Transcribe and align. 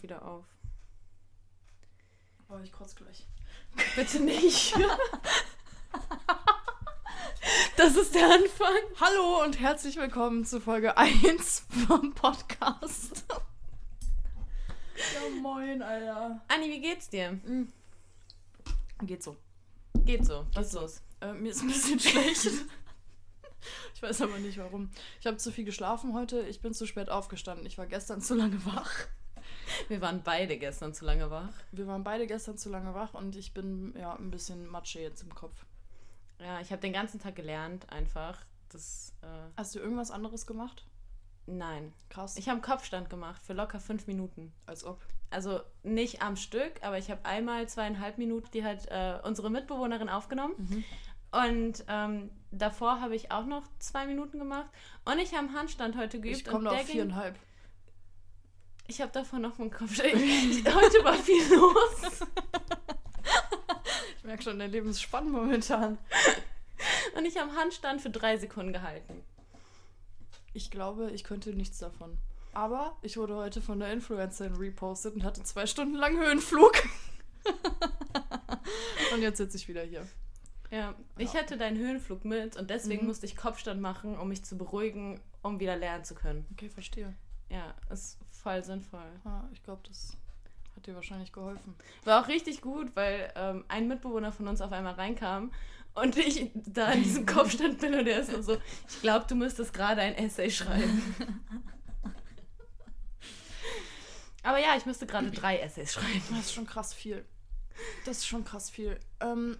wieder 0.00 0.24
auf. 0.24 0.46
Oh, 2.48 2.58
ich 2.62 2.72
kotze 2.72 2.94
gleich. 2.96 3.26
Bitte 3.96 4.20
nicht. 4.20 4.74
das 7.76 7.96
ist 7.96 8.14
der 8.14 8.24
Anfang. 8.24 8.76
Hallo 9.00 9.42
und 9.42 9.60
herzlich 9.60 9.96
willkommen 9.96 10.44
zu 10.46 10.60
Folge 10.60 10.96
1 10.96 11.66
vom 11.86 12.14
Podcast. 12.14 13.24
ja, 14.96 15.40
moin, 15.42 15.82
Alter. 15.82 16.40
Anni, 16.48 16.70
wie 16.70 16.80
geht's 16.80 17.10
dir? 17.10 17.38
Geht 19.02 19.22
so. 19.22 19.36
Geht 20.04 20.24
so. 20.24 20.46
Was 20.54 20.68
ist 20.68 20.72
los? 20.74 21.02
Äh, 21.20 21.34
mir 21.34 21.50
ist 21.50 21.60
ein 21.62 21.68
bisschen 21.68 22.00
schlecht. 22.00 22.48
Ich 23.94 24.02
weiß 24.02 24.22
aber 24.22 24.38
nicht 24.38 24.58
warum. 24.58 24.90
Ich 25.20 25.26
habe 25.26 25.36
zu 25.36 25.52
viel 25.52 25.64
geschlafen 25.64 26.14
heute. 26.14 26.40
Ich 26.48 26.60
bin 26.60 26.74
zu 26.74 26.86
spät 26.86 27.10
aufgestanden. 27.10 27.66
Ich 27.66 27.78
war 27.78 27.86
gestern 27.86 28.20
zu 28.20 28.34
lange 28.34 28.64
wach. 28.66 29.06
Wir 29.88 30.00
waren 30.00 30.22
beide 30.22 30.56
gestern 30.58 30.94
zu 30.94 31.04
lange 31.04 31.30
wach. 31.30 31.52
Wir 31.72 31.86
waren 31.86 32.04
beide 32.04 32.26
gestern 32.26 32.56
zu 32.58 32.68
lange 32.70 32.94
wach 32.94 33.14
und 33.14 33.36
ich 33.36 33.52
bin 33.54 33.94
ja 33.98 34.14
ein 34.14 34.30
bisschen 34.30 34.66
Matsche 34.66 35.00
jetzt 35.00 35.22
im 35.22 35.34
Kopf. 35.34 35.64
Ja, 36.40 36.60
ich 36.60 36.70
habe 36.72 36.80
den 36.82 36.92
ganzen 36.92 37.20
Tag 37.20 37.36
gelernt, 37.36 37.88
einfach. 37.90 38.38
Das, 38.70 39.12
äh, 39.22 39.26
Hast 39.56 39.74
du 39.74 39.78
irgendwas 39.78 40.10
anderes 40.10 40.46
gemacht? 40.46 40.84
nein. 41.46 41.92
Krass. 42.08 42.36
Ich 42.36 42.48
habe 42.48 42.54
einen 42.54 42.62
Kopfstand 42.62 43.10
gemacht 43.10 43.42
für 43.44 43.52
locker 43.52 43.80
fünf 43.80 44.06
Minuten. 44.06 44.52
als 44.66 44.84
ob. 44.84 45.00
Also 45.30 45.60
nicht 45.82 46.22
am 46.22 46.36
Stück, 46.36 46.72
aber 46.82 46.98
ich 46.98 47.10
habe 47.10 47.24
einmal 47.24 47.68
zweieinhalb 47.68 48.16
Minuten, 48.18 48.48
die 48.52 48.64
hat 48.64 48.86
äh, 48.86 49.18
unsere 49.24 49.50
Mitbewohnerin 49.50 50.08
aufgenommen. 50.08 50.54
Mhm. 50.58 50.84
Und 51.32 51.84
ähm, 51.88 52.30
davor 52.50 53.00
habe 53.00 53.16
ich 53.16 53.32
auch 53.32 53.46
noch 53.46 53.64
zwei 53.78 54.06
Minuten 54.06 54.38
gemacht. 54.38 54.68
Und 55.04 55.18
ich 55.18 55.32
habe 55.34 55.46
einen 55.48 55.54
Handstand 55.56 55.96
heute 55.96 56.20
geübt. 56.20 56.36
Ich 56.36 56.44
komme 56.44 56.70
auf 56.70 56.76
ging- 56.78 56.86
viereinhalb. 56.86 57.36
Ich 58.86 59.00
habe 59.00 59.12
davon 59.12 59.42
noch 59.42 59.58
einen 59.58 59.70
Kopfstand. 59.70 60.14
heute 60.14 61.04
war 61.04 61.14
viel 61.14 61.42
los. 61.54 62.20
Ich 64.18 64.24
merke 64.24 64.44
schon, 64.44 64.58
dein 64.60 64.70
Leben 64.70 64.88
ist 64.88 65.02
spannend 65.02 65.32
momentan. 65.32 65.98
Und 67.16 67.24
ich 67.24 67.38
habe 67.38 67.56
Handstand 67.56 68.00
für 68.00 68.08
drei 68.10 68.36
Sekunden 68.36 68.72
gehalten. 68.72 69.20
Ich 70.54 70.70
glaube, 70.70 71.10
ich 71.10 71.24
könnte 71.24 71.50
nichts 71.52 71.78
davon. 71.78 72.16
Aber 72.52 72.96
ich 73.02 73.16
wurde 73.16 73.34
heute 73.34 73.60
von 73.60 73.80
der 73.80 73.92
Influencerin 73.92 74.54
repostet 74.54 75.14
und 75.16 75.24
hatte 75.24 75.42
zwei 75.42 75.66
Stunden 75.66 75.96
lang 75.96 76.16
Höhenflug. 76.20 76.72
und 79.12 79.22
jetzt 79.22 79.38
sitze 79.38 79.56
ich 79.56 79.66
wieder 79.66 79.82
hier. 79.82 80.06
Ja, 80.70 80.94
ich 81.18 81.32
Ja. 81.32 81.40
hatte 81.40 81.56
deinen 81.58 81.78
Höhenflug 81.78 82.24
mit 82.24 82.56
und 82.56 82.70
deswegen 82.70 83.02
Mhm. 83.02 83.08
musste 83.08 83.26
ich 83.26 83.36
Kopfstand 83.36 83.80
machen, 83.80 84.16
um 84.16 84.28
mich 84.28 84.44
zu 84.44 84.56
beruhigen, 84.56 85.20
um 85.42 85.58
wieder 85.58 85.74
lernen 85.76 86.04
zu 86.04 86.14
können. 86.14 86.46
Okay, 86.52 86.68
verstehe. 86.68 87.12
Ja, 87.50 87.74
ist 87.90 88.18
voll 88.42 88.62
sinnvoll. 88.64 89.00
Ja, 89.24 89.48
ich 89.52 89.62
glaube, 89.62 89.82
das 89.88 90.16
hat 90.76 90.86
dir 90.86 90.94
wahrscheinlich 90.94 91.32
geholfen. 91.32 91.74
War 92.04 92.22
auch 92.22 92.28
richtig 92.28 92.60
gut, 92.60 92.94
weil 92.94 93.32
ähm, 93.36 93.64
ein 93.68 93.88
Mitbewohner 93.88 94.32
von 94.32 94.48
uns 94.48 94.60
auf 94.60 94.72
einmal 94.72 94.94
reinkam 94.94 95.52
und 95.94 96.16
ich 96.16 96.50
da 96.54 96.92
in 96.92 97.02
diesem 97.02 97.26
Kopfstand 97.32 97.78
bin 97.78 97.94
und 97.94 98.04
der 98.04 98.20
ist 98.20 98.32
nur 98.32 98.42
so, 98.42 98.56
ich 98.88 99.00
glaube, 99.00 99.26
du 99.28 99.34
müsstest 99.34 99.72
gerade 99.72 100.00
ein 100.00 100.14
Essay 100.14 100.50
schreiben. 100.50 101.14
Aber 104.42 104.58
ja, 104.58 104.76
ich 104.76 104.86
müsste 104.86 105.06
gerade 105.06 105.30
drei 105.30 105.58
Essays 105.58 105.92
schreiben. 105.92 106.22
Das 106.30 106.40
ist 106.40 106.52
schon 106.52 106.66
krass 106.66 106.92
viel. 106.92 107.24
Das 108.04 108.18
ist 108.18 108.26
schon 108.26 108.44
krass 108.44 108.70
viel. 108.70 108.98
Ähm, 109.20 109.56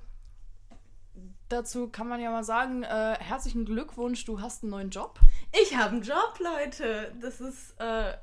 dazu 1.48 1.88
kann 1.88 2.08
man 2.08 2.20
ja 2.20 2.30
mal 2.30 2.42
sagen, 2.42 2.82
äh, 2.82 3.16
herzlichen 3.20 3.64
Glückwunsch, 3.64 4.24
du 4.24 4.40
hast 4.40 4.64
einen 4.64 4.70
neuen 4.70 4.90
Job. 4.90 5.20
Ich 5.62 5.76
habe 5.76 5.90
einen 5.90 6.02
Job, 6.02 6.38
Leute. 6.40 7.14
Das 7.20 7.40
ist, 7.40 7.78
äh, 7.78 8.14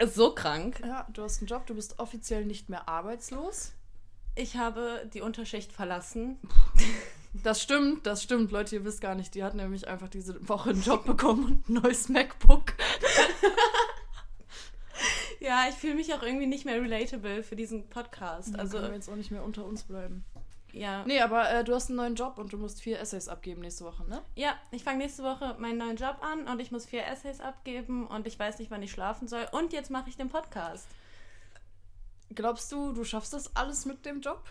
ist 0.00 0.14
so 0.14 0.34
krank. 0.34 0.80
Ja, 0.84 1.06
du 1.12 1.22
hast 1.22 1.40
einen 1.40 1.48
Job, 1.48 1.66
du 1.66 1.74
bist 1.74 1.98
offiziell 1.98 2.44
nicht 2.44 2.68
mehr 2.68 2.88
arbeitslos. 2.88 3.72
Ich 4.34 4.56
habe 4.56 5.08
die 5.12 5.20
Unterschicht 5.20 5.72
verlassen. 5.72 6.38
Das 7.32 7.62
stimmt, 7.62 8.08
das 8.08 8.24
stimmt. 8.24 8.50
Leute, 8.50 8.74
ihr 8.74 8.84
wisst 8.84 9.00
gar 9.00 9.14
nicht, 9.14 9.36
die 9.36 9.44
hat 9.44 9.54
nämlich 9.54 9.86
einfach 9.86 10.08
diese 10.08 10.48
Woche 10.48 10.70
einen 10.70 10.82
Job 10.82 11.04
bekommen 11.04 11.44
und 11.44 11.68
ein 11.68 11.74
neues 11.74 12.08
MacBook. 12.08 12.74
Ja, 15.40 15.64
ich 15.70 15.74
fühle 15.74 15.94
mich 15.94 16.12
auch 16.12 16.22
irgendwie 16.22 16.46
nicht 16.46 16.66
mehr 16.66 16.80
relatable 16.80 17.42
für 17.42 17.56
diesen 17.56 17.88
Podcast. 17.88 18.58
Also 18.58 18.76
können 18.76 18.90
wir 18.90 18.96
jetzt 18.96 19.08
auch 19.08 19.16
nicht 19.16 19.30
mehr 19.30 19.42
unter 19.42 19.64
uns 19.64 19.84
bleiben. 19.84 20.24
Ja. 20.72 21.04
Nee, 21.04 21.20
aber 21.20 21.50
äh, 21.50 21.64
du 21.64 21.74
hast 21.74 21.88
einen 21.88 21.96
neuen 21.96 22.14
Job 22.14 22.38
und 22.38 22.52
du 22.52 22.56
musst 22.58 22.80
vier 22.82 22.98
Essays 23.00 23.28
abgeben 23.28 23.60
nächste 23.62 23.84
Woche, 23.84 24.04
ne? 24.08 24.22
Ja, 24.34 24.54
ich 24.70 24.84
fange 24.84 24.98
nächste 24.98 25.22
Woche 25.22 25.56
meinen 25.58 25.78
neuen 25.78 25.96
Job 25.96 26.18
an 26.22 26.46
und 26.48 26.60
ich 26.60 26.70
muss 26.70 26.86
vier 26.86 27.06
Essays 27.06 27.40
abgeben 27.40 28.06
und 28.06 28.26
ich 28.26 28.38
weiß 28.38 28.58
nicht, 28.58 28.70
wann 28.70 28.82
ich 28.82 28.90
schlafen 28.90 29.28
soll. 29.28 29.46
Und 29.52 29.72
jetzt 29.72 29.90
mache 29.90 30.08
ich 30.08 30.16
den 30.16 30.28
Podcast. 30.28 30.88
Glaubst 32.34 32.70
du, 32.70 32.92
du 32.92 33.04
schaffst 33.04 33.32
das 33.32 33.56
alles 33.56 33.86
mit 33.86 34.06
dem 34.06 34.20
Job? 34.20 34.44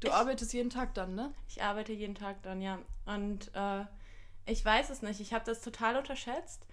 Du 0.00 0.08
Ich- 0.08 0.14
arbeitest 0.14 0.52
jeden 0.52 0.70
Tag 0.70 0.94
dann, 0.94 1.14
ne? 1.14 1.32
Ich 1.48 1.62
arbeite 1.62 1.92
jeden 1.92 2.14
Tag 2.14 2.42
dann, 2.42 2.60
ja. 2.60 2.78
Und 3.06 3.50
äh, 3.54 3.84
ich 4.46 4.62
weiß 4.64 4.90
es 4.90 5.00
nicht. 5.02 5.20
Ich 5.20 5.32
habe 5.32 5.44
das 5.46 5.62
total 5.62 5.96
unterschätzt. 5.96 6.66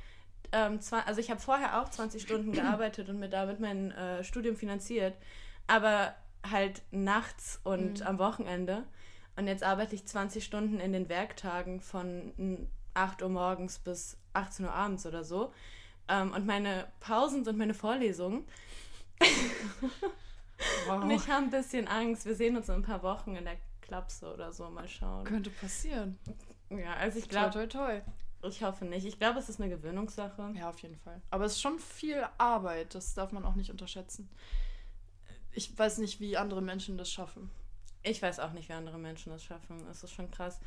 Ähm, 0.51 0.81
zwar, 0.81 1.07
also 1.07 1.22
ich 1.22 1.31
habe 1.31 1.40
vorher 1.40 1.81
auch 1.81 1.90
20 1.90 2.22
Stunden 2.22 2.51
gearbeitet 2.51 3.07
und 3.07 3.19
mir 3.19 3.29
damit 3.29 3.61
mein 3.61 3.91
äh, 3.91 4.23
Studium 4.25 4.57
finanziert. 4.57 5.16
Aber 5.67 6.13
halt 6.50 6.81
nachts 6.91 7.59
und 7.63 8.00
Mhm. 8.02 8.07
am 8.07 8.19
Wochenende. 8.19 8.84
Und 9.35 9.47
jetzt 9.47 9.63
arbeite 9.63 9.96
ich 9.96 10.06
20 10.06 10.44
Stunden 10.44 10.79
in 10.79 10.91
den 10.94 11.07
Werktagen 11.09 11.81
von 11.81 12.34
mm, 12.38 12.68
8 12.94 13.22
Uhr 13.22 13.29
morgens 13.29 13.79
bis 13.79 14.18
18 14.34 14.66
Uhr 14.66 14.74
abends 14.74 15.06
oder 15.06 15.24
so. 15.24 15.53
Ähm, 16.07 16.34
und 16.34 16.46
meine 16.46 16.88
Pausen 17.00 17.44
sind 17.46 17.57
meine 17.57 17.74
Vorlesungen. 17.74 18.46
Wow. 20.88 21.03
Und 21.03 21.12
ich 21.12 21.28
habe 21.29 21.46
ein 21.46 21.50
bisschen 21.50 21.88
Angst. 21.88 22.25
Wir 22.25 22.35
sehen 22.35 22.56
uns 22.56 22.69
in 22.69 22.75
ein 22.75 22.81
paar 22.84 23.02
Wochen 23.03 23.35
in 23.35 23.46
der 23.46 23.58
Klapse 23.81 24.31
oder 24.34 24.52
so. 24.53 24.69
Mal 24.69 24.88
schauen. 24.88 25.23
Könnte 25.23 25.50
passieren. 25.50 26.18
Ja, 26.69 26.94
also 26.96 27.18
ich 27.19 27.25
Toi, 27.28 27.31
glaube, 27.50 27.52
toi, 27.52 27.68
toi. 27.68 28.02
ich 28.47 28.63
hoffe 28.63 28.85
nicht. 28.85 29.06
Ich 29.06 29.18
glaube, 29.19 29.40
es 29.40 29.50
ist 29.50 29.59
eine 29.59 29.69
Gewöhnungssache. 29.69 30.53
Ja, 30.56 30.69
auf 30.69 30.79
jeden 30.79 30.97
Fall. 30.97 31.22
Aber 31.31 31.46
es 31.46 31.53
ist 31.53 31.62
schon 31.62 31.79
viel 31.79 32.23
Arbeit, 32.38 32.94
das 32.96 33.13
darf 33.13 33.31
man 33.31 33.44
auch 33.46 33.56
nicht 33.56 33.72
unterschätzen. 33.72 34.29
Ich 35.53 35.78
weiß 35.78 35.97
nicht, 36.00 36.19
wie 36.19 36.38
andere 36.38 36.62
Menschen 36.62 36.97
das 36.97 37.12
schaffen. 37.12 37.50
Ich 38.03 38.22
weiß 38.22 38.39
auch 38.39 38.51
nicht, 38.53 38.69
wie 38.69 38.73
andere 38.73 38.97
Menschen 38.97 39.31
das 39.31 39.44
schaffen. 39.44 39.85
Es 39.89 40.03
ist 40.03 40.12
schon 40.12 40.31
krass. 40.31 40.59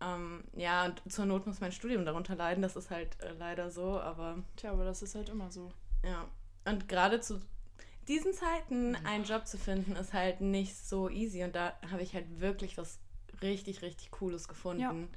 Ähm, 0.00 0.44
ja, 0.56 0.86
und 0.86 1.02
zur 1.10 1.26
Not 1.26 1.46
muss 1.46 1.60
mein 1.60 1.72
Studium 1.72 2.04
darunter 2.04 2.34
leiden. 2.34 2.62
Das 2.62 2.76
ist 2.76 2.90
halt 2.90 3.20
äh, 3.22 3.32
leider 3.32 3.70
so, 3.70 4.00
aber 4.00 4.42
Tja, 4.56 4.72
aber 4.72 4.84
das 4.84 5.02
ist 5.02 5.14
halt 5.14 5.28
immer 5.28 5.50
so. 5.50 5.72
ja. 6.02 6.26
Und 6.66 6.88
gerade 6.88 7.20
zu 7.20 7.40
diesen 8.08 8.32
Zeiten 8.32 8.96
einen 9.04 9.24
Job 9.24 9.46
zu 9.46 9.58
finden, 9.58 9.96
ist 9.96 10.14
halt 10.14 10.40
nicht 10.40 10.76
so 10.76 11.10
easy. 11.10 11.44
Und 11.44 11.54
da 11.54 11.74
habe 11.90 12.02
ich 12.02 12.14
halt 12.14 12.40
wirklich 12.40 12.78
was 12.78 12.98
richtig, 13.42 13.82
richtig 13.82 14.10
Cooles 14.10 14.48
gefunden. 14.48 15.08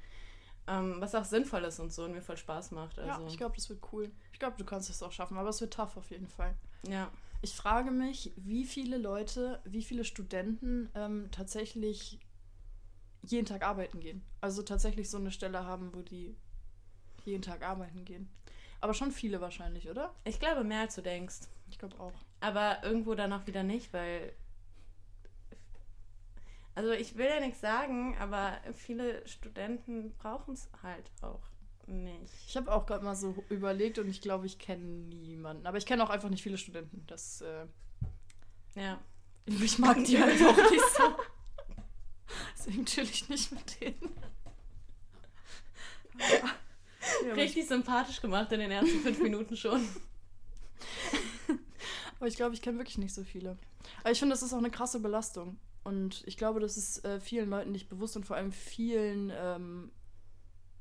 Ähm, 0.68 0.96
was 1.00 1.16
auch 1.16 1.24
sinnvoll 1.24 1.64
ist 1.64 1.80
und 1.80 1.94
so 1.94 2.04
und 2.04 2.12
mir 2.12 2.22
voll 2.22 2.36
Spaß 2.36 2.72
macht. 2.72 3.00
Also, 3.00 3.10
Ja, 3.22 3.28
ich 3.28 3.38
glaube, 3.38 3.56
das 3.56 3.70
wird 3.70 3.80
cool. 3.94 4.12
Ich 4.34 4.40
glaube, 4.40 4.58
du 4.58 4.66
kannst 4.66 4.90
es 4.90 5.02
auch 5.02 5.14
schaffen, 5.14 5.38
aber 5.38 5.48
es 5.50 5.62
wird 5.62 5.74
tough 5.74 5.96
auf 5.96 6.10
jeden 6.12 6.28
Fall. 6.28 6.54
ja. 6.88 7.10
Ich 7.42 7.54
frage 7.54 7.92
mich, 7.92 8.34
wie 8.36 8.66
viele 8.66 8.98
Leute, 8.98 9.62
wie 9.64 9.84
viele 9.84 10.04
Studenten 10.04 10.90
ähm, 10.96 11.30
tatsächlich 11.32 12.20
jeden 13.22 13.46
Tag 13.46 13.64
arbeiten 13.64 14.00
gehen. 14.00 14.24
Also 14.42 14.64
tatsächlich 14.64 15.10
so 15.10 15.18
eine 15.18 15.32
Stelle 15.32 15.66
haben, 15.66 15.94
wo 15.94 16.02
die 16.02 16.36
jeden 17.26 17.42
Tag 17.42 17.64
arbeiten 17.64 18.06
gehen. 18.06 18.30
Aber 18.82 18.94
schon 18.94 19.12
viele 19.12 19.42
wahrscheinlich, 19.42 19.90
oder? 19.90 20.14
Ich 20.24 20.40
glaube, 20.40 20.64
mehr 20.64 20.82
als 20.82 20.96
du 20.96 21.02
denkst. 21.02 21.42
Ich 21.70 21.78
glaube 21.78 22.00
auch. 22.00 22.14
Aber 22.40 22.84
irgendwo 22.84 23.16
dann 23.16 23.34
auch 23.34 23.46
wieder 23.48 23.64
nicht, 23.64 23.94
weil. 23.94 24.34
Also 26.76 26.92
ich 26.92 27.18
will 27.18 27.26
ja 27.26 27.40
nichts 27.40 27.60
sagen, 27.60 28.16
aber 28.20 28.60
viele 28.74 29.28
Studenten 29.28 30.14
brauchen 30.18 30.54
es 30.54 30.70
halt 30.84 31.12
auch 31.22 31.42
nicht. 31.88 32.34
Ich 32.48 32.58
habe 32.58 32.72
auch 32.72 32.86
gerade 32.86 33.04
mal 33.04 33.16
so 33.16 33.36
überlegt 33.50 34.00
und 34.00 34.08
ich 34.08 34.22
glaube, 34.22 34.46
ich 34.46 34.60
kenne 34.60 34.84
niemanden. 34.84 35.66
Aber 35.66 35.78
ich 35.78 35.86
kenne 35.86 36.04
auch 36.04 36.10
einfach 36.10 36.30
nicht 36.30 36.44
viele 36.44 36.58
Studenten. 36.58 37.04
Das, 37.08 37.42
äh, 37.42 37.66
Ja. 38.76 39.00
ich 39.46 39.80
mag 39.80 40.04
die 40.04 40.20
halt 40.22 40.42
auch 40.44 40.58
nicht 40.72 40.96
so. 40.96 41.16
Deswegen 42.58 42.86
chill 42.86 43.06
ich 43.06 43.30
nicht 43.30 43.52
mit 43.52 43.82
denen. 43.82 44.16
Ja, 46.20 47.32
aber 47.32 47.34
ich, 47.34 47.38
Richtig 47.38 47.68
sympathisch 47.68 48.22
gemacht 48.22 48.52
in 48.52 48.60
den 48.60 48.72
ersten 48.72 49.00
fünf 49.02 49.20
Minuten 49.20 49.56
schon. 49.56 49.82
aber 52.20 52.28
ich 52.28 52.36
glaube, 52.36 52.54
ich 52.56 52.62
kenne 52.62 52.78
wirklich 52.80 52.98
nicht 52.98 53.14
so 53.14 53.24
viele. 53.24 53.58
Aber 54.02 54.12
ich 54.12 54.20
finde, 54.20 54.34
das 54.34 54.42
ist 54.44 54.54
auch 54.54 54.58
eine 54.58 54.72
krasse 54.72 55.00
Belastung. 55.00 55.58
Und 55.84 56.24
ich 56.26 56.36
glaube, 56.36 56.60
das 56.60 56.76
ist 56.76 57.06
äh, 57.06 57.22
vielen 57.22 57.50
Leuten 57.50 57.72
nicht 57.72 57.88
bewusst 57.88 58.18
und 58.18 58.26
vor 58.26 58.36
allem 58.36 58.52
vielen, 58.52 59.32
ähm, 59.34 59.92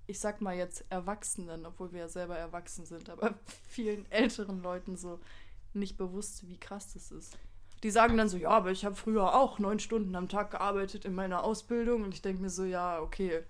ich 0.07 0.21
sag 0.21 0.41
mal 0.41 0.57
jetzt 0.57 0.85
Erwachsenen, 0.91 1.67
obwohl 1.67 1.93
wir 1.93 2.01
ja 2.01 2.09
selber 2.09 2.37
erwachsen 2.37 2.87
sind, 2.87 3.11
aber 3.11 3.35
vielen 3.69 4.11
älteren 4.11 4.63
Leuten 4.63 4.97
so 4.97 5.21
nicht 5.75 5.97
bewusst, 5.97 6.49
wie 6.49 6.59
krass 6.59 6.95
das 6.95 7.11
ist. 7.11 7.39
Die 7.83 7.91
sagen 7.91 8.17
dann 8.17 8.29
so, 8.29 8.37
ja, 8.37 8.51
aber 8.51 8.71
ich 8.71 8.85
habe 8.85 8.95
früher 8.95 9.35
auch 9.35 9.59
neun 9.59 9.79
Stunden 9.79 10.15
am 10.17 10.29
Tag 10.29 10.51
gearbeitet 10.51 11.05
in 11.05 11.15
meiner 11.15 11.45
Ausbildung 11.45 12.05
und 12.05 12.15
ich 12.15 12.23
denke 12.23 12.41
mir 12.41 12.51
so, 12.51 12.65
ja, 12.65 13.01
okay. 13.01 13.43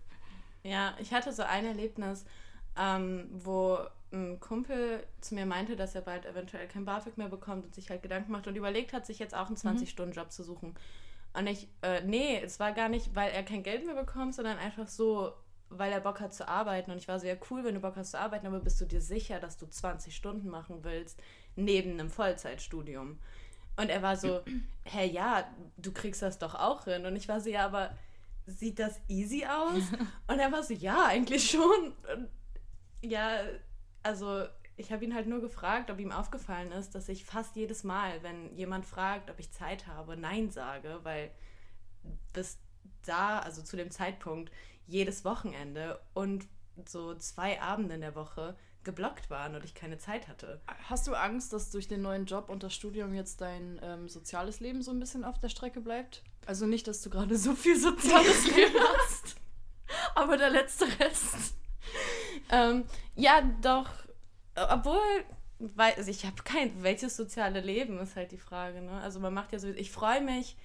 Ja, 0.63 0.95
ich 0.99 1.13
hatte 1.13 1.33
so 1.33 1.43
ein 1.43 1.65
Erlebnis, 1.65 2.25
ähm, 2.77 3.29
wo 3.33 3.79
ein 4.13 4.41
Kumpel 4.41 5.05
zu 5.21 5.35
mir 5.35 5.47
meinte, 5.47 5.77
dass 5.77 5.95
er 5.95 6.01
bald 6.01 6.27
eventuell 6.27 6.67
kein 6.67 6.85
BAföG 6.85 7.19
mehr 7.19 7.29
bekommt 7.29 7.67
und 7.67 7.75
sich 7.75 7.91
halt 7.91 8.03
Gedanken 8.03 8.33
macht 8.33 8.47
und 8.47 8.57
überlegt 8.57 8.93
hat, 8.93 9.07
sich 9.07 9.19
jetzt 9.19 9.35
auch 9.35 9.47
einen 9.47 9.57
20-Stunden-Job 9.57 10.33
zu 10.33 10.43
suchen. 10.43 10.75
Und 11.35 11.47
ich, 11.47 11.69
äh, 11.83 12.03
nee, 12.03 12.41
es 12.43 12.59
war 12.59 12.73
gar 12.73 12.89
nicht, 12.89 13.15
weil 13.15 13.31
er 13.31 13.43
kein 13.43 13.63
Geld 13.63 13.85
mehr 13.85 13.95
bekommt, 13.95 14.35
sondern 14.35 14.59
einfach 14.59 14.89
so, 14.89 15.35
weil 15.69 15.93
er 15.93 16.01
Bock 16.01 16.21
hat 16.21 16.35
zu 16.35 16.49
arbeiten. 16.49 16.91
Und 16.91 16.99
ich 16.99 17.09
war 17.09 17.19
so, 17.19 17.27
ja 17.27 17.35
cool, 17.51 17.65
wenn 17.65 17.75
du 17.75 17.81
Bock 17.81 17.97
hast 17.97 18.13
zu 18.13 18.21
arbeiten, 18.21 18.47
aber 18.47 18.61
bist 18.61 18.81
du 18.81 18.85
dir 18.85 19.01
sicher, 19.01 19.41
dass 19.41 19.57
du 19.57 19.67
20 19.67 20.15
Stunden 20.15 20.49
machen 20.49 20.85
willst, 20.85 21.21
neben 21.57 21.93
einem 21.93 22.11
Vollzeitstudium? 22.11 23.19
Und 23.77 23.89
er 23.89 24.03
war 24.03 24.17
so, 24.17 24.41
hä, 24.85 25.07
ja, 25.07 25.49
du 25.77 25.93
kriegst 25.93 26.23
das 26.23 26.39
doch 26.39 26.55
auch 26.55 26.85
hin. 26.85 27.07
Und 27.07 27.17
ich 27.17 27.29
war 27.29 27.41
so, 27.41 27.51
ja, 27.51 27.67
aber 27.67 27.97
sieht 28.47 28.79
das 28.79 29.01
easy 29.09 29.45
aus? 29.45 29.83
Und 30.29 30.39
er 30.39 30.53
war 30.53 30.63
so, 30.63 30.75
ja, 30.75 31.07
eigentlich 31.07 31.51
schon. 31.51 31.93
Und 32.15 32.29
ja, 33.03 33.41
also 34.03 34.47
ich 34.77 34.93
habe 34.93 35.05
ihn 35.05 35.15
halt 35.15 35.27
nur 35.27 35.41
gefragt, 35.41 35.91
ob 35.91 35.99
ihm 35.99 36.13
aufgefallen 36.13 36.71
ist, 36.73 36.95
dass 36.95 37.09
ich 37.09 37.25
fast 37.25 37.57
jedes 37.57 37.83
Mal, 37.83 38.23
wenn 38.23 38.55
jemand 38.55 38.85
fragt, 38.85 39.31
ob 39.31 39.39
ich 39.41 39.51
Zeit 39.51 39.87
habe, 39.87 40.17
Nein 40.17 40.51
sage, 40.51 41.01
weil 41.03 41.31
bis 42.33 42.59
da, 43.05 43.39
also 43.39 43.63
zu 43.63 43.77
dem 43.77 43.91
Zeitpunkt, 43.91 44.53
jedes 44.87 45.25
Wochenende 45.25 46.01
und 46.15 46.47
so 46.85 47.15
zwei 47.15 47.61
Abende 47.61 47.95
in 47.95 48.01
der 48.01 48.15
Woche 48.15 48.57
geblockt 48.87 49.31
waren 49.31 49.55
und 49.55 49.65
ich 49.65 49.75
keine 49.75 49.99
Zeit 49.99 50.29
hatte. 50.29 50.61
Hast 50.89 51.07
du 51.07 51.15
Angst, 51.15 51.53
dass 51.53 51.71
durch 51.71 51.89
den 51.89 52.03
neuen 52.03 52.25
Job 52.25 52.49
und 52.49 52.63
das 52.63 52.73
Studium 52.73 53.15
jetzt 53.15 53.41
dein 53.41 53.81
ähm, 53.83 54.09
soziales 54.09 54.61
Leben 54.61 54.81
so 54.81 54.93
ein 54.93 55.01
bisschen 55.01 55.25
auf 55.25 55.39
der 55.39 55.49
Strecke 55.49 55.81
bleibt? 55.81 56.23
Also 56.47 56.67
nicht, 56.67 56.87
dass 56.87 57.03
du 57.03 57.11
gerade 57.11 57.37
so 57.37 57.55
viel 57.55 57.79
soziales 57.79 58.47
Leben 58.57 58.79
hast, 58.99 59.37
aber 60.15 60.37
der 60.37 60.51
letzte 60.51 60.87
Rest. 61.01 61.57
ähm, 62.51 62.85
ja, 63.17 63.43
doch. 63.61 63.91
Obwohl, 64.55 65.01
weil, 65.59 65.95
also 65.95 66.11
ich 66.11 66.25
habe 66.25 66.43
kein, 66.45 66.83
welches 66.83 67.17
soziale 67.17 67.61
Leben 67.61 67.99
ist 67.99 68.15
halt 68.15 68.31
die 68.31 68.39
Frage. 68.39 68.81
Ne? 68.81 68.93
Also 69.01 69.19
man 69.19 69.35
macht 69.35 69.53
ja 69.53 69.59
so, 69.59 69.69
ich 69.69 69.91
freue 69.91 70.23
mich 70.23 70.57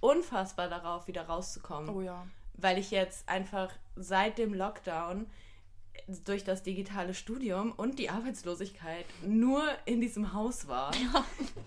unfassbar 0.00 0.68
darauf, 0.68 1.08
wieder 1.08 1.22
rauszukommen. 1.22 1.88
Oh 1.88 2.02
ja. 2.02 2.26
Weil 2.58 2.76
ich 2.78 2.90
jetzt 2.90 3.28
einfach 3.28 3.72
seit 3.96 4.36
dem 4.36 4.52
Lockdown 4.52 5.26
durch 6.24 6.44
das 6.44 6.62
digitale 6.62 7.14
Studium 7.14 7.72
und 7.72 7.98
die 7.98 8.10
Arbeitslosigkeit 8.10 9.06
nur 9.22 9.62
in 9.84 10.00
diesem 10.00 10.32
Haus 10.32 10.68
war. 10.68 10.94
Ja. 10.94 11.24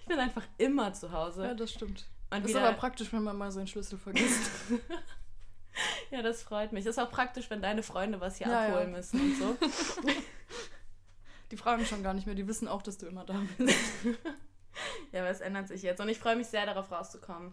ich 0.00 0.06
bin 0.06 0.18
einfach 0.18 0.46
immer 0.58 0.92
zu 0.92 1.12
Hause. 1.12 1.44
Ja, 1.44 1.54
das 1.54 1.72
stimmt. 1.72 2.06
Und 2.30 2.44
das 2.44 2.50
ist 2.52 2.56
aber 2.56 2.72
praktisch, 2.76 3.12
wenn 3.12 3.22
man 3.22 3.36
mal 3.36 3.50
seinen 3.50 3.66
Schlüssel 3.66 3.98
vergisst. 3.98 4.50
ja, 6.10 6.22
das 6.22 6.42
freut 6.42 6.72
mich. 6.72 6.84
Das 6.84 6.96
ist 6.96 7.02
auch 7.02 7.10
praktisch, 7.10 7.50
wenn 7.50 7.60
deine 7.60 7.82
Freunde 7.82 8.20
was 8.20 8.36
hier 8.36 8.46
ja, 8.46 8.66
abholen 8.66 8.90
ja. 8.90 8.96
müssen 8.96 9.20
und 9.20 9.36
so. 9.36 9.56
Die 11.50 11.56
fragen 11.56 11.84
schon 11.84 12.04
gar 12.04 12.14
nicht 12.14 12.26
mehr, 12.26 12.36
die 12.36 12.46
wissen 12.46 12.68
auch, 12.68 12.80
dass 12.80 12.96
du 12.96 13.06
immer 13.06 13.24
da 13.24 13.34
bist. 13.58 13.76
ja, 15.10 15.20
aber 15.20 15.30
es 15.30 15.40
ändert 15.40 15.66
sich 15.66 15.82
jetzt. 15.82 16.00
Und 16.00 16.08
ich 16.08 16.20
freue 16.20 16.36
mich 16.36 16.46
sehr 16.46 16.64
darauf 16.64 16.92
rauszukommen. 16.92 17.52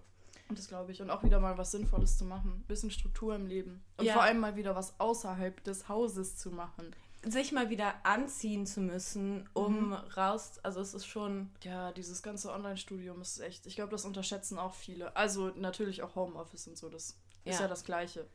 Und 0.50 0.58
das 0.58 0.68
glaube 0.68 0.92
ich. 0.92 1.02
Und 1.02 1.10
auch 1.10 1.24
wieder 1.24 1.40
mal 1.40 1.58
was 1.58 1.72
Sinnvolles 1.72 2.18
zu 2.18 2.26
machen. 2.26 2.52
Ein 2.52 2.68
bisschen 2.68 2.92
Struktur 2.92 3.36
im 3.36 3.48
Leben. 3.48 3.84
Und 3.98 4.06
ja. 4.06 4.14
vor 4.14 4.24
allem 4.24 4.40
mal 4.40 4.56
wieder 4.56 4.76
was 4.76 5.00
außerhalb 5.00 5.64
des 5.64 5.90
Hauses 5.90 6.38
zu 6.38 6.52
machen. 6.52 6.96
Sich 7.24 7.52
mal 7.52 7.70
wieder 7.70 7.94
anziehen 8.06 8.66
zu 8.66 8.80
müssen, 8.80 9.50
um 9.54 9.88
mhm. 9.88 9.94
raus. 9.94 10.60
Also 10.64 10.80
es 10.80 10.94
ist 10.94 11.06
schon. 11.06 11.50
Ja, 11.64 11.92
dieses 11.92 12.24
ganze 12.24 12.52
Online-Studium 12.52 13.22
ist 13.22 13.40
echt. 13.40 13.66
Ich 13.66 13.76
glaube, 13.76 13.92
das 13.92 14.06
unterschätzen 14.06 14.58
auch 14.58 14.74
viele. 14.74 15.16
Also 15.16 15.52
natürlich 15.56 16.04
auch 16.04 16.16
Homeoffice 16.16 16.68
und 16.68 16.78
so. 16.78 16.90
Das 16.90 17.18
ja. 17.44 17.54
ist 17.54 17.60
ja 17.60 17.68
das 17.68 17.84
Gleiche. 17.84 18.26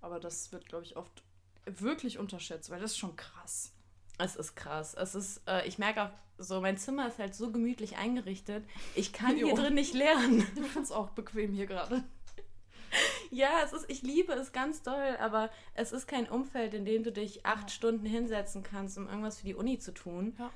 Aber 0.00 0.20
das 0.20 0.52
wird, 0.52 0.68
glaube 0.68 0.84
ich, 0.84 0.96
oft 0.96 1.24
wirklich 1.64 2.18
unterschätzt, 2.18 2.70
weil 2.70 2.80
das 2.80 2.92
ist 2.92 2.98
schon 2.98 3.16
krass. 3.16 3.72
Es 4.18 4.36
ist 4.36 4.56
krass. 4.56 4.94
Es 4.94 5.14
ist, 5.14 5.42
äh, 5.46 5.66
ich 5.66 5.78
merke 5.78 6.04
auch 6.04 6.10
so, 6.38 6.60
mein 6.60 6.76
Zimmer 6.76 7.08
ist 7.08 7.18
halt 7.18 7.34
so 7.34 7.50
gemütlich 7.50 7.96
eingerichtet. 7.96 8.64
Ich 8.94 9.12
kann 9.12 9.36
hier 9.36 9.54
drin 9.54 9.74
nicht 9.74 9.94
lernen. 9.94 10.40
Ich 10.40 10.66
finde 10.66 10.80
es 10.80 10.92
auch 10.92 11.10
bequem 11.10 11.52
hier 11.52 11.66
gerade. 11.66 12.04
Ja, 13.30 13.60
es 13.62 13.72
ist, 13.72 13.90
ich 13.90 14.02
liebe 14.02 14.32
es 14.32 14.52
ganz 14.52 14.82
doll, 14.82 15.16
aber 15.20 15.50
es 15.74 15.92
ist 15.92 16.06
kein 16.06 16.28
Umfeld, 16.28 16.72
in 16.72 16.84
dem 16.84 17.02
du 17.02 17.12
dich 17.12 17.44
acht 17.44 17.64
ja. 17.64 17.68
Stunden 17.68 18.06
hinsetzen 18.06 18.62
kannst, 18.62 18.96
um 18.96 19.08
irgendwas 19.08 19.40
für 19.40 19.46
die 19.46 19.54
Uni 19.54 19.78
zu 19.78 19.92
tun. 19.92 20.34
Ja. 20.38 20.50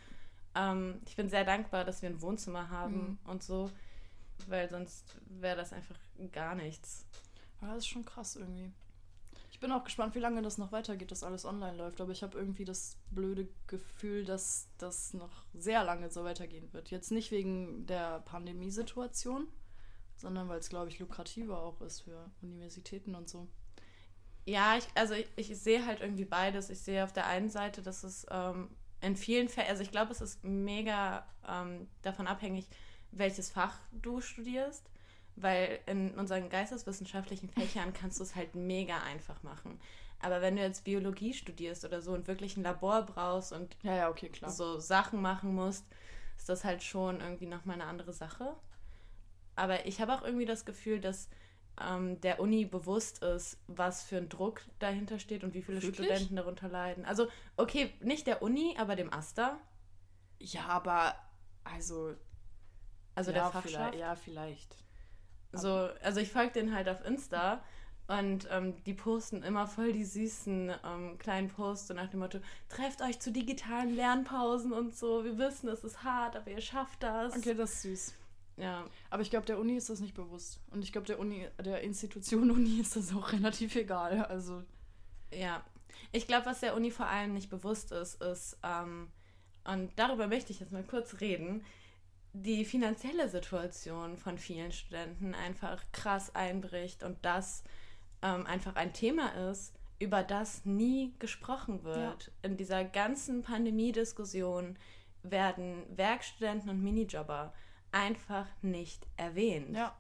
Ähm, 0.55 1.01
ich 1.07 1.17
bin 1.17 1.29
sehr 1.29 1.45
dankbar, 1.45 1.85
dass 1.85 2.01
wir 2.01 2.09
ein 2.09 2.23
Wohnzimmer 2.23 2.71
haben 2.71 3.19
mhm. 3.25 3.31
und 3.31 3.43
so, 3.43 3.71
weil 4.47 4.71
sonst 4.71 5.17
wäre 5.29 5.57
das 5.57 5.73
einfach 5.73 5.97
gar 6.33 6.55
nichts. 6.55 7.05
Ja, 7.61 7.69
das 7.69 7.79
ist 7.79 7.89
schon 7.89 8.05
krass 8.05 8.37
irgendwie. 8.37 8.73
Ich 9.61 9.63
bin 9.63 9.73
auch 9.73 9.85
gespannt, 9.85 10.15
wie 10.15 10.21
lange 10.21 10.41
das 10.41 10.57
noch 10.57 10.73
weitergeht, 10.73 11.11
dass 11.11 11.23
alles 11.23 11.45
online 11.45 11.77
läuft. 11.77 12.01
Aber 12.01 12.13
ich 12.13 12.23
habe 12.23 12.39
irgendwie 12.39 12.65
das 12.65 12.97
blöde 13.11 13.47
Gefühl, 13.67 14.25
dass 14.25 14.69
das 14.79 15.13
noch 15.13 15.45
sehr 15.53 15.85
lange 15.85 16.09
so 16.09 16.25
weitergehen 16.25 16.73
wird. 16.73 16.91
Jetzt 16.91 17.11
nicht 17.11 17.31
wegen 17.31 17.85
der 17.85 18.21
Pandemiesituation, 18.21 19.49
sondern 20.17 20.49
weil 20.49 20.61
es, 20.61 20.71
glaube 20.71 20.89
ich, 20.89 20.99
lukrativer 20.99 21.63
auch 21.63 21.83
ist 21.83 22.01
für 22.01 22.31
Universitäten 22.41 23.15
und 23.15 23.29
so. 23.29 23.49
Ja, 24.47 24.79
ich, 24.79 24.89
also 24.95 25.13
ich, 25.13 25.29
ich 25.37 25.59
sehe 25.59 25.85
halt 25.85 26.01
irgendwie 26.01 26.25
beides. 26.25 26.71
Ich 26.71 26.81
sehe 26.81 27.05
auf 27.05 27.13
der 27.13 27.27
einen 27.27 27.51
Seite, 27.51 27.83
dass 27.83 28.03
es 28.03 28.25
ähm, 28.31 28.71
in 29.03 29.15
vielen 29.15 29.51
Fällen, 29.51 29.69
also 29.69 29.83
ich 29.83 29.91
glaube, 29.91 30.11
es 30.13 30.23
ist 30.23 30.43
mega 30.43 31.27
ähm, 31.47 31.87
davon 32.01 32.29
abhängig, 32.29 32.67
welches 33.11 33.51
Fach 33.51 33.79
du 33.93 34.23
studierst 34.23 34.91
weil 35.37 35.81
in 35.87 36.11
unseren 36.15 36.49
geisteswissenschaftlichen 36.49 37.49
Fächern 37.49 37.93
kannst 37.93 38.19
du 38.19 38.25
es 38.25 38.35
halt 38.35 38.55
mega 38.55 38.99
einfach 39.03 39.43
machen. 39.43 39.81
Aber 40.21 40.43
wenn 40.43 40.57
du 40.57 40.63
jetzt 40.63 40.85
Biologie 40.85 41.33
studierst 41.33 41.85
oder 41.85 42.03
so 42.03 42.13
und 42.13 42.29
wirklich 42.29 42.57
ein 42.57 42.63
Labor 42.63 43.03
brauchst 43.03 43.53
und 43.53 43.77
ja, 43.83 43.97
ja, 43.97 44.11
okay, 44.11 44.31
so 44.47 44.79
Sachen 44.79 45.23
machen 45.23 45.55
musst, 45.55 45.87
ist 46.37 46.49
das 46.49 46.65
halt 46.65 46.83
schon 46.83 47.21
irgendwie 47.21 47.47
nochmal 47.47 47.81
eine 47.81 47.85
andere 47.85 48.13
Sache. 48.13 48.55
Aber 49.57 49.87
ich 49.87 50.01
habe 50.01 50.13
auch 50.13 50.23
irgendwie 50.23 50.45
das 50.45 50.65
Gefühl, 50.65 51.01
dass 51.01 51.29
ähm, 51.81 52.21
der 52.21 52.41
Uni 52.41 52.65
bewusst 52.67 53.23
ist, 53.23 53.59
was 53.67 54.03
für 54.03 54.19
ein 54.19 54.29
Druck 54.29 54.63
dahinter 54.79 55.19
steht 55.19 55.45
und 55.45 55.55
wie 55.55 55.63
viele 55.63 55.83
Wirklich? 55.83 56.07
Studenten 56.07 56.37
darunter 56.37 56.69
leiden. 56.69 57.05
Also, 57.05 57.29
okay, 57.57 57.93
nicht 58.01 58.27
der 58.27 58.43
Uni, 58.43 58.75
aber 58.79 58.97
dem 58.97 59.13
Aster. 59.13 59.59
Ja, 60.39 60.67
aber 60.67 61.15
also. 61.65 62.15
Also 63.15 63.31
ja, 63.33 63.39
der 63.39 63.51
Fachschaft? 63.51 63.75
Vielleicht, 63.75 63.95
ja, 63.99 64.15
vielleicht. 64.15 64.77
So, 65.53 65.89
also 66.03 66.21
ich 66.21 66.31
folge 66.31 66.53
den 66.53 66.75
halt 66.75 66.89
auf 66.89 67.05
Insta 67.05 67.63
und 68.07 68.49
ähm, 68.51 68.75
die 68.85 68.95
posten 68.95 69.43
immer 69.43 69.67
voll 69.67 69.93
die 69.93 70.05
süßen 70.05 70.73
ähm, 70.85 71.19
kleinen 71.19 71.49
Posts 71.49 71.89
so 71.89 71.95
nach 71.95 72.09
dem 72.09 72.21
Motto, 72.21 72.39
trefft 72.69 73.03
euch 73.03 73.21
zu 73.21 73.31
digitalen 73.31 73.95
Lernpausen 73.95 74.73
und 74.73 74.97
so. 74.97 75.25
Wir 75.25 75.39
wissen, 75.39 75.69
es 75.69 75.85
ist 75.85 76.03
hart, 76.03 76.37
aber 76.37 76.51
ihr 76.51 76.61
schafft 76.61 77.03
das. 77.03 77.37
Okay, 77.37 77.55
das 77.55 77.73
ist 77.73 77.83
süß. 77.83 78.15
Ja. 78.57 78.85
Aber 79.11 79.23
ich 79.23 79.31
glaube, 79.31 79.47
der 79.47 79.59
Uni 79.59 79.77
ist 79.77 79.91
das 79.91 80.01
nicht 80.01 80.15
bewusst. 80.15 80.61
Und 80.71 80.83
ich 80.83 80.93
glaube, 80.93 81.07
der 81.07 81.19
Uni, 81.19 81.47
der 81.65 81.83
Institution 81.83 82.51
Uni 82.51 82.81
ist 82.81 82.97
das 82.97 83.15
auch 83.15 83.33
relativ 83.33 83.77
egal. 83.77 84.25
Also. 84.25 84.63
Ja. 85.33 85.65
Ich 86.13 86.27
glaube, 86.27 86.47
was 86.47 86.61
der 86.61 86.75
Uni 86.75 86.91
vor 86.91 87.07
allem 87.07 87.33
nicht 87.33 87.51
bewusst 87.51 87.93
ist, 87.93 88.21
ist, 88.23 88.59
ähm, 88.65 89.09
und 89.65 89.93
darüber 89.97 90.27
möchte 90.27 90.53
ich 90.53 90.61
jetzt 90.61 90.73
mal 90.73 90.83
kurz 90.83 91.21
reden, 91.21 91.65
die 92.33 92.65
finanzielle 92.65 93.29
Situation 93.29 94.17
von 94.17 94.39
vielen 94.39 94.73
Studenten 94.73 95.35
einfach 95.35 95.83
krass 95.93 96.35
einbricht 96.35 97.03
und 97.03 97.19
das 97.23 97.65
ähm, 98.23 98.47
einfach 98.47 98.77
ein 98.77 98.93
Thema 98.93 99.29
ist, 99.51 99.75
über 99.99 100.23
das 100.23 100.65
nie 100.65 101.15
gesprochen 101.19 101.85
wird. 101.85 102.27
Ja. 102.27 102.33
In 102.43 102.57
dieser 102.57 102.85
ganzen 102.85 103.43
Pandemie-Diskussion 103.43 104.79
werden 105.23 105.85
Werkstudenten 105.97 106.71
und 106.71 106.83
Minijobber 106.83 107.53
einfach 107.93 108.47
nicht 108.63 109.07
erwähnt. 109.17 109.77
Ja, 109.77 109.97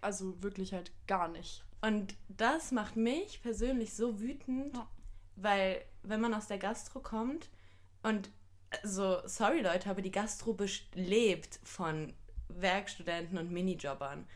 also 0.00 0.40
wirklich 0.42 0.72
halt 0.72 0.92
gar 1.06 1.28
nicht. 1.28 1.64
Und 1.80 2.14
das 2.28 2.72
macht 2.72 2.96
mich 2.96 3.42
persönlich 3.42 3.94
so 3.94 4.20
wütend, 4.20 4.76
ja. 4.76 4.86
weil 5.36 5.82
wenn 6.02 6.20
man 6.20 6.34
aus 6.34 6.46
der 6.46 6.58
Gastro 6.58 7.00
kommt 7.00 7.48
und 8.02 8.30
so, 8.82 9.18
sorry 9.24 9.60
Leute, 9.60 9.90
aber 9.90 10.02
die 10.02 10.10
Gastro 10.10 10.56
lebt 10.94 11.60
von 11.64 12.12
Werkstudenten 12.48 13.38
und 13.38 13.50
Minijobbern, 13.50 14.26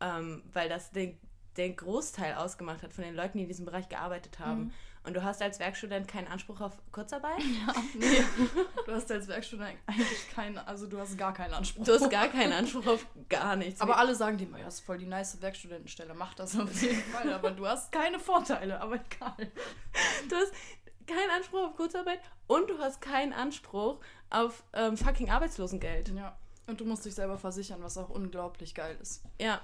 ähm, 0.00 0.42
weil 0.52 0.68
das 0.68 0.90
den, 0.90 1.18
den 1.56 1.76
Großteil 1.76 2.34
ausgemacht 2.34 2.82
hat 2.82 2.92
von 2.92 3.04
den 3.04 3.14
Leuten, 3.14 3.38
die 3.38 3.44
in 3.44 3.48
diesem 3.48 3.64
Bereich 3.64 3.88
gearbeitet 3.88 4.38
haben. 4.38 4.64
Mhm. 4.64 4.72
Und 5.06 5.12
du 5.12 5.22
hast 5.22 5.42
als 5.42 5.58
Werkstudent 5.58 6.08
keinen 6.08 6.28
Anspruch 6.28 6.62
auf 6.62 6.72
Kurzarbeit? 6.90 7.38
Ja, 7.66 7.74
nee. 7.94 8.24
du 8.86 8.92
hast 8.92 9.12
als 9.12 9.28
Werkstudent 9.28 9.76
eigentlich 9.86 10.30
keinen, 10.34 10.56
also 10.56 10.86
du 10.86 10.98
hast 10.98 11.18
gar 11.18 11.34
keinen 11.34 11.52
Anspruch. 11.52 11.84
Du 11.84 11.92
hast 11.92 12.10
gar 12.10 12.28
keinen 12.28 12.54
Anspruch 12.54 12.86
auf 12.86 13.06
gar 13.28 13.54
nichts. 13.54 13.82
Aber 13.82 13.98
alle 13.98 14.14
sagen 14.14 14.38
dir 14.38 14.46
immer, 14.46 14.58
ja, 14.58 14.64
das 14.64 14.76
ist 14.76 14.86
voll 14.86 14.96
die 14.96 15.06
nice 15.06 15.40
Werkstudentenstelle, 15.42 16.14
mach 16.14 16.32
das 16.32 16.58
auf 16.58 16.72
jeden 16.80 17.02
Fall. 17.02 17.30
Aber 17.34 17.50
du 17.50 17.66
hast 17.66 17.92
keine 17.92 18.18
Vorteile, 18.18 18.80
aber 18.80 18.94
egal. 18.94 19.52
Du 20.30 20.36
hast, 20.36 20.52
keinen 21.06 21.30
Anspruch 21.36 21.68
auf 21.68 21.76
Kurzarbeit 21.76 22.20
und 22.46 22.68
du 22.70 22.78
hast 22.78 23.00
keinen 23.00 23.32
Anspruch 23.32 23.98
auf 24.30 24.64
ähm, 24.72 24.96
fucking 24.96 25.30
Arbeitslosengeld. 25.30 26.10
Ja. 26.10 26.36
Und 26.66 26.80
du 26.80 26.84
musst 26.84 27.04
dich 27.04 27.14
selber 27.14 27.38
versichern, 27.38 27.82
was 27.82 27.98
auch 27.98 28.08
unglaublich 28.08 28.74
geil 28.74 28.96
ist. 29.00 29.22
Ja. 29.40 29.60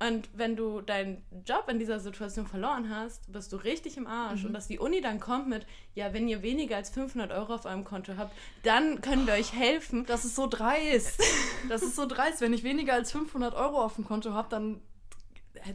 Und 0.00 0.28
wenn 0.34 0.56
du 0.56 0.80
deinen 0.80 1.24
Job 1.46 1.66
in 1.68 1.78
dieser 1.78 2.00
Situation 2.00 2.46
verloren 2.46 2.90
hast, 2.90 3.30
bist 3.32 3.52
du 3.52 3.56
richtig 3.56 3.96
im 3.96 4.06
Arsch. 4.06 4.40
Mhm. 4.40 4.48
Und 4.48 4.52
dass 4.54 4.66
die 4.66 4.78
Uni 4.78 5.00
dann 5.00 5.20
kommt 5.20 5.48
mit, 5.48 5.66
ja, 5.94 6.12
wenn 6.12 6.28
ihr 6.28 6.42
weniger 6.42 6.76
als 6.76 6.90
500 6.90 7.30
Euro 7.30 7.54
auf 7.54 7.64
eurem 7.64 7.84
Konto 7.84 8.14
habt, 8.18 8.34
dann 8.64 9.00
können 9.00 9.26
wir 9.26 9.34
euch 9.34 9.52
helfen. 9.52 10.04
Das 10.06 10.24
ist 10.24 10.34
so 10.34 10.46
dreist. 10.46 11.22
Das 11.68 11.82
ist 11.82 11.96
so 11.96 12.06
dreist. 12.06 12.40
Wenn 12.42 12.52
ich 12.52 12.64
weniger 12.64 12.92
als 12.92 13.12
500 13.12 13.54
Euro 13.54 13.82
auf 13.82 13.94
dem 13.94 14.04
Konto 14.04 14.32
habe, 14.32 14.48
dann, 14.50 14.82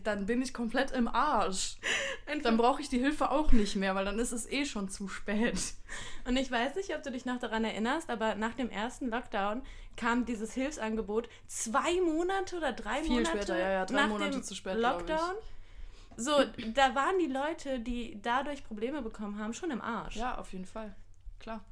dann 0.03 0.25
bin 0.25 0.41
ich 0.41 0.53
komplett 0.53 0.91
im 0.91 1.07
Arsch. 1.07 1.77
Dann 2.43 2.57
brauche 2.57 2.81
ich 2.81 2.89
die 2.89 2.99
Hilfe 2.99 3.31
auch 3.31 3.51
nicht 3.51 3.75
mehr, 3.75 3.95
weil 3.95 4.05
dann 4.05 4.19
ist 4.19 4.31
es 4.31 4.49
eh 4.49 4.65
schon 4.65 4.89
zu 4.89 5.07
spät. 5.07 5.73
Und 6.25 6.37
ich 6.37 6.51
weiß 6.51 6.75
nicht, 6.75 6.95
ob 6.95 7.03
du 7.03 7.11
dich 7.11 7.25
noch 7.25 7.39
daran 7.39 7.63
erinnerst, 7.63 8.09
aber 8.09 8.35
nach 8.35 8.53
dem 8.53 8.69
ersten 8.69 9.09
Lockdown 9.09 9.63
kam 9.95 10.25
dieses 10.25 10.53
Hilfsangebot 10.53 11.27
zwei 11.47 11.99
Monate 12.01 12.57
oder 12.57 12.71
drei 12.71 13.01
Viel 13.01 13.15
Monate 13.15 13.29
später, 13.29 13.59
ja, 13.59 13.71
ja, 13.71 13.85
drei 13.85 13.95
nach 13.95 14.09
Monate 14.09 14.31
dem 14.31 14.43
zu 14.43 14.55
spät. 14.55 14.77
Lockdown. 14.77 15.35
So, 16.15 16.33
da 16.73 16.95
waren 16.95 17.17
die 17.17 17.27
Leute, 17.27 17.79
die 17.79 18.19
dadurch 18.21 18.63
Probleme 18.65 19.01
bekommen 19.01 19.39
haben, 19.39 19.53
schon 19.53 19.71
im 19.71 19.81
Arsch. 19.81 20.17
Ja, 20.17 20.37
auf 20.37 20.51
jeden 20.51 20.65
Fall. 20.65 20.95
Klar. 21.39 21.63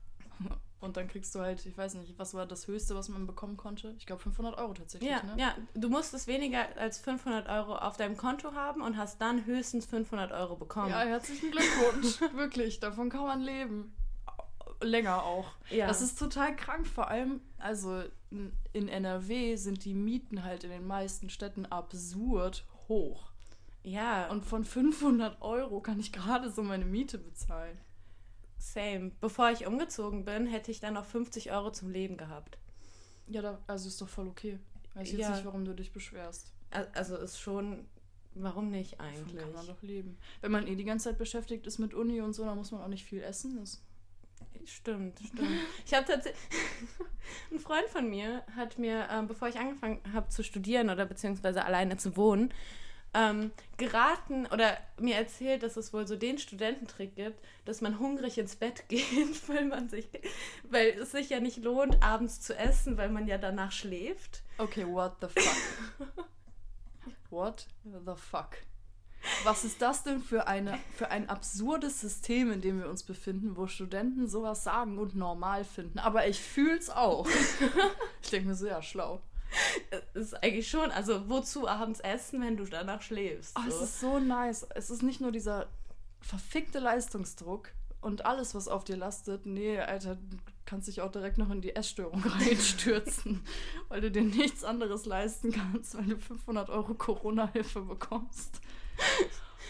Und 0.80 0.96
dann 0.96 1.08
kriegst 1.08 1.34
du 1.34 1.40
halt, 1.40 1.66
ich 1.66 1.76
weiß 1.76 1.96
nicht, 1.96 2.20
was 2.20 2.36
war 2.36 2.46
das 2.46 2.68
Höchste, 2.68 2.94
was 2.94 3.10
man 3.10 3.26
bekommen 3.26 3.58
konnte? 3.58 3.96
Ich 3.98 4.06
glaube 4.06 4.22
500 4.22 4.58
Euro 4.60 4.74
tatsächlich, 4.74 5.10
Ja, 5.10 5.24
ne? 5.24 5.34
ja, 5.38 5.56
du 5.74 5.90
musstest 5.90 6.28
weniger 6.28 6.68
als 6.78 7.00
500 7.00 7.50
Euro 7.50 7.76
auf 7.78 7.98
deinem 7.98 8.16
Konto 8.16 8.54
haben 8.54 8.82
und 8.84 8.96
hast 8.96 9.20
dann 9.20 9.46
höchstens 9.46 9.88
500 9.88 10.32
Euro 10.32 10.56
bekommen. 10.56 10.90
Ja, 10.92 11.00
herzlichen 11.02 11.50
Glückwunsch. 11.52 12.22
Wirklich, 12.36 12.80
davon 12.80 13.10
kann 13.10 13.24
man 13.26 13.42
leben. 13.42 13.96
Länger 14.82 15.24
auch. 15.24 15.48
Ja. 15.72 15.88
Das 15.88 16.02
ist 16.02 16.20
total 16.20 16.56
krank. 16.56 16.86
Vor 16.86 17.08
allem, 17.08 17.42
also 17.58 18.04
in 18.74 18.88
NRW 18.88 19.56
sind 19.56 19.84
die 19.86 19.96
Mieten 19.96 20.44
halt 20.44 20.64
in 20.64 20.70
den 20.70 20.86
meisten 20.86 21.32
Städten 21.32 21.66
absurd 21.66 22.66
hoch. 22.88 23.32
ja, 23.84 24.26
und 24.28 24.38
Und 24.38 24.46
von 24.46 24.64
500 24.64 25.42
Euro 25.42 25.82
kann 25.82 26.00
ich 26.00 26.12
gerade 26.12 26.52
so 26.52 26.62
meine 26.62 26.86
Miete 26.86 27.18
bezahlen. 27.18 27.80
Same. 28.74 29.12
Bevor 29.22 29.52
ich 29.52 29.66
umgezogen 29.68 30.26
bin, 30.26 30.48
hätte 30.48 30.72
ich 30.72 30.80
dann 30.80 30.94
noch 30.96 31.06
50 31.06 31.52
Euro 31.52 31.72
zum 31.72 31.90
Leben 31.90 32.18
gehabt. 32.18 32.58
Ja, 33.28 33.42
da, 33.42 33.60
also 33.68 33.88
ist 33.88 34.00
doch 34.02 34.10
voll 34.10 34.28
okay. 34.28 34.60
Weiß 34.94 35.12
jetzt 35.12 35.20
Ja. 35.22 35.32
nicht, 35.32 35.46
warum 35.46 35.66
du 35.66 35.74
dich 35.74 35.92
beschwerst. 35.92 36.54
Al- 36.72 36.90
Also 36.94 37.18
ist 37.18 37.40
schon, 37.40 37.86
warum 38.36 38.70
nicht 38.72 38.94
Davon 39.00 39.06
eigentlich? 39.08 39.42
kann 39.42 39.54
man 39.54 39.68
doch 39.68 39.82
leben. 39.82 40.18
Wenn 40.42 40.52
man 40.52 40.68
eh 40.68 40.76
die 40.76 40.86
ganze 40.86 41.10
Zeit 41.10 41.18
beschäftigt 41.18 41.68
ist 41.68 41.78
mit 41.80 41.94
Uni 41.94 42.22
und 42.22 42.34
so, 42.34 42.46
dann 42.46 42.58
muss 42.58 42.72
man 42.72 42.82
auch 42.82 42.88
nicht 42.88 43.04
viel 43.06 43.22
essen. 43.22 43.58
Das 43.60 43.82
Stimmt, 44.66 45.20
stimmt. 45.20 45.50
Ich 45.86 45.94
habe 45.94 46.06
tatsächlich. 46.06 46.42
Ein 47.52 47.60
Freund 47.60 47.88
von 47.90 48.10
mir 48.10 48.44
hat 48.56 48.78
mir, 48.78 49.08
ähm, 49.10 49.28
bevor 49.28 49.48
ich 49.48 49.58
angefangen 49.58 50.02
habe 50.12 50.28
zu 50.30 50.44
studieren 50.44 50.90
oder 50.90 51.06
beziehungsweise 51.06 51.64
alleine 51.64 51.96
zu 51.98 52.18
wohnen, 52.18 52.54
ähm, 53.18 53.52
geraten 53.78 54.46
oder 54.46 54.78
mir 55.00 55.16
erzählt, 55.16 55.64
dass 55.64 55.76
es 55.76 55.92
wohl 55.92 56.08
so 56.08 56.16
den 56.16 56.38
Studententrick 56.38 57.16
gibt, 57.16 57.40
dass 57.66 57.82
man 57.82 58.00
hungrig 58.00 58.38
ins 58.38 58.56
Bett 58.56 58.84
geht, 58.90 59.50
weil 59.50 59.66
man 59.66 59.90
sich, 59.90 60.08
weil 60.70 60.90
es 60.90 61.12
sich 61.12 61.30
ja 61.30 61.40
nicht 61.40 61.64
lohnt, 61.64 62.02
abends 62.04 62.40
zu 62.40 62.56
essen, 62.56 62.98
weil 62.98 63.10
man 63.10 63.28
ja 63.28 63.38
danach 63.38 63.72
schläft. 63.72 64.44
Okay, 64.60 64.86
what 64.88 65.16
the 65.22 65.28
fuck? 65.28 66.08
what 67.30 67.68
the 67.84 68.14
fuck? 68.16 68.58
Was 69.44 69.66
ist 69.66 69.82
das 69.82 70.04
denn 70.04 70.22
für, 70.22 70.48
eine, 70.48 70.78
für 70.96 71.10
ein 71.10 71.28
absurdes 71.28 72.00
System, 72.00 72.52
in 72.52 72.62
dem 72.62 72.80
wir 72.80 72.88
uns 72.88 73.04
befinden, 73.04 73.58
wo 73.58 73.68
Studenten 73.68 74.28
sowas 74.28 74.64
sagen 74.64 75.00
und 75.00 75.16
normal 75.16 75.66
finden? 75.66 76.00
Aber 76.00 76.28
ich 76.28 76.40
fühl's 76.40 76.90
auch. 76.90 77.28
ich 78.22 78.30
denke 78.30 78.50
mir 78.50 78.56
so, 78.56 78.68
ja, 78.68 78.82
schlau. 78.82 79.22
Es 80.14 80.28
ist 80.28 80.44
eigentlich 80.44 80.70
schon, 80.70 80.92
also 80.92 81.30
wozu 81.30 81.68
abends 81.68 82.00
essen, 82.00 82.42
wenn 82.42 82.58
du 82.58 82.66
danach 82.66 83.02
schläfst? 83.02 83.56
Oh, 83.58 83.68
es 83.68 83.78
so. 83.78 83.84
ist 83.84 84.00
so 84.00 84.20
nice. 84.20 84.68
Es 84.76 84.90
ist 84.90 85.04
nicht 85.04 85.22
nur 85.22 85.32
dieser 85.32 85.68
verfickte 86.22 86.80
Leistungsdruck 86.80 87.72
und 88.02 88.26
alles, 88.26 88.56
was 88.56 88.68
auf 88.68 88.84
dir 88.84 88.98
lastet. 88.98 89.46
Nee, 89.46 89.80
Alter, 89.80 90.16
du 90.16 90.38
kannst 90.66 90.88
dich 90.88 91.02
auch 91.02 91.12
direkt 91.12 91.38
noch 91.38 91.50
in 91.50 91.62
die 91.62 91.76
Essstörung 91.76 92.22
reinstürzen, 92.26 93.44
weil 93.88 94.02
du 94.02 94.12
dir 94.12 94.24
nichts 94.24 94.64
anderes 94.64 95.06
leisten 95.06 95.52
kannst, 95.52 95.98
weil 95.98 96.06
du 96.06 96.18
500 96.18 96.70
Euro 96.70 96.94
Corona-Hilfe 96.94 97.82
bekommst. 97.82 98.62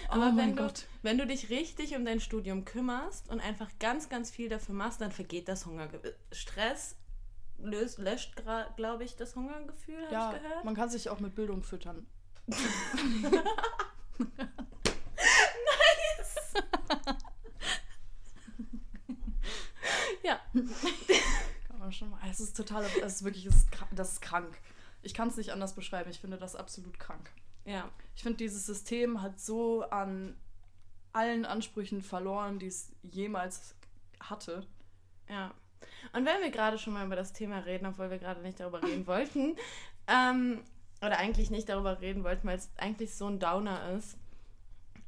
Aber 0.09 0.31
oh 0.33 0.37
wenn 0.37 0.55
du, 0.55 0.63
Gott. 0.63 0.85
wenn 1.01 1.17
du 1.17 1.25
dich 1.25 1.49
richtig 1.49 1.95
um 1.95 2.05
dein 2.05 2.19
Studium 2.19 2.65
kümmerst 2.65 3.29
und 3.29 3.39
einfach 3.39 3.69
ganz, 3.79 4.09
ganz 4.09 4.29
viel 4.29 4.49
dafür 4.49 4.75
machst, 4.75 5.01
dann 5.01 5.11
vergeht 5.11 5.47
das 5.47 5.65
Hungergefühl. 5.65 6.15
Stress 6.31 6.95
löst, 7.59 7.97
löscht, 7.99 8.35
glaube 8.75 9.03
ich, 9.03 9.15
das 9.15 9.35
Hungergefühl, 9.35 10.03
habe 10.05 10.13
Ja, 10.13 10.33
ich 10.35 10.41
gehört. 10.43 10.65
man 10.65 10.75
kann 10.75 10.89
sich 10.89 11.09
auch 11.09 11.19
mit 11.19 11.35
Bildung 11.35 11.63
füttern. 11.63 12.05
Ja. 20.23 20.39
Kann 20.53 21.79
man 21.79 21.91
schon 21.91 22.09
mal. 22.09 22.19
Es 22.29 22.39
ist 22.39 22.55
total, 22.57 22.83
es 22.83 23.13
ist 23.15 23.23
wirklich, 23.23 23.45
es 23.45 23.55
ist, 23.55 23.67
das 23.91 24.13
ist 24.13 24.21
krank. 24.21 24.57
Ich 25.01 25.13
kann 25.13 25.27
es 25.29 25.37
nicht 25.37 25.51
anders 25.51 25.73
beschreiben. 25.75 26.09
Ich 26.09 26.19
finde 26.19 26.37
das 26.37 26.55
absolut 26.55 26.99
krank. 26.99 27.31
Ja. 27.65 27.89
Ich 28.15 28.23
finde, 28.23 28.37
dieses 28.37 28.65
System 28.65 29.21
hat 29.21 29.39
so 29.39 29.83
an 29.83 30.35
allen 31.13 31.45
Ansprüchen 31.45 32.01
verloren, 32.01 32.59
die 32.59 32.67
es 32.67 32.91
jemals 33.03 33.75
hatte. 34.19 34.65
Ja. 35.29 35.53
Und 36.13 36.25
wenn 36.25 36.41
wir 36.41 36.51
gerade 36.51 36.77
schon 36.77 36.93
mal 36.93 37.05
über 37.05 37.15
das 37.15 37.33
Thema 37.33 37.59
reden, 37.59 37.85
obwohl 37.85 38.09
wir 38.09 38.17
gerade 38.17 38.41
nicht 38.41 38.59
darüber 38.59 38.81
reden 38.81 39.05
wollten, 39.07 39.55
ähm, 40.07 40.61
oder 41.01 41.17
eigentlich 41.19 41.51
nicht 41.51 41.69
darüber 41.69 42.01
reden 42.01 42.23
wollten, 42.23 42.47
weil 42.47 42.57
es 42.57 42.69
eigentlich 42.77 43.13
so 43.15 43.27
ein 43.27 43.39
Downer 43.39 43.91
ist, 43.91 44.17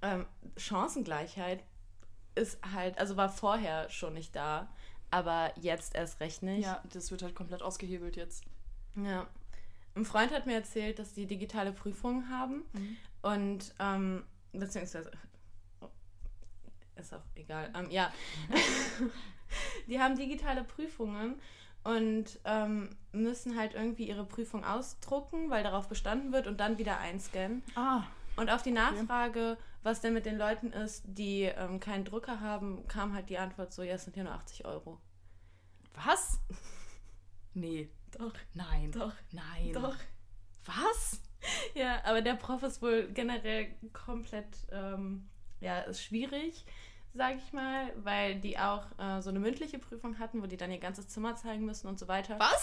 ähm, 0.02 0.26
Chancengleichheit 0.58 1.64
ist 2.36 2.60
halt, 2.74 3.00
also 3.00 3.18
war 3.18 3.30
vorher 3.30 3.90
schon 3.90 4.14
nicht 4.14 4.36
da, 4.36 4.70
aber 5.12 5.52
jetzt 5.60 5.96
erst 5.96 6.20
recht 6.20 6.44
nicht. 6.44 6.66
Ja, 6.66 6.84
das 6.94 7.10
wird 7.12 7.24
halt 7.24 7.36
komplett 7.36 7.62
ausgehebelt 7.64 8.16
jetzt. 8.16 8.44
Ja. 8.96 9.28
Ein 9.96 10.06
Freund 10.06 10.32
hat 10.32 10.46
mir 10.46 10.54
erzählt, 10.56 11.00
dass 11.00 11.14
die 11.14 11.26
digitale 11.26 11.72
Prüfungen 11.72 12.30
haben 12.30 12.64
Mhm. 12.74 12.98
und 13.24 13.76
ähm, 13.80 14.24
beziehungsweise 14.54 15.12
oh, 15.82 15.88
ist 16.96 17.14
auch 17.14 17.24
egal. 17.36 17.72
Ähm, 17.76 17.90
ja, 17.90 18.14
die 19.88 20.00
haben 20.00 20.16
digitale 20.18 20.64
Prüfungen 20.64 21.40
und 21.84 22.40
ähm, 22.46 22.90
müssen 23.12 23.58
halt 23.58 23.74
irgendwie 23.74 24.08
ihre 24.08 24.26
Prüfung 24.26 24.64
ausdrucken, 24.66 25.50
weil 25.50 25.64
darauf 25.64 25.88
bestanden 25.88 26.32
wird 26.34 26.48
und 26.48 26.60
dann 26.60 26.78
wieder 26.78 27.00
einscannen. 27.00 27.64
Ah, 27.76 28.04
Und 28.36 28.50
auf 28.50 28.62
die 28.64 28.72
Nachfrage, 28.72 29.58
was 29.82 30.02
denn 30.02 30.14
mit 30.14 30.26
den 30.26 30.38
Leuten 30.38 30.72
ist, 30.74 31.04
die 31.08 31.44
ähm, 31.44 31.80
keinen 31.80 32.04
Drucker 32.06 32.42
haben, 32.42 32.86
kam 32.88 33.14
halt 33.14 33.30
die 33.30 33.38
Antwort 33.38 33.72
so, 33.74 33.82
ja, 33.82 33.96
es 33.96 34.04
sind 34.04 34.18
ja 34.18 34.24
nur 34.24 34.34
80 34.34 34.66
Euro. 34.66 35.00
was? 36.06 36.40
Nee. 37.54 37.90
Doch, 38.18 38.34
Nein. 38.54 38.92
doch, 38.92 39.14
Nein. 39.32 39.74
doch. 39.74 39.96
Was? 40.66 41.20
Ja, 41.74 42.04
aber 42.06 42.22
der 42.22 42.36
Prof 42.36 42.62
ist 42.64 42.82
wohl 42.82 43.08
generell 43.14 43.74
komplett, 43.92 44.46
ähm, 44.72 45.28
ja, 45.60 45.80
ist 45.80 46.04
schwierig, 46.04 46.66
sage 47.14 47.40
ich 47.46 47.54
mal, 47.54 47.92
weil 48.04 48.40
die 48.40 48.58
auch 48.58 48.86
äh, 48.98 49.22
so 49.22 49.30
eine 49.30 49.40
mündliche 49.40 49.80
Prüfung 49.80 50.20
hatten, 50.20 50.42
wo 50.42 50.48
die 50.48 50.58
dann 50.58 50.72
ihr 50.72 50.80
ganzes 50.80 51.08
Zimmer 51.08 51.36
zeigen 51.36 51.66
müssen 51.66 51.88
und 51.88 52.00
so 52.00 52.08
weiter. 52.08 52.40
Was? 52.40 52.62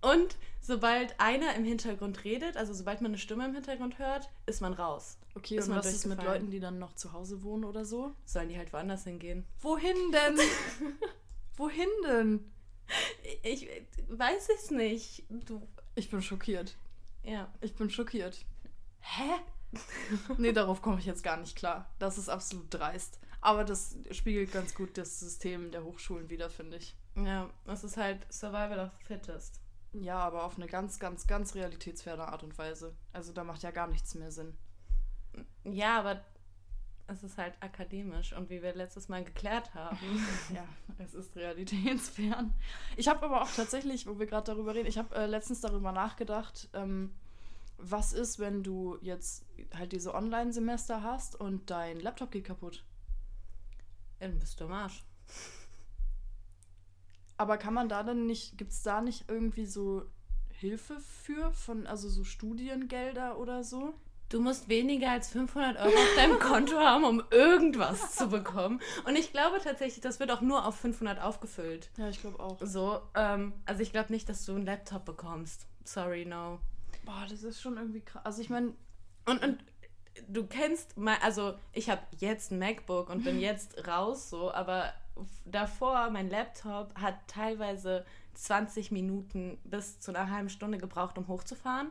Und 0.00 0.36
sobald 0.60 1.18
einer 1.18 1.54
im 1.56 1.64
Hintergrund 1.64 2.22
redet, 2.24 2.56
also 2.56 2.72
sobald 2.72 3.00
man 3.00 3.10
eine 3.10 3.18
Stimme 3.18 3.44
im 3.46 3.54
Hintergrund 3.54 3.98
hört, 3.98 4.30
ist 4.46 4.60
man 4.60 4.72
raus. 4.72 5.18
Okay, 5.34 5.56
Ist 5.56 5.64
und 5.64 5.70
man 5.70 5.78
was 5.80 5.92
ist 5.92 6.06
mit. 6.06 6.22
Leuten, 6.22 6.50
die 6.50 6.60
dann 6.60 6.78
noch 6.78 6.94
zu 6.94 7.12
Hause 7.12 7.42
wohnen 7.42 7.64
oder 7.64 7.84
so? 7.84 8.12
Sollen 8.24 8.48
die 8.48 8.56
halt 8.56 8.72
woanders 8.72 9.04
hingehen. 9.04 9.44
Wohin 9.60 9.96
denn? 10.12 10.38
Wohin 11.56 11.88
denn? 12.06 12.52
Ich, 13.42 13.68
ich 13.68 13.82
weiß 14.08 14.48
es 14.56 14.70
nicht. 14.70 15.24
Du, 15.28 15.66
Ich 15.96 16.10
bin 16.10 16.22
schockiert. 16.22 16.76
ja. 17.24 17.48
Ich 17.60 17.74
bin 17.74 17.90
schockiert. 17.90 18.44
Hä? 19.00 19.30
nee, 20.38 20.52
darauf 20.52 20.80
komme 20.80 20.98
ich 21.00 21.06
jetzt 21.06 21.22
gar 21.22 21.36
nicht 21.36 21.56
klar. 21.56 21.90
Das 21.98 22.18
ist 22.18 22.28
absolut 22.28 22.72
dreist. 22.72 23.18
Aber 23.40 23.64
das 23.64 23.96
spiegelt 24.10 24.52
ganz 24.52 24.74
gut 24.74 24.98
das 24.98 25.20
System 25.20 25.70
der 25.70 25.84
Hochschulen 25.84 26.28
wieder, 26.28 26.50
finde 26.50 26.78
ich. 26.78 26.96
Ja, 27.14 27.50
es 27.66 27.84
ist 27.84 27.96
halt 27.96 28.26
Survival 28.32 28.80
of 28.80 28.90
the 28.98 29.04
Fittest. 29.04 29.60
Ja, 29.92 30.18
aber 30.18 30.44
auf 30.44 30.56
eine 30.56 30.66
ganz, 30.66 30.98
ganz, 30.98 31.26
ganz 31.26 31.54
realitätsferne 31.54 32.28
Art 32.28 32.42
und 32.42 32.56
Weise. 32.58 32.94
Also 33.12 33.32
da 33.32 33.44
macht 33.44 33.62
ja 33.62 33.70
gar 33.70 33.86
nichts 33.86 34.14
mehr 34.14 34.30
Sinn. 34.30 34.56
Ja, 35.64 35.98
aber 36.00 36.24
es 37.06 37.22
ist 37.22 37.38
halt 37.38 37.54
akademisch 37.60 38.34
und 38.34 38.50
wie 38.50 38.62
wir 38.62 38.74
letztes 38.74 39.08
Mal 39.08 39.24
geklärt 39.24 39.74
haben. 39.74 39.98
Ja, 40.54 40.64
es 40.98 41.14
ist 41.14 41.34
realitätsfern. 41.36 42.52
Ich 42.96 43.08
habe 43.08 43.24
aber 43.24 43.42
auch 43.42 43.50
tatsächlich, 43.50 44.06
wo 44.06 44.18
wir 44.18 44.26
gerade 44.26 44.52
darüber 44.52 44.74
reden, 44.74 44.88
ich 44.88 44.98
habe 44.98 45.14
äh, 45.14 45.26
letztens 45.26 45.60
darüber 45.60 45.92
nachgedacht, 45.92 46.68
ähm, 46.74 47.14
was 47.78 48.12
ist, 48.12 48.38
wenn 48.38 48.62
du 48.62 48.98
jetzt 49.00 49.46
halt 49.74 49.92
diese 49.92 50.14
Online-Semester 50.14 51.02
hast 51.02 51.40
und 51.40 51.70
dein 51.70 52.00
Laptop 52.00 52.30
geht 52.30 52.44
kaputt? 52.44 52.84
Dann 54.20 54.38
bist 54.38 54.60
du 54.60 54.64
am 54.64 54.72
Arsch. 54.72 55.04
Aber 57.36 57.56
kann 57.56 57.74
man 57.74 57.88
da 57.88 58.02
dann 58.02 58.26
nicht, 58.26 58.58
gibt 58.58 58.72
es 58.72 58.82
da 58.82 59.00
nicht 59.00 59.24
irgendwie 59.28 59.66
so 59.66 60.02
Hilfe 60.50 60.98
für, 60.98 61.52
von, 61.52 61.86
also 61.86 62.08
so 62.08 62.24
Studiengelder 62.24 63.38
oder 63.38 63.62
so? 63.62 63.94
Du 64.28 64.40
musst 64.40 64.68
weniger 64.68 65.12
als 65.12 65.30
500 65.30 65.78
Euro 65.78 65.94
auf 65.94 66.14
deinem 66.16 66.38
Konto 66.40 66.76
haben, 66.76 67.04
um 67.04 67.22
irgendwas 67.30 68.14
zu 68.14 68.28
bekommen. 68.28 68.80
Und 69.06 69.16
ich 69.16 69.32
glaube 69.32 69.58
tatsächlich, 69.62 70.00
das 70.02 70.20
wird 70.20 70.30
auch 70.30 70.42
nur 70.42 70.66
auf 70.66 70.76
500 70.76 71.22
aufgefüllt. 71.22 71.90
Ja, 71.96 72.08
ich 72.08 72.20
glaube 72.20 72.40
auch. 72.40 72.58
So, 72.60 73.00
ähm, 73.14 73.54
also 73.64 73.82
ich 73.82 73.92
glaube 73.92 74.12
nicht, 74.12 74.28
dass 74.28 74.44
du 74.44 74.54
einen 74.54 74.66
Laptop 74.66 75.04
bekommst. 75.04 75.66
Sorry, 75.84 76.26
no. 76.26 76.58
Boah, 77.06 77.24
das 77.30 77.42
ist 77.42 77.62
schon 77.62 77.78
irgendwie 77.78 78.00
krass. 78.02 78.22
Also 78.26 78.42
ich 78.42 78.50
meine, 78.50 78.74
Und, 79.24 79.42
und 79.42 79.58
du 80.28 80.46
kennst 80.46 80.96
mal, 80.96 81.16
also 81.22 81.54
ich 81.72 81.90
habe 81.90 82.02
jetzt 82.18 82.50
ein 82.50 82.58
MacBook 82.58 83.10
und 83.10 83.24
bin 83.24 83.38
jetzt 83.40 83.86
raus, 83.86 84.30
so, 84.30 84.52
aber 84.52 84.92
davor, 85.44 86.10
mein 86.10 86.30
Laptop 86.30 86.94
hat 86.94 87.14
teilweise 87.26 88.04
20 88.34 88.90
Minuten 88.92 89.58
bis 89.64 90.00
zu 90.00 90.14
einer 90.14 90.30
halben 90.30 90.48
Stunde 90.48 90.78
gebraucht, 90.78 91.18
um 91.18 91.28
hochzufahren. 91.28 91.90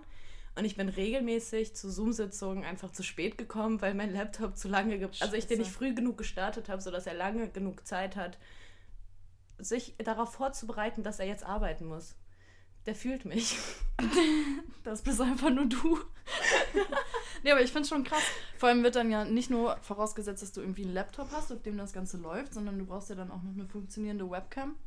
Und 0.55 0.65
ich 0.65 0.75
bin 0.75 0.89
regelmäßig 0.89 1.75
zu 1.75 1.91
Zoom-Sitzungen 1.91 2.63
einfach 2.63 2.91
zu 2.91 3.03
spät 3.03 3.37
gekommen, 3.37 3.79
weil 3.81 3.93
mein 3.93 4.11
Laptop 4.11 4.57
zu 4.57 4.67
lange, 4.67 4.97
ge 4.97 5.09
also 5.19 5.35
ich 5.35 5.45
den 5.45 5.59
nicht 5.59 5.71
früh 5.71 5.93
genug 5.93 6.17
gestartet 6.17 6.67
habe, 6.67 6.81
sodass 6.81 7.05
er 7.05 7.13
lange 7.13 7.49
genug 7.49 7.85
Zeit 7.85 8.15
hat, 8.15 8.39
sich 9.59 9.95
darauf 9.97 10.33
vorzubereiten, 10.33 11.03
dass 11.03 11.19
er 11.19 11.27
jetzt 11.27 11.43
arbeiten 11.43 11.85
muss. 11.85 12.15
Der 12.87 12.95
fühlt 12.95 13.25
mich. 13.25 13.57
das 14.85 15.01
bist 15.01 15.19
einfach 15.19 15.49
nur 15.49 15.65
du. 15.65 15.99
nee, 17.43 17.51
aber 17.51 17.61
ich 17.61 17.71
finde 17.71 17.81
es 17.83 17.89
schon 17.89 18.05
krass. 18.05 18.23
Vor 18.57 18.69
allem 18.69 18.81
wird 18.81 18.95
dann 18.95 19.11
ja 19.11 19.25
nicht 19.25 19.49
nur 19.49 19.75
vorausgesetzt, 19.81 20.41
dass 20.41 20.53
du 20.53 20.61
irgendwie 20.61 20.85
einen 20.85 20.93
Laptop 20.93 21.29
hast, 21.33 21.51
auf 21.51 21.61
dem 21.61 21.77
das 21.77 21.91
Ganze 21.91 22.17
läuft, 22.17 22.53
sondern 22.53 22.79
du 22.79 22.85
brauchst 22.85 23.09
ja 23.09 23.15
dann 23.15 23.29
auch 23.29 23.43
noch 23.43 23.53
eine 23.53 23.67
funktionierende 23.67 24.31
Webcam. 24.31 24.77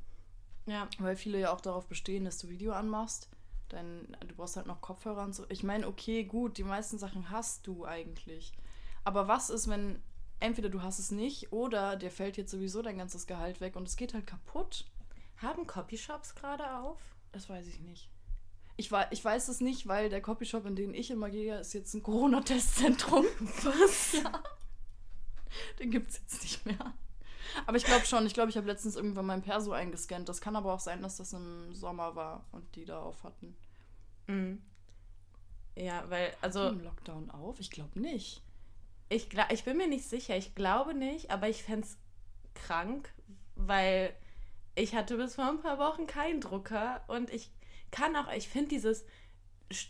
Ja. 0.64 0.88
Weil 0.98 1.14
viele 1.14 1.38
ja 1.38 1.52
auch 1.52 1.60
darauf 1.60 1.86
bestehen, 1.88 2.24
dass 2.24 2.38
du 2.38 2.48
Video 2.48 2.72
anmachst. 2.72 3.28
Dann, 3.68 4.16
du 4.26 4.34
brauchst 4.34 4.56
halt 4.56 4.66
noch 4.66 4.80
Kopfhörer 4.80 5.22
und 5.22 5.34
so. 5.34 5.44
Ich 5.50 5.62
meine, 5.62 5.86
okay, 5.86 6.24
gut, 6.24 6.56
die 6.56 6.64
meisten 6.64 6.98
Sachen 6.98 7.28
hast 7.28 7.66
du 7.66 7.84
eigentlich. 7.84 8.54
Aber 9.04 9.28
was 9.28 9.50
ist, 9.50 9.68
wenn 9.68 10.02
entweder 10.40 10.70
du 10.70 10.80
hast 10.80 11.00
es 11.00 11.10
nicht 11.10 11.52
oder 11.52 11.96
dir 11.96 12.10
fällt 12.10 12.38
jetzt 12.38 12.50
sowieso 12.50 12.80
dein 12.80 12.96
ganzes 12.96 13.26
Gehalt 13.26 13.60
weg 13.60 13.76
und 13.76 13.86
es 13.86 13.96
geht 13.96 14.14
halt 14.14 14.26
kaputt? 14.26 14.86
Haben 15.36 15.66
Copyshops 15.66 16.34
gerade 16.34 16.78
auf? 16.78 16.98
Das 17.32 17.48
weiß 17.48 17.66
ich 17.66 17.80
nicht. 17.80 18.08
Ich, 18.76 18.90
wei- 18.92 19.08
ich 19.10 19.24
weiß 19.24 19.48
es 19.48 19.60
nicht, 19.60 19.86
weil 19.86 20.08
der 20.08 20.20
Copyshop, 20.22 20.64
in 20.66 20.74
den 20.76 20.94
ich 20.94 21.10
immer 21.10 21.30
gehe, 21.30 21.58
ist 21.60 21.74
jetzt 21.74 21.92
ein 21.94 22.02
Corona-Testzentrum. 22.02 23.24
Was? 23.62 24.12
Ja. 24.12 24.42
Den 25.78 25.90
gibt 25.90 26.10
es 26.10 26.18
jetzt 26.18 26.42
nicht 26.42 26.64
mehr. 26.66 26.94
Aber 27.66 27.76
ich 27.76 27.84
glaube 27.84 28.06
schon. 28.06 28.24
Ich 28.26 28.34
glaube, 28.34 28.50
ich 28.50 28.56
habe 28.56 28.66
letztens 28.68 28.96
irgendwann 28.96 29.26
mein 29.26 29.42
Perso 29.42 29.72
eingescannt. 29.72 30.28
Das 30.28 30.40
kann 30.40 30.56
aber 30.56 30.72
auch 30.72 30.80
sein, 30.80 31.02
dass 31.02 31.16
das 31.16 31.32
im 31.32 31.74
Sommer 31.74 32.14
war 32.14 32.44
und 32.52 32.74
die 32.76 32.84
da 32.84 33.00
auf 33.02 33.22
hatten. 33.24 33.56
Mhm. 34.28 34.62
Ja, 35.76 36.04
weil, 36.08 36.34
also 36.40 36.68
Im 36.68 36.80
Lockdown 36.84 37.30
auf? 37.30 37.58
Ich 37.60 37.70
glaube 37.70 37.98
nicht. 38.00 38.42
ich, 39.08 39.28
ich 39.50 39.64
bin 39.64 39.76
mir 39.76 39.88
nicht 39.88 40.08
sicher. 40.08 40.36
Ich 40.36 40.54
glaube 40.54 40.94
nicht, 40.94 41.30
aber 41.30 41.48
ich 41.48 41.62
fände 41.62 41.86
es 41.86 41.96
krank, 42.54 43.12
weil 43.56 44.14
ich 44.80 44.94
hatte 44.94 45.16
bis 45.16 45.34
vor 45.34 45.48
ein 45.48 45.60
paar 45.60 45.78
Wochen 45.78 46.06
keinen 46.06 46.40
Drucker 46.40 47.02
und 47.08 47.30
ich 47.30 47.50
kann 47.90 48.14
auch, 48.16 48.30
ich 48.32 48.48
finde 48.48 48.68
dieses 48.70 49.04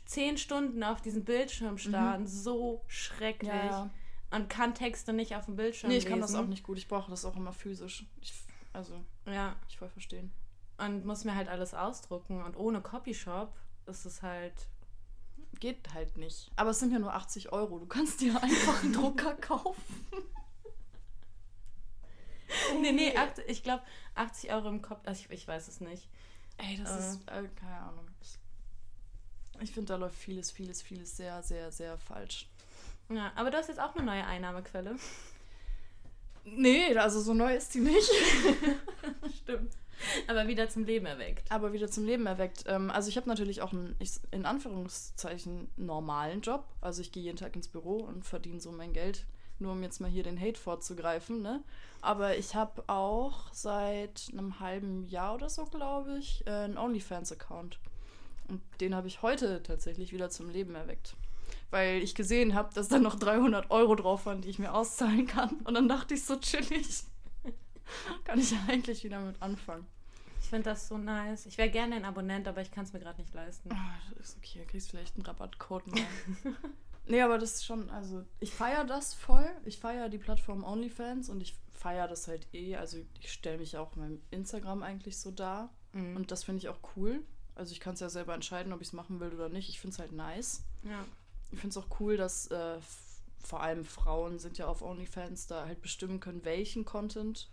zehn 0.06 0.37
Stunden 0.37 0.82
auf 0.85 1.00
diesem 1.00 1.25
Bildschirm 1.25 1.78
starren 1.78 2.26
so 2.26 2.82
schrecklich 2.87 3.52
und 4.30 4.49
kann 4.50 4.75
Texte 4.75 5.12
nicht 5.12 5.35
auf 5.37 5.47
dem 5.47 5.56
Bildschirm 5.56 5.90
Nee, 5.90 5.97
ich 5.97 6.04
lesen. 6.04 6.12
kann 6.12 6.20
das 6.20 6.35
auch 6.35 6.47
nicht 6.47 6.62
gut. 6.62 6.78
Ich 6.78 6.88
brauche 6.88 7.11
das 7.11 7.25
auch 7.25 7.37
immer 7.37 7.52
physisch. 7.52 8.06
Ich, 8.20 8.32
also, 8.73 8.94
Ja, 9.26 9.56
ich 9.68 9.78
voll 9.78 9.88
verstehen. 9.88 10.32
und 10.78 11.04
muss 11.04 11.25
mir 11.25 11.35
halt 11.35 11.49
alles 11.49 11.75
ausdrucken 11.75 12.42
und 12.42 12.56
ohne 12.56 12.80
Copyshop 12.80 13.52
ist 13.87 14.04
es 14.04 14.23
halt 14.23 14.68
Geht 15.59 15.92
halt 15.92 16.16
nicht. 16.16 16.50
Aber 16.56 16.70
es 16.70 16.78
sind 16.78 16.90
ja 16.92 16.99
nur 16.99 17.12
80 17.12 17.52
Euro. 17.52 17.78
Du 17.80 17.87
kannst 17.87 18.20
dir 18.23 18.42
einfach 18.42 18.82
einen 18.82 18.94
Drucker 18.94 19.35
kaufen. 19.40 19.82
Nee, 22.80 22.92
nee, 22.92 23.16
80, 23.16 23.45
ich 23.49 23.62
glaube 23.62 23.83
80 24.14 24.52
Euro 24.52 24.69
im 24.69 24.83
Kopf, 24.83 25.00
also 25.04 25.23
ich, 25.25 25.30
ich 25.30 25.49
weiß 25.49 25.69
es 25.69 25.80
nicht. 25.80 26.09
Ey, 26.59 26.76
das 26.76 26.90
Äh. 26.90 26.99
ist, 26.99 27.28
äh, 27.28 27.49
keine 27.59 27.76
Ahnung. 27.76 28.07
Ich, 29.61 29.73
finde, 29.73 29.92
da 29.92 29.97
läuft 29.97 30.16
vieles, 30.16 30.50
vieles, 30.50 30.80
vieles 30.83 31.16
sehr, 31.16 31.42
sehr, 31.42 31.71
sehr 31.71 31.99
falsch. 31.99 32.49
Ja, 33.10 33.32
aber 33.34 33.50
du 33.50 33.58
hast 33.58 33.69
jetzt 33.69 33.80
auch 33.80 33.95
eine 33.95 34.04
neue 34.04 34.25
Einnahmequelle. 34.25 34.97
Nee, 36.45 36.97
also 36.97 37.21
so 37.21 37.34
neu 37.34 37.54
ist 37.54 37.75
die 37.75 37.80
nicht. 37.80 38.10
Stimmt. 39.43 39.73
Aber 40.28 40.49
wieder 40.49 40.69
zum 40.71 40.84
Leben 40.84 41.04
erweckt. 41.04 41.50
Aber 41.52 41.73
wieder 41.75 41.89
zum 41.91 42.06
Leben 42.06 42.26
erweckt. 42.26 42.65
Ähm, 42.67 42.91
also 42.91 43.10
ich 43.10 43.17
habe 43.19 43.28
natürlich 43.28 43.60
auch 43.60 43.73
einen, 43.73 43.95
ich, 43.99 44.13
in 44.30 44.47
Anführungszeichen, 44.47 45.69
normalen 45.76 46.41
Job. 46.41 46.65
Also 46.80 47.02
ich 47.02 47.13
gehe 47.13 47.23
jeden 47.23 47.36
Tag 47.36 47.54
ins 47.54 47.69
Büro 47.69 47.97
und 47.97 48.25
verdiene 48.25 48.60
so 48.60 48.73
mein 48.73 48.95
Geld. 48.95 49.26
Nur 49.60 49.73
um 49.73 49.82
jetzt 49.82 50.00
mal 50.00 50.10
hier 50.10 50.23
den 50.23 50.40
Hate 50.40 50.58
vorzugreifen, 50.58 51.42
ne? 51.42 51.62
Aber 52.00 52.36
ich 52.36 52.54
habe 52.54 52.82
auch 52.88 53.52
seit 53.52 54.28
einem 54.32 54.58
halben 54.58 55.06
Jahr 55.06 55.34
oder 55.34 55.50
so, 55.50 55.66
glaube 55.66 56.18
ich, 56.18 56.46
äh, 56.46 56.50
einen 56.50 56.78
OnlyFans-Account. 56.78 57.78
Und 58.49 58.62
den 58.80 58.94
habe 58.94 59.06
ich 59.06 59.23
heute 59.23 59.62
tatsächlich 59.62 60.12
wieder 60.12 60.30
zum 60.30 60.49
Leben 60.49 60.75
erweckt. 60.75 61.14
Weil 61.70 62.02
ich 62.02 62.14
gesehen 62.14 62.54
habe, 62.54 62.73
dass 62.75 62.88
da 62.88 62.99
noch 62.99 63.16
300 63.16 63.70
Euro 63.70 63.94
drauf 63.94 64.26
waren, 64.26 64.40
die 64.40 64.49
ich 64.49 64.58
mir 64.58 64.75
auszahlen 64.75 65.26
kann. 65.26 65.50
Und 65.64 65.75
dann 65.75 65.88
dachte 65.88 66.14
ich 66.14 66.25
so 66.25 66.36
chillig. 66.36 67.04
kann 68.25 68.40
ich 68.40 68.54
eigentlich 68.66 69.04
wieder 69.04 69.20
mit 69.20 69.40
anfangen. 69.40 69.86
Ich 70.42 70.49
finde 70.49 70.70
das 70.70 70.88
so 70.88 70.99
nice. 70.99 71.46
Ich 71.46 71.58
wäre 71.58 71.70
gerne 71.70 71.96
ein 71.96 72.04
Abonnent, 72.04 72.49
aber 72.49 72.62
ich 72.62 72.73
kann 72.73 72.84
es 72.84 72.92
mir 72.92 72.99
gerade 72.99 73.20
nicht 73.20 73.34
leisten. 73.34 73.70
Ah, 73.73 73.94
das 74.16 74.30
ist 74.30 74.38
okay, 74.38 74.64
kriegst 74.66 74.90
vielleicht 74.90 75.16
einen 75.16 75.26
Rabattcode 75.26 75.86
mal. 75.88 76.02
nee, 77.10 77.20
aber 77.20 77.38
das 77.38 77.54
ist 77.56 77.64
schon, 77.66 77.90
also 77.90 78.25
ich 78.38 78.54
feiere 78.54 78.84
das 78.84 79.14
voll. 79.14 79.49
Ich 79.64 79.78
feiere 79.78 80.08
die 80.08 80.18
Plattform 80.18 80.64
OnlyFans 80.64 81.28
und 81.28 81.40
ich 81.40 81.56
feiere 81.73 82.08
das 82.08 82.28
halt 82.28 82.46
eh. 82.54 82.76
Also 82.76 82.99
ich 83.20 83.32
stelle 83.32 83.58
mich 83.58 83.76
auch 83.76 83.96
in 83.96 84.02
meinem 84.02 84.23
Instagram 84.30 84.82
eigentlich 84.82 85.18
so 85.18 85.30
dar. 85.30 85.75
Mhm. 85.92 86.16
Und 86.16 86.30
das 86.30 86.44
finde 86.44 86.58
ich 86.58 86.68
auch 86.68 86.78
cool. 86.96 87.23
Also 87.54 87.73
ich 87.73 87.80
kann 87.80 87.94
es 87.94 88.00
ja 88.00 88.08
selber 88.08 88.34
entscheiden, 88.34 88.73
ob 88.73 88.80
ich 88.80 88.88
es 88.88 88.92
machen 88.92 89.20
will 89.20 89.32
oder 89.34 89.49
nicht. 89.49 89.68
Ich 89.68 89.80
finde 89.80 89.94
es 89.94 89.99
halt 89.99 90.12
nice. 90.12 90.62
ja. 90.84 91.04
Ich 91.52 91.58
finde 91.58 91.76
es 91.76 91.84
auch 91.84 91.99
cool, 91.99 92.16
dass 92.16 92.46
äh, 92.46 92.78
vor 93.42 93.60
allem 93.60 93.84
Frauen 93.84 94.38
sind 94.38 94.56
ja 94.56 94.68
auf 94.68 94.82
OnlyFans 94.82 95.49
da 95.49 95.66
halt 95.66 95.82
bestimmen 95.82 96.20
können, 96.20 96.44
welchen 96.44 96.84
Content 96.84 97.50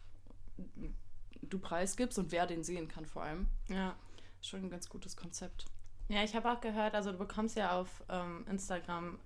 du 1.41 1.57
preisgibst 1.59 2.19
und 2.19 2.31
wer 2.31 2.45
den 2.45 2.63
sehen 2.63 2.87
kann 2.87 3.05
vor 3.05 3.23
allem. 3.23 3.47
ja. 3.69 3.95
Schon 4.39 4.65
ein 4.65 4.69
ganz 4.69 4.87
gutes 4.87 5.17
Konzept. 5.17 5.65
Ja, 6.09 6.23
ich 6.23 6.35
habe 6.35 6.51
auch 6.51 6.61
gehört, 6.61 6.93
also 6.93 7.11
du 7.11 7.17
bekommst 7.17 7.57
ja 7.57 7.77
auf 7.77 8.03
ähm, 8.07 8.45
Instagram 8.47 9.19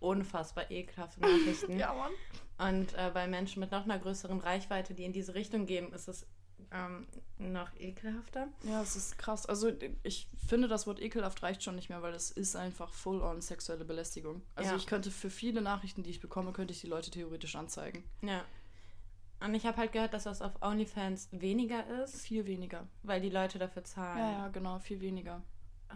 unfassbar 0.00 0.70
ekelhafte 0.70 1.20
Nachrichten. 1.20 1.78
Mann. 1.78 2.12
Und 2.58 2.94
äh, 2.94 3.10
bei 3.12 3.26
Menschen 3.26 3.60
mit 3.60 3.70
noch 3.70 3.84
einer 3.84 3.98
größeren 3.98 4.40
Reichweite, 4.40 4.94
die 4.94 5.04
in 5.04 5.12
diese 5.12 5.34
Richtung 5.34 5.66
gehen, 5.66 5.92
ist 5.92 6.08
es 6.08 6.26
ähm, 6.72 7.06
noch 7.38 7.68
ekelhafter. 7.78 8.48
Ja, 8.64 8.80
es 8.82 8.96
ist 8.96 9.18
krass. 9.18 9.46
Also 9.46 9.70
ich 10.02 10.28
finde, 10.48 10.66
das 10.68 10.86
Wort 10.86 11.00
ekelhaft 11.00 11.42
reicht 11.42 11.62
schon 11.62 11.76
nicht 11.76 11.90
mehr, 11.90 12.02
weil 12.02 12.14
es 12.14 12.30
ist 12.30 12.56
einfach 12.56 12.92
full-on 12.92 13.40
sexuelle 13.42 13.84
Belästigung. 13.84 14.42
Also 14.54 14.70
Ja. 14.70 14.76
ich 14.76 14.86
könnte 14.86 15.10
für 15.10 15.30
viele 15.30 15.60
Nachrichten, 15.60 16.02
die 16.02 16.10
ich 16.10 16.20
bekomme, 16.20 16.52
könnte 16.52 16.72
ich 16.72 16.80
die 16.80 16.86
Leute 16.88 17.10
theoretisch 17.10 17.56
anzeigen. 17.56 18.04
Ja. 18.22 18.44
Und 19.40 19.54
ich 19.54 19.66
habe 19.66 19.76
halt 19.76 19.92
gehört, 19.92 20.14
dass 20.14 20.24
das 20.24 20.40
auf 20.40 20.62
OnlyFans 20.62 21.28
weniger 21.30 21.86
ist, 22.02 22.22
Viel 22.22 22.46
weniger. 22.46 22.88
weil 23.02 23.20
die 23.20 23.28
Leute 23.28 23.58
dafür 23.58 23.84
zahlen. 23.84 24.18
Ja, 24.18 24.30
ja, 24.32 24.48
genau, 24.48 24.78
viel 24.78 25.00
weniger. 25.02 25.42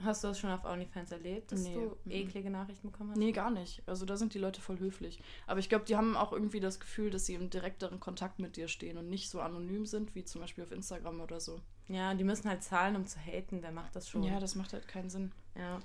Hast 0.05 0.23
du 0.23 0.29
das 0.29 0.39
schon 0.39 0.51
auf 0.51 0.65
OnlyFans 0.65 1.11
erlebt, 1.13 1.53
dass 1.53 1.63
Nee, 1.63 1.75
du 1.75 1.97
mhm. 2.05 2.11
eklige 2.11 2.51
Nachrichten 2.51 2.91
bekommen 2.91 3.11
hast? 3.11 3.19
Nee, 3.19 3.33
gar 3.33 3.51
nicht. 3.51 3.83
Also 3.87 4.07
da 4.07 4.17
sind 4.17 4.35
die 4.35 4.39
Leute 4.39 4.61
voll 4.61 4.79
höflich. 4.79 5.19
Aber 5.47 5.61
ich 5.61 5.69
glaube, 5.69 5.85
die 5.85 5.97
haben 5.97 6.17
auch 6.17 6.33
irgendwie 6.33 6.61
das 6.61 6.81
Gefühl, 6.81 7.11
dass 7.11 7.27
sie 7.27 7.35
im 7.35 7.51
direkteren 7.51 8.01
Kontakt 8.01 8.39
mit 8.39 8.57
dir 8.57 8.69
stehen 8.69 8.97
und 8.97 9.09
nicht 9.11 9.29
so 9.31 9.41
anonym 9.41 9.87
sind, 9.87 10.15
wie 10.15 10.25
zum 10.25 10.41
Beispiel 10.41 10.65
auf 10.65 10.73
Instagram 10.73 11.21
oder 11.21 11.41
so. 11.41 11.61
Ja, 11.89 12.15
die 12.15 12.25
müssen 12.25 12.49
halt 12.49 12.63
zahlen, 12.63 12.95
um 12.97 13.07
zu 13.07 13.19
haten. 13.19 13.63
Wer 13.63 13.73
macht 13.73 13.97
das 13.97 14.09
schon? 14.09 14.23
Ja, 14.23 14.39
das 14.39 14.55
macht 14.55 14.73
halt 14.73 14.87
keinen 14.87 15.11
Sinn. 15.11 15.33
Ja. 15.57 15.81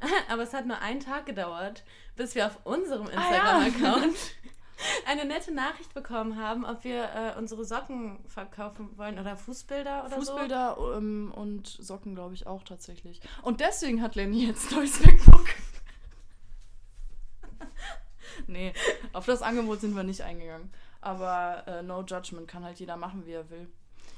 Aber 0.28 0.42
es 0.42 0.54
hat 0.54 0.66
nur 0.66 0.80
einen 0.80 1.00
Tag 1.00 1.26
gedauert, 1.26 1.84
bis 2.16 2.34
wir 2.34 2.46
auf 2.46 2.58
unserem 2.64 3.06
Ah, 3.08 3.32
ja. 3.32 3.70
Eine 5.06 5.24
nette 5.24 5.52
Nachricht 5.52 5.94
bekommen 5.94 6.36
haben, 6.36 6.64
ob 6.64 6.84
wir 6.84 7.04
äh, 7.04 7.38
unsere 7.38 7.64
Socken 7.64 8.18
verkaufen 8.26 8.96
wollen 8.96 9.18
oder 9.18 9.36
Fußbilder 9.36 10.06
oder 10.06 10.16
Fußbilder 10.16 10.76
ähm, 10.96 11.32
und 11.34 11.66
Socken, 11.66 12.14
glaube 12.14 12.34
ich, 12.34 12.46
auch 12.46 12.62
tatsächlich. 12.64 13.20
Und 13.42 13.60
deswegen 13.60 14.02
hat 14.02 14.14
Lenny 14.14 14.46
jetzt 14.46 14.72
neues 14.72 15.04
MacBook. 15.04 15.46
nee, 18.46 18.72
auf 19.12 19.26
das 19.26 19.42
Angebot 19.42 19.80
sind 19.80 19.94
wir 19.94 20.02
nicht 20.02 20.22
eingegangen. 20.22 20.70
Aber 21.00 21.64
äh, 21.66 21.82
no 21.82 22.02
judgment 22.02 22.46
kann 22.48 22.64
halt 22.64 22.78
jeder 22.78 22.96
machen, 22.96 23.26
wie 23.26 23.32
er 23.32 23.50
will. 23.50 23.68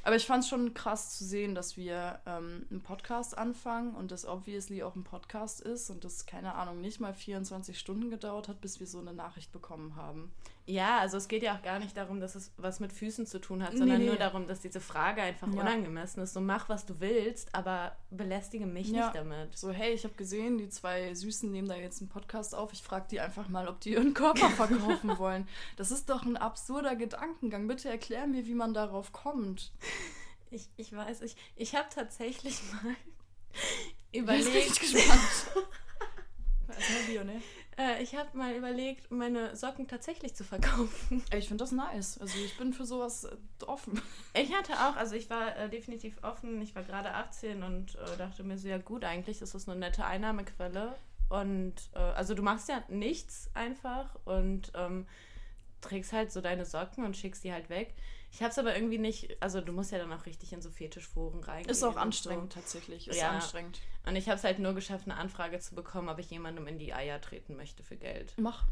Aber 0.04 0.16
ich 0.16 0.26
fand 0.26 0.44
es 0.44 0.50
schon 0.50 0.74
krass 0.74 1.16
zu 1.16 1.24
sehen, 1.24 1.54
dass 1.54 1.78
wir 1.78 2.20
ähm, 2.26 2.66
einen 2.70 2.82
Podcast 2.82 3.38
anfangen 3.38 3.94
und 3.94 4.10
das 4.10 4.26
obviously 4.26 4.82
auch 4.82 4.94
ein 4.94 5.02
Podcast 5.02 5.62
ist 5.62 5.88
und 5.88 6.04
das, 6.04 6.26
keine 6.26 6.54
Ahnung, 6.54 6.82
nicht 6.82 7.00
mal 7.00 7.14
24 7.14 7.78
Stunden 7.78 8.10
gedauert 8.10 8.48
hat, 8.48 8.60
bis 8.60 8.80
wir 8.80 8.86
so 8.86 8.98
eine 8.98 9.14
Nachricht 9.14 9.50
bekommen 9.50 9.96
haben. 9.96 10.30
Ja, 10.66 11.00
also 11.00 11.18
es 11.18 11.28
geht 11.28 11.42
ja 11.42 11.54
auch 11.54 11.60
gar 11.62 11.78
nicht 11.78 11.94
darum, 11.94 12.20
dass 12.20 12.34
es 12.34 12.50
was 12.56 12.80
mit 12.80 12.90
Füßen 12.90 13.26
zu 13.26 13.38
tun 13.38 13.62
hat, 13.62 13.72
sondern 13.76 13.98
Nee, 13.98 14.04
nee. 14.04 14.10
nur 14.10 14.16
darum, 14.16 14.46
dass 14.46 14.60
diese 14.60 14.80
Frage 14.80 15.20
einfach 15.20 15.46
Ja. 15.52 15.60
unangemessen 15.60 16.22
ist. 16.22 16.32
So 16.32 16.40
mach, 16.40 16.70
was 16.70 16.86
du 16.86 17.00
willst, 17.00 17.54
aber 17.54 17.94
belästige 18.10 18.64
mich 18.64 18.88
Ja. 18.88 19.04
nicht 19.04 19.14
damit. 19.14 19.58
So, 19.58 19.70
hey, 19.72 19.92
ich 19.92 20.04
habe 20.04 20.14
gesehen, 20.14 20.56
die 20.56 20.70
zwei 20.70 21.12
Süßen 21.14 21.50
nehmen 21.52 21.68
da 21.68 21.74
jetzt 21.76 22.00
einen 22.00 22.08
Podcast 22.08 22.54
auf. 22.54 22.72
Ich 22.72 22.82
frage 22.82 23.06
die 23.10 23.20
einfach 23.20 23.48
mal, 23.48 23.68
ob 23.68 23.80
die 23.80 23.92
ihren 23.92 24.14
Körper 24.14 24.48
verkaufen 24.50 25.18
wollen. 25.18 25.46
Das 25.76 25.90
ist 25.90 26.08
doch 26.08 26.22
ein 26.22 26.38
absurder 26.38 26.96
Gedankengang. 26.96 27.68
Bitte 27.68 27.90
erklär 27.90 28.26
mir, 28.26 28.46
wie 28.46 28.54
man 28.54 28.72
darauf 28.72 29.12
kommt. 29.12 29.70
Ich, 30.50 30.70
ich 30.78 30.96
weiß, 30.96 31.20
ich, 31.20 31.36
ich 31.56 31.74
habe 31.74 31.88
tatsächlich 31.94 32.58
mal 32.72 32.94
bin 34.12 34.22
überlegt, 34.22 34.48
ich 34.70 34.80
gespannt. 34.80 35.66
Erstmal 36.68 37.02
Bio, 37.06 37.24
ne? 37.24 37.42
Äh, 37.78 38.02
ich 38.02 38.16
habe 38.16 38.36
mal 38.36 38.54
überlegt, 38.54 39.10
meine 39.10 39.54
Socken 39.56 39.88
tatsächlich 39.88 40.34
zu 40.34 40.44
verkaufen. 40.44 41.22
Ich 41.36 41.48
finde 41.48 41.64
das 41.64 41.72
nice. 41.72 42.18
Also 42.18 42.38
ich 42.38 42.56
bin 42.56 42.72
für 42.72 42.84
sowas 42.84 43.24
äh, 43.24 43.36
offen. 43.66 44.00
Ich 44.34 44.52
hatte 44.54 44.72
auch, 44.74 44.96
also 44.96 45.14
ich 45.14 45.30
war 45.30 45.56
äh, 45.56 45.68
definitiv 45.68 46.16
offen. 46.22 46.60
Ich 46.62 46.74
war 46.74 46.82
gerade 46.82 47.12
18 47.12 47.62
und 47.62 47.94
äh, 47.96 48.16
dachte 48.16 48.42
mir 48.42 48.58
so, 48.58 48.68
ja 48.68 48.78
gut, 48.78 49.04
eigentlich 49.04 49.40
ist 49.40 49.54
das 49.54 49.68
eine 49.68 49.78
nette 49.78 50.04
Einnahmequelle. 50.04 50.94
Und 51.28 51.74
äh, 51.94 51.98
also 51.98 52.34
du 52.34 52.42
machst 52.42 52.68
ja 52.68 52.82
nichts 52.88 53.50
einfach 53.54 54.14
und 54.24 54.72
ähm, 54.74 55.06
trägst 55.80 56.12
halt 56.12 56.32
so 56.32 56.40
deine 56.40 56.64
Socken 56.64 57.04
und 57.04 57.16
schickst 57.16 57.44
die 57.44 57.52
halt 57.52 57.68
weg. 57.70 57.94
Ich 58.36 58.42
habe 58.42 58.50
es 58.50 58.58
aber 58.58 58.74
irgendwie 58.74 58.98
nicht, 58.98 59.40
also 59.40 59.60
du 59.60 59.72
musst 59.72 59.92
ja 59.92 59.98
dann 59.98 60.12
auch 60.12 60.26
richtig 60.26 60.52
in 60.52 60.60
so 60.60 60.68
Fetischforen 60.68 61.38
reingehen. 61.44 61.70
Ist 61.70 61.84
auch 61.84 61.96
anstrengend 61.96 62.52
tatsächlich. 62.52 63.06
Ist 63.06 63.16
Ja. 63.20 63.30
anstrengend. 63.30 63.78
Und 64.04 64.16
ich 64.16 64.28
habe 64.28 64.36
es 64.36 64.42
halt 64.42 64.58
nur 64.58 64.74
geschafft, 64.74 65.04
eine 65.06 65.16
Anfrage 65.16 65.60
zu 65.60 65.76
bekommen, 65.76 66.08
ob 66.08 66.18
ich 66.18 66.30
jemandem 66.30 66.66
in 66.66 66.76
die 66.76 66.92
Eier 66.92 67.20
treten 67.20 67.54
möchte 67.54 67.84
für 67.84 67.96
Geld. 67.96 68.34
Mach. 68.36 68.66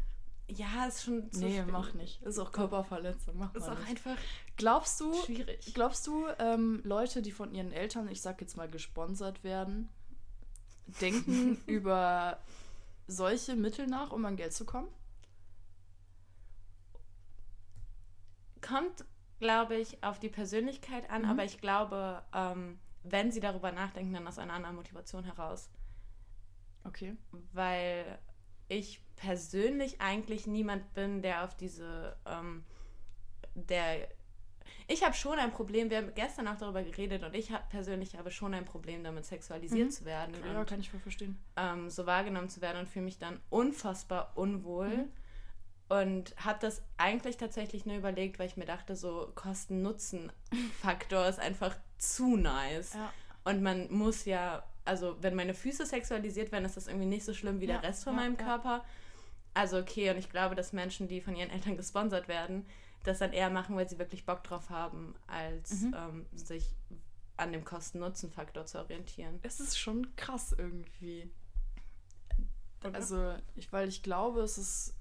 Ja, 0.49 0.85
ist 0.85 1.03
schon 1.05 1.31
zu 1.31 1.39
Nee, 1.39 1.53
schlimm. 1.61 1.71
mach 1.71 1.93
nicht. 1.93 2.21
Ist 2.23 2.39
auch 2.39 2.51
Körperverletzung. 2.51 3.37
Mach 3.37 3.55
Ist 3.55 3.63
auch 3.69 3.79
nicht. 3.79 3.87
einfach 3.87 4.17
Glaubst 4.57 4.99
du, 4.99 5.13
schwierig. 5.23 5.73
glaubst 5.73 6.05
du, 6.07 6.27
ähm, 6.39 6.81
Leute, 6.83 7.21
die 7.21 7.31
von 7.31 7.55
ihren 7.55 7.71
Eltern, 7.71 8.09
ich 8.09 8.21
sag 8.21 8.41
jetzt 8.41 8.57
mal, 8.57 8.69
gesponsert 8.69 9.45
werden, 9.45 9.87
denken 10.99 11.61
über 11.67 12.37
solche 13.07 13.55
Mittel 13.55 13.87
nach, 13.87 14.11
um 14.11 14.25
an 14.25 14.35
Geld 14.35 14.51
zu 14.53 14.65
kommen? 14.65 14.89
Kommt, 18.61 19.05
glaube 19.43 19.75
ich, 19.75 20.03
auf 20.03 20.19
die 20.19 20.29
Persönlichkeit 20.29 21.09
an, 21.09 21.23
Mhm. 21.23 21.29
aber 21.29 21.43
ich 21.43 21.59
glaube, 21.59 22.21
ähm, 22.33 22.79
wenn 23.03 23.31
sie 23.31 23.41
darüber 23.41 23.71
nachdenken, 23.71 24.13
dann 24.13 24.25
aus 24.27 24.39
einer 24.39 24.53
anderen 24.53 24.75
Motivation 24.77 25.23
heraus. 25.25 25.69
Okay. 26.85 27.15
Weil 27.51 28.17
ich 28.69 29.01
persönlich 29.15 30.01
eigentlich 30.01 30.47
niemand 30.47 30.93
bin, 30.93 31.21
der 31.21 31.43
auf 31.43 31.55
diese, 31.55 32.15
ähm, 32.25 32.63
der. 33.55 34.07
Ich 34.87 35.03
habe 35.03 35.13
schon 35.13 35.37
ein 35.39 35.51
Problem, 35.51 35.89
wir 35.89 35.97
haben 35.97 36.13
gestern 36.15 36.47
auch 36.47 36.57
darüber 36.57 36.83
geredet 36.83 37.23
und 37.23 37.33
ich 37.35 37.51
hab, 37.51 37.69
persönlich 37.69 38.17
habe 38.17 38.31
schon 38.31 38.53
ein 38.53 38.65
Problem 38.65 39.03
damit, 39.03 39.25
sexualisiert 39.25 39.87
Mhm. 39.87 39.91
zu 39.91 40.05
werden. 40.05 40.33
Ja, 40.45 40.59
und 40.59 40.67
kann 40.69 40.79
ich 40.79 40.89
voll 40.89 40.99
verstehen. 40.99 41.37
ähm, 41.57 41.89
so 41.89 42.05
wahrgenommen 42.05 42.49
zu 42.49 42.61
werden 42.61 42.79
und 42.79 42.87
fühle 42.89 43.05
mich 43.05 43.17
dann 43.19 43.39
unfassbar 43.49 44.31
unwohl. 44.35 44.89
Mhm. 44.89 45.11
Und 46.01 46.33
habe 46.43 46.57
das 46.61 46.81
eigentlich 46.97 47.37
tatsächlich 47.37 47.85
nur 47.85 47.97
überlegt, 47.97 48.39
weil 48.39 48.47
ich 48.47 48.57
mir 48.57 48.65
dachte, 48.65 48.95
so 48.95 49.31
Kosten-Nutzen-Faktor 49.35 51.27
ist 51.27 51.39
einfach 51.39 51.75
zu 51.97 52.35
nice. 52.35 52.93
Ja. 52.93 53.13
Und 53.43 53.61
man 53.61 53.91
muss 53.91 54.25
ja, 54.25 54.63
also 54.85 55.17
wenn 55.21 55.35
meine 55.35 55.53
Füße 55.53 55.85
sexualisiert 55.85 56.51
werden, 56.51 56.65
ist 56.65 56.77
das 56.77 56.87
irgendwie 56.87 57.05
nicht 57.05 57.25
so 57.25 57.33
schlimm 57.33 57.59
wie 57.59 57.65
Ja, 57.65 57.77
der 57.79 57.89
Rest 57.89 58.03
von 58.05 58.13
ja, 58.15 58.21
meinem. 58.21 58.37
Körper. 58.37 58.83
Also 59.53 59.77
okay, 59.77 60.09
und 60.09 60.17
ich 60.17 60.29
glaube, 60.29 60.55
dass 60.55 60.73
Menschen, 60.73 61.07
die 61.07 61.21
von 61.21 61.35
ihren 61.35 61.49
Eltern 61.51 61.77
gesponsert 61.77 62.27
werden, 62.27 62.65
das 63.03 63.19
dann 63.19 63.33
eher 63.33 63.49
machen, 63.49 63.75
weil 63.75 63.87
sie 63.87 63.99
wirklich 63.99 64.25
Bock 64.25 64.43
drauf 64.43 64.69
haben, 64.69 65.13
als 65.27 65.81
Mhm. 65.81 65.95
ähm, 65.95 66.25
sich 66.33 66.73
an 67.37 67.51
dem 67.51 67.63
Kosten-Nutzen-Faktor 67.65 68.65
zu 68.65 68.79
orientieren. 68.79 69.39
Es 69.43 69.59
ist 69.59 69.77
schon 69.77 70.15
krass 70.15 70.55
irgendwie. 70.57 71.29
Also, 72.93 73.35
ich, 73.55 73.71
weil 73.71 73.87
ich 73.89 74.01
glaube, 74.03 74.41
es 74.41 74.57
ist 74.57 74.95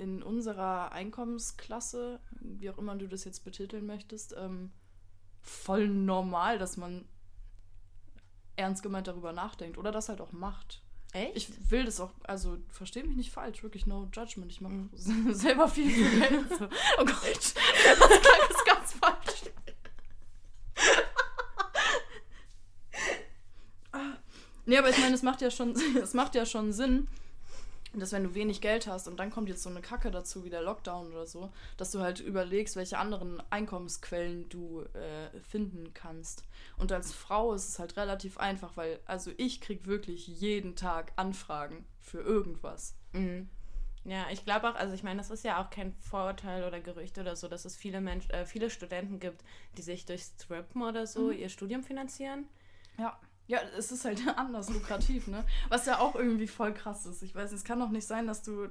in 0.00 0.22
unserer 0.22 0.92
Einkommensklasse, 0.92 2.20
wie 2.40 2.70
auch 2.70 2.78
immer 2.78 2.96
du 2.96 3.06
das 3.06 3.24
jetzt 3.24 3.44
betiteln 3.44 3.86
möchtest, 3.86 4.34
ähm, 4.36 4.72
voll 5.42 5.88
normal, 5.88 6.58
dass 6.58 6.78
man 6.78 7.04
ernst 8.56 8.82
gemeint 8.82 9.08
darüber 9.08 9.32
nachdenkt 9.32 9.76
oder 9.76 9.92
das 9.92 10.08
halt 10.08 10.22
auch 10.22 10.32
macht. 10.32 10.82
Echt? 11.12 11.36
Ich 11.36 11.70
will 11.70 11.84
das 11.84 12.00
auch, 12.00 12.12
also 12.22 12.56
versteh 12.70 13.02
mich 13.02 13.16
nicht 13.16 13.30
falsch, 13.30 13.62
wirklich 13.62 13.86
no 13.86 14.08
judgment. 14.12 14.50
Ich 14.50 14.60
mache 14.60 14.88
selber 14.94 15.68
viel 15.68 15.90
für 15.90 16.18
Geld. 16.28 16.48
So. 16.48 16.64
Oh 16.98 17.04
Gott, 17.04 17.36
das 17.36 18.08
klang 18.08 18.40
jetzt 18.48 18.66
ganz 18.66 18.92
falsch. 18.94 19.42
Ah. 23.92 24.18
Nee, 24.66 24.78
aber 24.78 24.88
ich 24.88 24.98
meine, 24.98 25.16
es 25.16 25.24
macht 25.24 25.40
ja 25.40 25.50
schon, 25.50 25.74
es 26.00 26.14
macht 26.14 26.36
ja 26.36 26.46
schon 26.46 26.72
Sinn, 26.72 27.08
dass 27.92 28.12
wenn 28.12 28.24
du 28.24 28.34
wenig 28.34 28.60
Geld 28.60 28.86
hast 28.86 29.08
und 29.08 29.18
dann 29.18 29.30
kommt 29.30 29.48
jetzt 29.48 29.62
so 29.62 29.70
eine 29.70 29.80
Kacke 29.80 30.10
dazu 30.10 30.44
wie 30.44 30.50
der 30.50 30.62
Lockdown 30.62 31.08
oder 31.12 31.26
so, 31.26 31.50
dass 31.76 31.90
du 31.90 32.00
halt 32.00 32.20
überlegst, 32.20 32.76
welche 32.76 32.98
anderen 32.98 33.42
Einkommensquellen 33.50 34.48
du 34.48 34.82
äh, 34.94 35.40
finden 35.40 35.92
kannst. 35.94 36.44
Und 36.76 36.92
als 36.92 37.12
Frau 37.12 37.52
ist 37.52 37.68
es 37.68 37.78
halt 37.78 37.96
relativ 37.96 38.38
einfach, 38.38 38.76
weil 38.76 39.00
also 39.06 39.32
ich 39.36 39.60
krieg 39.60 39.86
wirklich 39.86 40.26
jeden 40.28 40.76
Tag 40.76 41.12
Anfragen 41.16 41.84
für 41.98 42.20
irgendwas. 42.20 42.94
Mhm. 43.12 43.48
Ja, 44.04 44.26
ich 44.30 44.44
glaube 44.46 44.70
auch, 44.70 44.76
also 44.76 44.94
ich 44.94 45.02
meine, 45.02 45.18
das 45.18 45.30
ist 45.30 45.44
ja 45.44 45.62
auch 45.62 45.68
kein 45.68 45.92
Vorurteil 46.00 46.64
oder 46.64 46.80
Gerücht 46.80 47.18
oder 47.18 47.36
so, 47.36 47.48
dass 47.48 47.66
es 47.66 47.76
viele 47.76 48.00
Mensch, 48.00 48.28
äh, 48.30 48.46
viele 48.46 48.70
Studenten 48.70 49.20
gibt, 49.20 49.44
die 49.76 49.82
sich 49.82 50.06
durch 50.06 50.22
Strippen 50.22 50.82
oder 50.82 51.06
so 51.06 51.26
Mhm. 51.26 51.32
ihr 51.32 51.48
Studium 51.50 51.82
finanzieren. 51.82 52.46
Ja. 52.98 53.18
Ja, 53.50 53.58
es 53.76 53.90
ist 53.90 54.04
halt 54.04 54.20
anders 54.38 54.70
lukrativ, 54.70 55.26
ne? 55.26 55.42
Was 55.70 55.84
ja 55.86 55.98
auch 55.98 56.14
irgendwie 56.14 56.46
voll 56.46 56.72
krass 56.72 57.04
ist. 57.04 57.20
Ich 57.24 57.34
weiß, 57.34 57.50
es 57.50 57.64
kann 57.64 57.80
doch 57.80 57.88
nicht 57.88 58.06
sein, 58.06 58.28
dass 58.28 58.42
du. 58.42 58.68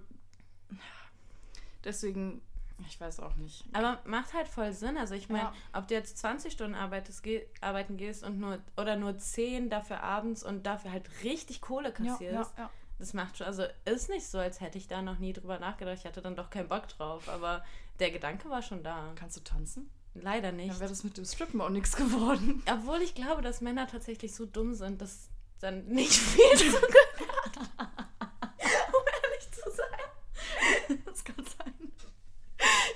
Deswegen, 1.83 2.41
ich 2.87 2.99
weiß 2.99 3.19
auch 3.19 3.35
nicht. 3.35 3.65
Aber 3.73 3.99
macht 4.05 4.33
halt 4.33 4.47
voll 4.47 4.71
Sinn. 4.71 4.97
Also 4.97 5.15
ich 5.15 5.27
meine, 5.27 5.43
Ja. 5.45 5.53
ob 5.73 5.87
du 5.89 5.95
jetzt 5.95 6.17
20 6.19 6.53
Stunden 6.53 6.75
arbeitest, 6.75 7.23
geh, 7.23 7.45
arbeiten 7.59 7.97
gehst 7.97 8.23
und 8.23 8.39
nur 8.39 8.59
oder 8.77 8.95
nur 8.95 9.17
10 9.17 9.69
dafür 9.69 10.01
abends 10.01 10.43
und 10.43 10.65
dafür 10.65 10.91
halt 10.93 11.09
richtig 11.23 11.59
Kohle 11.59 11.91
kassierst, 11.91 12.53
ja, 12.57 12.63
ja. 12.63 12.69
das 12.99 13.13
macht 13.13 13.37
schon, 13.37 13.47
also 13.47 13.63
ist 13.83 14.09
nicht 14.09 14.27
so, 14.27 14.37
als 14.39 14.61
hätte 14.61 14.77
ich 14.77 14.87
da 14.87 15.01
noch 15.01 15.19
nie 15.19 15.33
drüber 15.33 15.59
nachgedacht. 15.59 15.97
Ich 15.99 16.05
hatte 16.05 16.21
dann 16.21 16.35
doch 16.37 16.49
keinen 16.49 16.69
Bock 16.69 16.87
drauf, 16.87 17.27
aber 17.27 17.65
der 17.99 18.11
Gedanke 18.11 18.49
war 18.49 18.61
schon 18.61 18.81
da. 18.81 19.11
Kannst 19.15 19.35
du 19.35 19.41
tanzen? 19.41 19.89
Leider 20.13 20.51
nicht. 20.51 20.71
Dann 20.71 20.79
wäre 20.79 20.89
das 20.89 21.03
mit 21.03 21.17
dem 21.17 21.25
Strippen 21.25 21.61
auch 21.61 21.69
nichts 21.69 21.95
geworden. 21.95 22.63
Obwohl 22.71 23.01
ich 23.01 23.15
glaube, 23.15 23.41
dass 23.41 23.61
Männer 23.61 23.87
tatsächlich 23.87 24.35
so 24.35 24.45
dumm 24.45 24.73
sind, 24.73 25.01
dass 25.01 25.29
dann 25.59 25.85
nicht 25.87 26.13
viel 26.13 26.57
zu 26.57 26.65
hat. 26.77 26.83
um 27.77 29.05
ehrlich 29.23 29.51
zu 29.51 29.69
sein. 29.71 31.03
Das 31.05 31.23
kann 31.23 31.45
sein. 31.45 31.73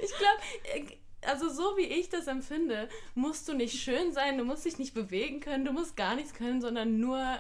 Ich 0.02 0.12
glaube, 0.18 0.98
also 1.26 1.50
so 1.50 1.78
wie 1.78 1.84
ich 1.86 2.10
das 2.10 2.28
empfinde, 2.28 2.90
musst 3.16 3.48
du 3.48 3.54
nicht 3.54 3.82
schön 3.82 4.12
sein, 4.12 4.38
du 4.38 4.44
musst 4.44 4.66
dich 4.66 4.78
nicht 4.78 4.94
bewegen 4.94 5.40
können, 5.40 5.66
du 5.66 5.72
musst 5.72 5.96
gar 5.96 6.16
nichts 6.16 6.34
können, 6.34 6.62
sondern 6.62 7.00
nur 7.00 7.18
eine 7.20 7.40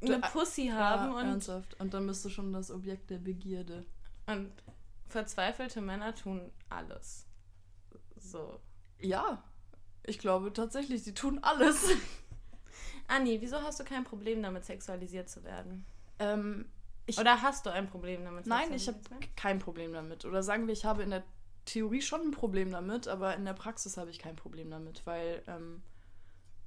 Du- 0.00 0.20
Pussy 0.32 0.68
haben 0.68 1.12
ja, 1.12 1.18
und, 1.20 1.26
ernsthaft. 1.26 1.78
Und 1.80 1.94
dann 1.94 2.06
bist 2.06 2.24
du 2.24 2.28
schon 2.30 2.52
das 2.52 2.70
Objekt 2.70 3.10
der 3.10 3.18
Begierde. 3.18 3.84
und 4.26 4.50
verzweifelte 5.08 5.80
Männer 5.82 6.14
tun 6.14 6.50
alles. 6.70 7.26
So. 8.32 8.58
Ja, 8.98 9.42
ich 10.04 10.18
glaube 10.18 10.52
tatsächlich, 10.52 11.04
die 11.04 11.14
tun 11.14 11.38
alles. 11.42 11.90
Anni, 13.08 13.40
wieso 13.40 13.60
hast 13.62 13.78
du 13.78 13.84
kein 13.84 14.04
Problem 14.04 14.42
damit, 14.42 14.64
sexualisiert 14.64 15.28
zu 15.28 15.44
werden? 15.44 15.84
ähm, 16.18 16.66
Oder 17.18 17.42
hast 17.42 17.66
du 17.66 17.70
ein 17.70 17.88
Problem 17.88 18.24
damit? 18.24 18.46
nein, 18.46 18.72
ich 18.72 18.88
habe 18.88 18.98
kein 19.36 19.58
Problem 19.58 19.92
damit. 19.92 20.24
Oder 20.24 20.42
sagen 20.42 20.66
wir, 20.66 20.72
ich 20.72 20.84
habe 20.84 21.02
in 21.02 21.10
der 21.10 21.24
Theorie 21.66 22.02
schon 22.02 22.22
ein 22.22 22.30
Problem 22.30 22.70
damit, 22.70 23.06
aber 23.06 23.36
in 23.36 23.44
der 23.44 23.52
Praxis 23.52 23.96
habe 23.96 24.10
ich 24.10 24.18
kein 24.18 24.34
Problem 24.36 24.70
damit, 24.70 25.02
weil 25.04 25.42
ähm, 25.46 25.82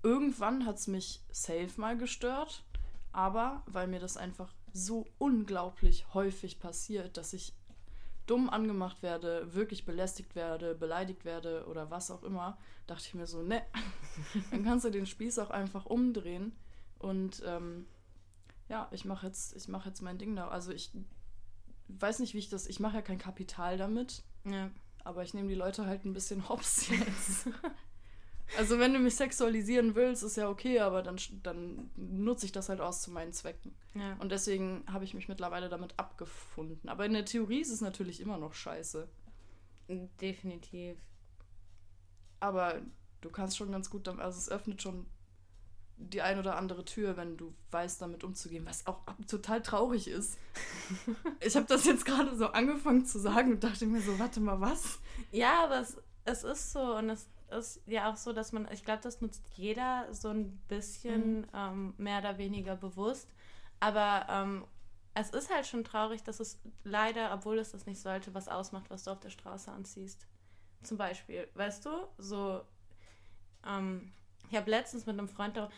irgendwann 0.03 0.65
hat 0.65 0.77
es 0.77 0.87
mich 0.87 1.21
safe 1.31 1.71
mal 1.77 1.97
gestört, 1.97 2.63
aber 3.11 3.63
weil 3.65 3.87
mir 3.87 3.99
das 3.99 4.17
einfach 4.17 4.53
so 4.71 5.07
unglaublich 5.17 6.13
häufig 6.13 6.59
passiert, 6.59 7.17
dass 7.17 7.33
ich 7.33 7.53
dumm 8.25 8.49
angemacht 8.49 9.01
werde, 9.03 9.53
wirklich 9.53 9.85
belästigt 9.85 10.35
werde, 10.35 10.75
beleidigt 10.75 11.25
werde 11.25 11.65
oder 11.67 11.89
was 11.91 12.09
auch 12.11 12.23
immer, 12.23 12.57
dachte 12.87 13.03
ich 13.07 13.13
mir 13.13 13.27
so, 13.27 13.41
ne, 13.43 13.61
dann 14.51 14.63
kannst 14.63 14.85
du 14.85 14.89
den 14.89 15.05
Spieß 15.05 15.39
auch 15.39 15.49
einfach 15.51 15.85
umdrehen 15.85 16.53
und 16.99 17.43
ähm, 17.45 17.85
ja, 18.67 18.87
ich 18.91 19.05
mache 19.05 19.27
jetzt, 19.27 19.55
ich 19.55 19.67
mache 19.67 19.89
jetzt 19.89 20.01
mein 20.01 20.17
Ding 20.17 20.35
da. 20.35 20.47
Also 20.47 20.71
ich 20.71 20.91
weiß 21.87 22.17
nicht, 22.19 22.33
wie 22.33 22.39
ich 22.39 22.49
das, 22.49 22.65
ich 22.65 22.79
mache 22.79 22.95
ja 22.95 23.01
kein 23.03 23.19
Kapital 23.19 23.77
damit, 23.77 24.23
Ja. 24.43 24.71
aber 25.03 25.21
ich 25.23 25.33
nehme 25.35 25.47
die 25.49 25.53
Leute 25.55 25.85
halt 25.85 26.03
ein 26.05 26.13
bisschen 26.13 26.49
hops 26.49 26.89
jetzt. 26.89 27.47
Also 28.57 28.79
wenn 28.79 28.93
du 28.93 28.99
mich 28.99 29.15
sexualisieren 29.15 29.95
willst, 29.95 30.23
ist 30.23 30.37
ja 30.37 30.49
okay, 30.49 30.79
aber 30.79 31.01
dann, 31.01 31.17
dann 31.43 31.89
nutze 31.95 32.45
ich 32.45 32.51
das 32.51 32.69
halt 32.69 32.79
aus 32.81 33.01
zu 33.01 33.11
meinen 33.11 33.33
Zwecken. 33.33 33.73
Ja. 33.95 34.15
Und 34.19 34.31
deswegen 34.31 34.83
habe 34.91 35.03
ich 35.03 35.13
mich 35.13 35.27
mittlerweile 35.27 35.67
damit 35.69 35.93
abgefunden. 35.97 36.87
Aber 36.89 37.05
in 37.05 37.13
der 37.13 37.25
Theorie 37.25 37.61
ist 37.61 37.71
es 37.71 37.81
natürlich 37.81 38.21
immer 38.21 38.37
noch 38.37 38.53
scheiße. 38.53 39.07
Definitiv. 40.21 40.97
Aber 42.39 42.81
du 43.21 43.29
kannst 43.29 43.57
schon 43.57 43.71
ganz 43.71 43.89
gut, 43.89 44.07
damit- 44.07 44.23
also 44.23 44.37
es 44.37 44.49
öffnet 44.49 44.81
schon 44.81 45.05
die 45.97 46.21
ein 46.21 46.37
oder 46.39 46.57
andere 46.57 46.83
Tür, 46.83 47.15
wenn 47.15 47.37
du 47.37 47.53
weißt, 47.71 48.01
damit 48.01 48.23
umzugehen, 48.25 48.65
was 48.65 48.85
auch 48.85 48.99
total 49.27 49.61
traurig 49.61 50.07
ist. 50.09 50.37
ich 51.39 51.55
habe 51.55 51.65
das 51.67 51.85
jetzt 51.85 52.05
gerade 52.05 52.35
so 52.35 52.47
angefangen 52.47 53.05
zu 53.05 53.17
sagen 53.19 53.53
und 53.53 53.63
dachte 53.63 53.85
mir 53.85 54.01
so, 54.01 54.19
warte 54.19 54.41
mal, 54.41 54.59
was? 54.59 54.99
Ja, 55.31 55.63
aber 55.63 55.79
es, 55.79 55.97
es 56.25 56.43
ist 56.43 56.73
so 56.73 56.97
und 56.97 57.09
es 57.09 57.29
ist 57.51 57.81
ja 57.85 58.11
auch 58.11 58.17
so, 58.17 58.33
dass 58.33 58.51
man, 58.51 58.67
ich 58.71 58.83
glaube, 58.83 59.01
das 59.01 59.21
nutzt 59.21 59.47
jeder 59.55 60.07
so 60.13 60.29
ein 60.29 60.57
bisschen 60.67 61.47
ähm, 61.53 61.93
mehr 61.97 62.19
oder 62.19 62.37
weniger 62.37 62.75
bewusst. 62.75 63.29
Aber 63.79 64.25
ähm, 64.29 64.65
es 65.13 65.29
ist 65.29 65.53
halt 65.53 65.65
schon 65.65 65.83
traurig, 65.83 66.23
dass 66.23 66.39
es 66.39 66.59
leider, 66.83 67.33
obwohl 67.33 67.59
es 67.59 67.71
das 67.71 67.85
nicht 67.85 68.01
sollte, 68.01 68.33
was 68.33 68.47
ausmacht, 68.47 68.89
was 68.89 69.03
du 69.03 69.11
auf 69.11 69.19
der 69.19 69.29
Straße 69.29 69.71
anziehst. 69.71 70.27
Zum 70.83 70.97
Beispiel, 70.97 71.47
weißt 71.55 71.85
du, 71.85 71.89
so, 72.17 72.61
ähm, 73.65 74.11
ich 74.49 74.57
habe 74.57 74.69
letztens 74.69 75.05
mit 75.05 75.17
einem 75.17 75.29
Freund 75.29 75.57
darüber, 75.57 75.73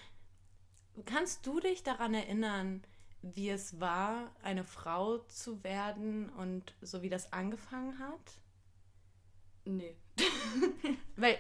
kannst 1.06 1.46
du 1.46 1.60
dich 1.60 1.84
daran 1.84 2.14
erinnern, 2.14 2.84
wie 3.22 3.50
es 3.50 3.80
war, 3.80 4.32
eine 4.42 4.64
Frau 4.64 5.20
zu 5.20 5.64
werden 5.64 6.30
und 6.30 6.74
so 6.82 7.02
wie 7.02 7.10
das 7.10 7.32
angefangen 7.34 8.00
hat? 8.00 8.40
Nee. 9.66 9.98
Weil, 11.16 11.38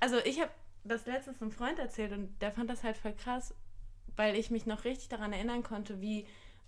also 0.00 0.16
ich 0.24 0.40
habe 0.40 0.50
das 0.84 1.06
letztens 1.06 1.40
einem 1.40 1.50
Freund 1.52 1.78
erzählt 1.78 2.12
und 2.12 2.40
der 2.40 2.52
fand 2.52 2.68
das 2.70 2.82
halt 2.82 2.96
voll 2.96 3.12
krass, 3.12 3.54
weil 4.16 4.34
ich 4.36 4.50
mich 4.50 4.66
noch 4.66 4.84
richtig 4.84 5.08
daran 5.08 5.32
erinnern 5.32 5.62
konnte, 5.62 6.00
wie 6.00 6.26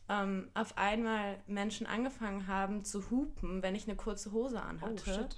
ähm, 0.09 0.51
auf 0.55 0.77
einmal 0.77 1.37
Menschen 1.47 1.87
angefangen 1.87 2.47
haben 2.47 2.85
zu 2.85 3.11
hupen, 3.11 3.63
wenn 3.63 3.75
ich 3.75 3.87
eine 3.87 3.97
kurze 3.97 4.33
Hose 4.33 4.57
Oh, 4.57 4.69
anhatte. 4.69 5.29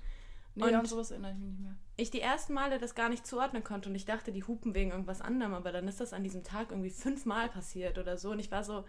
Nee, 0.57 0.65
Und- 0.65 0.75
an 0.75 0.87
sowas 0.87 1.11
erinnere 1.11 1.33
ich 1.33 1.39
mich 1.39 1.49
nicht 1.51 1.61
mehr. 1.61 1.75
ich 1.97 2.11
die 2.11 2.21
ersten 2.21 2.55
Male 2.55 2.79
das 2.79 2.95
gar 2.95 3.09
nicht 3.09 3.27
zuordnen 3.27 3.63
konnte 3.65 3.89
und 3.89 3.95
ich 3.95 4.05
dachte, 4.05 4.33
die 4.33 4.45
hupen 4.45 4.75
wegen 4.75 4.91
irgendwas 4.93 5.21
anderem, 5.21 5.53
aber 5.55 5.73
dann 5.73 5.87
ist 5.89 6.01
das 6.01 6.13
an 6.13 6.23
diesem 6.25 6.45
Tag 6.45 6.71
irgendwie 6.71 6.91
fünfmal 6.91 7.49
passiert 7.49 7.99
oder 7.99 8.17
so 8.19 8.31
und 8.31 8.39
ich 8.39 8.51
war 8.51 8.63
so, 8.65 8.85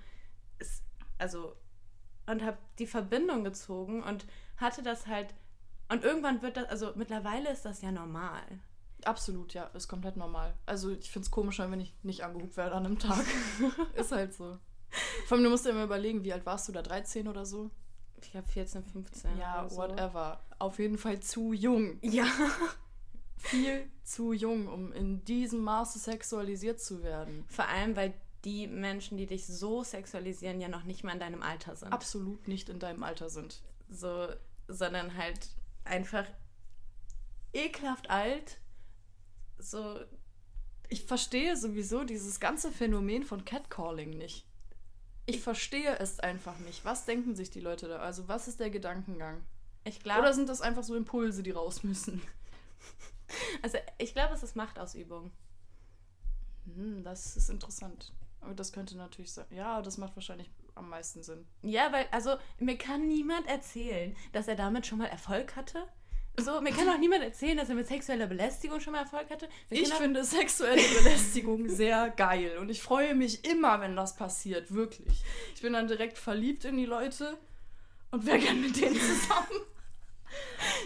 es, 0.60 0.84
also, 1.18 1.56
und 2.28 2.44
habe 2.44 2.58
die 2.80 2.88
Verbindung 2.88 3.44
gezogen 3.44 4.02
und 4.04 4.26
hatte 4.58 4.82
das 4.84 5.08
halt, 5.08 5.34
und 5.90 6.04
irgendwann 6.04 6.42
wird 6.42 6.58
das, 6.58 6.66
also 6.70 6.94
mittlerweile 6.96 7.50
ist 7.52 7.66
das 7.66 7.82
ja 7.82 7.92
normal. 7.92 8.44
Absolut, 9.06 9.54
ja, 9.54 9.66
ist 9.68 9.88
komplett 9.88 10.18
normal. 10.18 10.54
Also 10.66 10.92
ich 10.92 11.12
finde 11.12 11.26
es 11.26 11.32
komischer, 11.32 11.70
wenn 11.70 11.80
ich 11.80 11.94
nicht 12.04 12.24
angehubt 12.24 12.58
werde 12.58 12.76
an 12.76 12.86
einem 12.86 13.00
Tag. 13.00 13.26
ist 13.96 14.12
halt 14.12 14.34
so. 14.34 14.58
Vor 15.28 15.36
allem, 15.36 15.44
du 15.44 15.50
musst 15.50 15.66
dir 15.66 15.70
immer 15.70 15.84
überlegen, 15.84 16.24
wie 16.24 16.34
alt 16.34 16.46
warst 16.46 16.68
du 16.68 16.72
da? 16.72 16.82
13 16.82 17.28
oder 17.28 17.46
so? 17.46 17.70
Ich 18.22 18.32
glaube 18.32 18.48
14, 18.48 18.84
15. 18.84 19.38
Ja, 19.38 19.68
so. 19.70 19.78
whatever. 19.78 20.44
Auf 20.58 20.80
jeden 20.80 20.98
Fall 20.98 21.20
zu 21.20 21.54
jung. 21.54 22.00
Ja. 22.02 22.26
Viel 23.38 23.90
zu 24.04 24.34
jung, 24.34 24.68
um 24.68 24.92
in 24.94 25.24
diesem 25.26 25.62
Maße 25.62 26.00
sexualisiert 26.00 26.80
zu 26.80 27.04
werden. 27.04 27.46
Vor 27.48 27.68
allem, 27.68 27.96
weil 27.96 28.14
die 28.44 28.68
Menschen, 28.68 29.18
die 29.18 29.26
dich 29.26 29.46
so 29.46 29.84
sexualisieren, 29.84 30.62
ja 30.62 30.68
noch 30.68 30.84
nicht 30.84 31.04
mal 31.04 31.14
in 31.14 31.20
deinem 31.20 31.42
Alter 31.44 31.76
sind. 31.76 31.92
Absolut 31.92 32.48
nicht 32.48 32.70
in 32.70 32.80
deinem 32.80 33.04
Alter 33.04 33.30
sind. 33.30 33.62
So, 33.90 34.28
sondern 34.68 35.16
halt 35.16 35.50
einfach 35.84 36.26
ekelhaft 37.54 38.10
alt. 38.10 38.58
So, 39.58 40.00
Ich 40.90 41.06
verstehe 41.06 41.58
sowieso 41.58 42.04
dieses 42.04 42.40
ganze 42.40 42.72
Phänomen 42.72 43.24
von 43.24 43.46
Catcalling 43.46 44.12
nicht. 44.12 44.46
Ich 45.26 45.42
verstehe 45.42 45.98
es 45.98 46.20
einfach 46.20 46.60
nicht. 46.60 46.86
Was 46.86 47.06
denken 47.06 47.36
sich 47.36 47.50
die 47.50 47.60
Leute 47.60 47.88
da? 47.88 47.98
Also, 47.98 48.28
was 48.28 48.48
ist 48.48 48.60
der 48.60 48.70
Gedankengang? 48.70 49.44
ich 49.86 50.00
glaube, 50.00 50.22
Oder 50.22 50.34
sind 50.34 50.50
das 50.50 50.62
einfach 50.62 50.84
so 50.84 50.96
Impulse, 50.96 51.44
die 51.44 51.52
raus 51.52 51.84
müssen? 51.84 52.22
also 53.62 53.78
ich 53.98 54.14
glaube, 54.14 54.34
es 54.34 54.44
ist 54.44 54.56
Machtausübung. 54.56 55.32
Hm, 56.66 57.04
das 57.04 57.38
ist 57.38 57.50
interessant. 57.50 58.14
Aber 58.42 58.54
das 58.54 58.72
könnte 58.72 58.98
natürlich 58.98 59.32
sein. 59.32 59.46
Ja, 59.50 59.82
das 59.82 59.98
macht 59.98 60.16
wahrscheinlich 60.16 60.50
am 60.76 60.90
meisten 60.90 61.24
Sinn. 61.24 61.48
Ja, 61.64 61.92
weil, 61.92 62.08
also, 62.12 62.36
mir 62.60 62.78
kann 62.78 63.08
niemand 63.08 63.48
erzählen, 63.48 64.16
dass 64.34 64.48
er 64.48 64.56
damit 64.56 64.86
schon 64.86 65.00
mal 65.00 65.06
Erfolg 65.08 65.56
hatte. 65.56 65.88
So, 66.38 66.60
mir 66.62 66.72
kann 66.72 66.90
auch 66.90 66.98
niemand 66.98 67.24
erzählen, 67.24 67.58
dass 67.58 67.70
er 67.70 67.76
mit 67.76 67.88
sexueller 67.88 68.28
Belästigung 68.28 68.80
schon 68.80 68.94
mal 68.94 69.00
Erfolg 69.00 69.30
hatte. 69.30 69.48
Mir 69.70 69.82
Ich 69.82 69.90
kann 69.90 70.00
finde 70.00 70.24
sexuelle 70.24 70.82
Belästigung 70.82 71.70
sehr 71.70 72.10
geil 72.10 72.58
und 72.60 72.70
ich 72.70 72.82
freue 72.82 73.16
mich 73.16 73.46
immer, 73.50 73.80
wenn 73.80 73.96
das 73.96 74.16
passiert, 74.16 74.74
wirklich. 74.74 75.22
Ich 75.56 75.62
bin 75.62 75.74
dann 75.74 75.88
direkt 75.88 76.18
verliebt 76.18 76.66
in 76.66 76.78
die 76.78 76.86
Leute 76.86 77.38
und 78.12 78.26
wäre 78.26 78.40
gern 78.40 78.62
mit 78.62 78.80
denen 78.80 78.96
zusammen. 79.00 79.48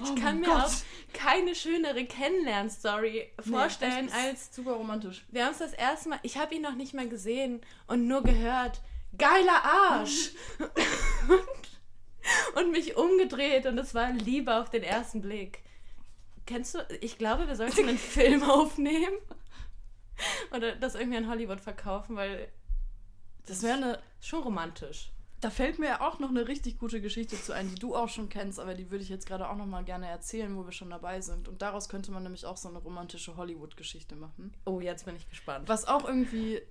Oh 0.02 0.04
ich 0.04 0.16
kann 0.22 0.40
mein 0.40 0.42
mir 0.42 0.48
Gott. 0.48 0.66
auch 0.66 0.72
keine 1.14 1.56
schönere 1.56 2.06
Kennenlern-Story 2.06 3.32
vorstellen 3.50 4.06
Nee, 4.06 4.12
als 4.30 4.54
super 4.56 4.74
romantisch. 4.74 5.26
Wir 5.32 5.46
haben 5.46 5.54
es 5.54 5.58
das 5.58 5.74
erste 5.74 6.10
Mal, 6.10 6.20
ich 6.22 6.38
habe 6.38 6.54
ihn 6.54 6.62
noch 6.62 6.76
nicht 6.76 6.94
mal 6.94 7.10
gesehen 7.10 7.62
und 7.88 8.08
nur 8.08 8.22
gehört, 8.22 8.82
geiler 9.18 9.64
Arsch! 9.64 10.32
und, 10.60 10.70
und 12.56 12.72
mich 12.72 12.98
umgedreht 12.98 13.66
und 13.66 13.78
es 13.78 13.94
war 13.94 14.12
Liebe 14.12 14.56
auf 14.56 14.70
den 14.70 14.84
ersten 14.84 15.22
Blick. 15.22 15.64
Kennst 16.46 16.76
du, 16.76 16.80
ich 17.02 17.18
glaube, 17.18 17.48
wir 17.48 17.56
sollten 17.56 17.88
einen 17.88 17.98
Film 17.98 18.44
aufnehmen 18.44 19.18
oder 20.56 20.76
das 20.76 20.96
irgendwie 20.96 21.18
in 21.18 21.30
Hollywood 21.30 21.62
verkaufen, 21.62 22.16
weil 22.16 22.52
Das 23.46 23.64
wäre 23.64 24.02
schon 24.22 24.44
romantisch. 24.44 25.12
Da 25.42 25.50
fällt 25.50 25.80
mir 25.80 26.02
auch 26.02 26.20
noch 26.20 26.30
eine 26.30 26.50
richtig 26.50 26.80
gute 26.80 27.00
Geschichte 27.00 27.42
zu 27.42 27.54
ein, 27.54 27.70
die 27.70 27.80
du 27.80 27.96
auch 27.96 28.10
schon 28.10 28.28
kennst, 28.28 28.60
aber 28.60 28.74
die 28.74 28.92
würde 28.92 29.04
ich 29.04 29.10
jetzt 29.10 29.26
gerade 29.26 29.50
auch 29.50 29.56
noch 29.56 29.66
mal 29.66 29.86
gerne 29.86 30.08
erzählen, 30.08 30.54
wo 30.58 30.66
wir 30.66 30.74
schon 30.74 30.90
dabei 30.90 31.22
sind. 31.22 31.48
Und 31.48 31.62
daraus 31.62 31.88
könnte 31.88 32.12
man 32.12 32.24
nämlich 32.24 32.46
auch 32.46 32.58
so 32.58 32.68
eine 32.68 32.80
romantische 32.80 33.38
Hollywood-Geschichte 33.38 34.16
machen. 34.18 34.54
Oh, 34.66 34.82
jetzt 34.82 35.06
bin 35.06 35.16
ich 35.16 35.30
gespannt. 35.30 35.70
Was 35.70 35.86
auch 35.86 36.04
irgendwie. 36.06 36.62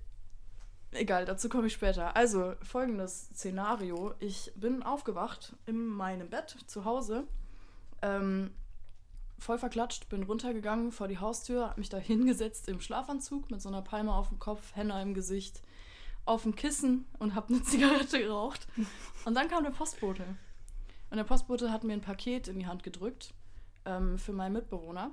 Egal, 0.91 1.25
dazu 1.25 1.49
komme 1.49 1.67
ich 1.67 1.73
später. 1.73 2.15
Also, 2.15 2.55
folgendes 2.63 3.27
Szenario. 3.27 4.13
Ich 4.19 4.51
bin 4.55 4.81
aufgewacht 4.81 5.55
in 5.67 5.85
meinem 5.85 6.29
Bett 6.29 6.57
zu 6.65 6.83
Hause. 6.83 7.27
Ähm, 8.01 8.51
voll 9.37 9.59
verklatscht, 9.59 10.09
bin 10.09 10.23
runtergegangen 10.23 10.91
vor 10.91 11.07
die 11.07 11.19
Haustür, 11.19 11.69
hab 11.69 11.77
mich 11.77 11.89
da 11.89 11.97
hingesetzt 11.97 12.67
im 12.67 12.81
Schlafanzug 12.81 13.51
mit 13.51 13.61
so 13.61 13.69
einer 13.69 13.83
Palme 13.83 14.13
auf 14.13 14.29
dem 14.29 14.39
Kopf, 14.39 14.75
Henna 14.75 15.01
im 15.01 15.13
Gesicht, 15.13 15.61
auf 16.25 16.43
dem 16.43 16.55
Kissen 16.55 17.05
und 17.19 17.35
hab 17.35 17.49
eine 17.49 17.61
Zigarette 17.63 18.19
geraucht. 18.19 18.67
Und 19.25 19.35
dann 19.35 19.47
kam 19.47 19.63
der 19.63 19.71
Postbote. 19.71 20.25
Und 21.11 21.17
der 21.17 21.23
Postbote 21.23 21.71
hat 21.71 21.83
mir 21.83 21.93
ein 21.93 22.01
Paket 22.01 22.47
in 22.47 22.57
die 22.57 22.67
Hand 22.67 22.83
gedrückt 22.83 23.33
ähm, 23.85 24.17
für 24.17 24.33
meinen 24.33 24.53
Mitbewohner 24.53 25.11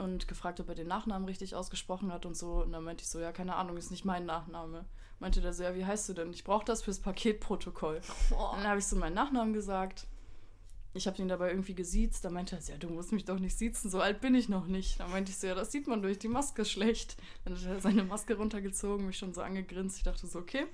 und 0.00 0.26
gefragt, 0.28 0.60
ob 0.60 0.68
er 0.68 0.74
den 0.74 0.88
Nachnamen 0.88 1.28
richtig 1.28 1.54
ausgesprochen 1.54 2.12
hat 2.12 2.26
und 2.26 2.36
so. 2.36 2.62
Und 2.62 2.72
dann 2.72 2.84
meinte 2.84 3.02
ich 3.02 3.08
so, 3.08 3.20
ja, 3.20 3.32
keine 3.32 3.54
Ahnung, 3.56 3.76
ist 3.76 3.90
nicht 3.90 4.04
mein 4.04 4.26
Nachname. 4.26 4.86
Meinte 5.18 5.40
der 5.40 5.52
so, 5.52 5.62
ja, 5.62 5.74
wie 5.74 5.84
heißt 5.84 6.08
du 6.08 6.14
denn? 6.14 6.32
Ich 6.32 6.44
brauche 6.44 6.64
das 6.64 6.82
fürs 6.82 7.00
Paketprotokoll. 7.00 8.00
Und 8.30 8.58
dann 8.58 8.68
habe 8.68 8.78
ich 8.78 8.86
so 8.86 8.96
meinen 8.96 9.14
Nachnamen 9.14 9.52
gesagt. 9.52 10.06
Ich 10.92 11.06
habe 11.06 11.20
ihn 11.22 11.28
dabei 11.28 11.50
irgendwie 11.50 11.74
gesiezt. 11.74 12.24
Da 12.24 12.30
meinte 12.30 12.56
er, 12.56 12.62
so, 12.62 12.72
ja, 12.72 12.78
du 12.78 12.88
musst 12.88 13.12
mich 13.12 13.26
doch 13.26 13.38
nicht 13.38 13.56
siezen, 13.56 13.90
so 13.90 14.00
alt 14.00 14.20
bin 14.20 14.34
ich 14.34 14.48
noch 14.48 14.66
nicht. 14.66 14.98
Dann 14.98 15.10
meinte 15.10 15.30
ich 15.30 15.38
so, 15.38 15.46
ja, 15.46 15.54
das 15.54 15.70
sieht 15.70 15.86
man 15.86 16.02
durch 16.02 16.18
die 16.18 16.28
Maske 16.28 16.64
schlecht. 16.64 17.16
Dann 17.44 17.54
hat 17.54 17.64
er 17.64 17.80
seine 17.80 18.02
Maske 18.04 18.36
runtergezogen, 18.36 19.06
mich 19.06 19.18
schon 19.18 19.34
so 19.34 19.42
angegrinst. 19.42 19.98
Ich 19.98 20.02
dachte 20.02 20.26
so, 20.26 20.38
okay. 20.38 20.66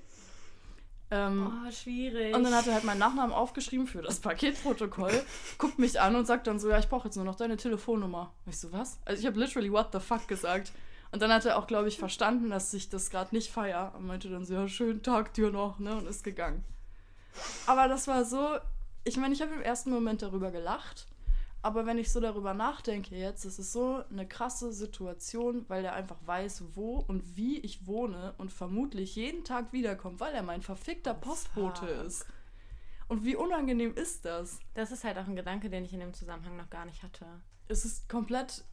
Ähm, 1.09 1.51
Oh, 1.67 1.71
schwierig. 1.71 2.35
und 2.35 2.43
dann 2.43 2.53
hat 2.53 2.67
er 2.67 2.73
halt 2.73 2.83
meinen 2.83 2.99
Nachnamen 2.99 3.31
aufgeschrieben 3.33 3.87
für 3.87 4.01
das 4.01 4.19
Paketprotokoll, 4.19 5.23
guckt 5.57 5.79
mich 5.79 6.01
an 6.01 6.15
und 6.15 6.25
sagt 6.25 6.47
dann 6.47 6.59
so, 6.59 6.69
ja, 6.69 6.79
ich 6.79 6.89
brauche 6.89 7.07
jetzt 7.07 7.15
nur 7.15 7.23
noch 7.25 7.35
deine 7.35 7.55
Telefonnummer. 7.55 8.33
Und 8.45 8.51
ich 8.51 8.59
so, 8.59 8.71
was? 8.73 8.99
Also 9.05 9.21
ich 9.21 9.25
habe 9.25 9.39
literally 9.39 9.71
what 9.71 9.89
the 9.93 9.99
fuck 9.99 10.27
gesagt. 10.27 10.73
Und 11.13 11.21
dann 11.21 11.31
hat 11.31 11.45
er 11.45 11.57
auch, 11.57 11.67
glaube 11.67 11.87
ich, 11.87 11.97
verstanden, 11.97 12.49
dass 12.49 12.73
ich 12.73 12.89
das 12.89 13.09
gerade 13.09 13.33
nicht 13.33 13.49
feier. 13.49 13.93
Und 13.97 14.07
meinte 14.07 14.29
dann 14.29 14.43
so, 14.43 14.53
ja, 14.55 14.67
schönen 14.67 15.01
Tag 15.01 15.33
dir 15.33 15.49
noch, 15.51 15.79
ne? 15.79 15.95
Und 15.95 16.05
ist 16.07 16.25
gegangen. 16.25 16.65
Aber 17.65 17.87
das 17.87 18.07
war 18.09 18.25
so, 18.25 18.57
ich 19.05 19.15
meine, 19.15 19.33
ich 19.33 19.41
habe 19.41 19.53
im 19.53 19.61
ersten 19.61 19.89
Moment 19.91 20.21
darüber 20.21 20.51
gelacht. 20.51 21.07
Aber 21.61 21.85
wenn 21.85 21.97
ich 21.97 22.11
so 22.11 22.19
darüber 22.19 22.53
nachdenke 22.53 23.15
jetzt, 23.15 23.43
es 23.45 23.59
ist 23.59 23.73
so 23.73 24.03
eine 24.09 24.27
krasse 24.27 24.71
Situation, 24.71 25.65
weil 25.67 25.83
er 25.83 25.93
einfach 25.93 26.17
weiß, 26.25 26.63
wo 26.75 26.99
und 26.99 27.35
wie 27.35 27.59
ich 27.59 27.87
wohne 27.87 28.33
und 28.37 28.51
vermutlich 28.51 29.15
jeden 29.15 29.43
Tag 29.43 29.73
wiederkommt, 29.73 30.19
weil 30.19 30.33
er 30.33 30.43
mein 30.43 30.61
verfickter 30.61 31.13
Postbote 31.13 31.87
fuck. 31.87 32.05
ist. 32.05 32.25
Und 33.09 33.23
wie 33.23 33.35
unangenehm 33.35 33.95
ist 33.95 34.25
das? 34.25 34.59
das 34.75 34.91
ist 34.91 35.03
halt 35.03 35.17
auch 35.17 35.27
ein 35.27 35.35
Gedanke, 35.35 35.69
den 35.69 35.85
ich 35.85 35.93
in 35.93 35.99
dem 35.99 36.13
Zusammenhang 36.13 36.57
noch 36.57 36.69
gar 36.69 36.85
nicht 36.85 37.03
hatte. 37.03 37.25
Es 37.67 37.85
ist 37.85 38.07
komplett 38.07 38.63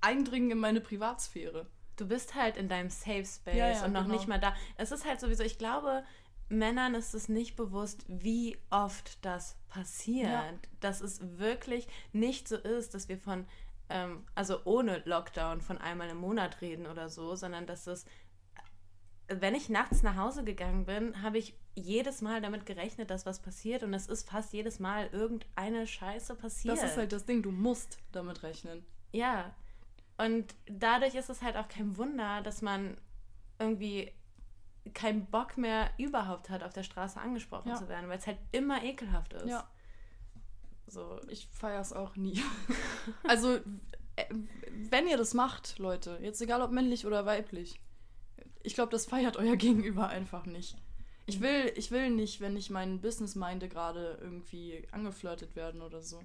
Eindringen 0.00 0.50
in 0.50 0.58
meine 0.58 0.80
Privatsphäre. 0.80 1.66
Du 1.96 2.06
bist 2.06 2.34
halt 2.34 2.56
in 2.56 2.68
deinem 2.68 2.90
Safe 2.90 3.24
Space 3.24 3.56
Ja, 3.56 3.70
ja, 3.70 3.84
und 3.84 3.92
noch 3.92 4.02
genau. 4.02 4.14
nicht 4.14 4.28
mal 4.28 4.38
da. 4.38 4.54
Es 4.76 4.92
ist 4.92 5.06
halt 5.06 5.18
sowieso, 5.20 5.42
ich 5.42 5.56
glaube, 5.56 6.04
Männern 6.48 6.94
ist 6.94 7.14
es 7.14 7.28
nicht 7.28 7.56
bewusst, 7.56 8.04
wie 8.08 8.56
oft 8.70 9.24
das 9.24 9.56
passiert. 9.68 10.30
Ja. 10.30 10.44
Dass 10.80 11.00
es 11.00 11.38
wirklich 11.38 11.88
nicht 12.12 12.46
so 12.48 12.56
ist, 12.56 12.94
dass 12.94 13.08
wir 13.08 13.18
von 13.18 13.46
ähm, 13.88 14.24
also 14.34 14.60
ohne 14.64 15.02
Lockdown 15.04 15.60
von 15.60 15.78
einmal 15.78 16.08
im 16.08 16.18
Monat 16.18 16.60
reden 16.60 16.86
oder 16.86 17.08
so, 17.08 17.34
sondern 17.34 17.66
dass 17.66 17.86
es, 17.86 18.04
wenn 19.28 19.54
ich 19.54 19.68
nachts 19.68 20.02
nach 20.02 20.16
Hause 20.16 20.44
gegangen 20.44 20.86
bin, 20.86 21.22
habe 21.22 21.38
ich 21.38 21.54
jedes 21.74 22.22
Mal 22.22 22.40
damit 22.40 22.64
gerechnet, 22.64 23.10
dass 23.10 23.26
was 23.26 23.40
passiert 23.40 23.82
und 23.82 23.92
es 23.92 24.06
ist 24.06 24.28
fast 24.28 24.52
jedes 24.52 24.78
Mal 24.78 25.08
irgendeine 25.12 25.86
Scheiße 25.86 26.34
passiert. 26.34 26.76
Das 26.76 26.84
ist 26.84 26.96
halt 26.96 27.12
das 27.12 27.26
Ding, 27.26 27.42
du 27.42 27.50
musst 27.50 27.98
damit 28.12 28.42
rechnen. 28.42 28.84
Ja. 29.12 29.54
Und 30.16 30.54
dadurch 30.66 31.14
ist 31.14 31.28
es 31.28 31.42
halt 31.42 31.56
auch 31.56 31.68
kein 31.68 31.96
Wunder, 31.98 32.40
dass 32.42 32.62
man 32.62 32.96
irgendwie 33.58 34.12
keinen 34.94 35.26
Bock 35.26 35.56
mehr 35.56 35.90
überhaupt 35.98 36.50
hat, 36.50 36.62
auf 36.62 36.72
der 36.72 36.82
Straße 36.82 37.20
angesprochen 37.20 37.68
Ja. 37.70 37.76
zu 37.76 37.88
werden, 37.88 38.08
weil 38.08 38.18
es 38.18 38.26
halt 38.26 38.38
immer 38.52 38.82
ekelhaft 38.82 39.32
ist. 39.34 39.46
Ja. 39.48 39.68
So, 40.86 41.20
Ich 41.28 41.48
feiere 41.50 41.80
es 41.80 41.92
auch 41.92 42.16
nie. 42.16 42.40
also, 43.24 43.56
äh, 44.16 44.24
wenn 44.90 45.08
ihr 45.08 45.16
das 45.16 45.34
macht, 45.34 45.78
Leute, 45.78 46.18
jetzt 46.22 46.40
egal 46.40 46.62
ob 46.62 46.70
männlich 46.70 47.06
oder 47.06 47.26
weiblich, 47.26 47.80
ich 48.62 48.74
glaube, 48.74 48.92
das 48.92 49.06
feiert 49.06 49.36
euer 49.36 49.56
Gegenüber 49.56 50.08
einfach 50.08 50.46
nicht. 50.46 50.76
Ich 51.26 51.40
will, 51.40 51.72
ich 51.74 51.90
will 51.90 52.10
nicht, 52.10 52.40
wenn 52.40 52.56
ich 52.56 52.70
meinen 52.70 53.00
Business 53.00 53.34
meinde, 53.34 53.68
gerade 53.68 54.16
irgendwie 54.20 54.86
angeflirtet 54.92 55.56
werden 55.56 55.82
oder 55.82 56.00
so. 56.00 56.22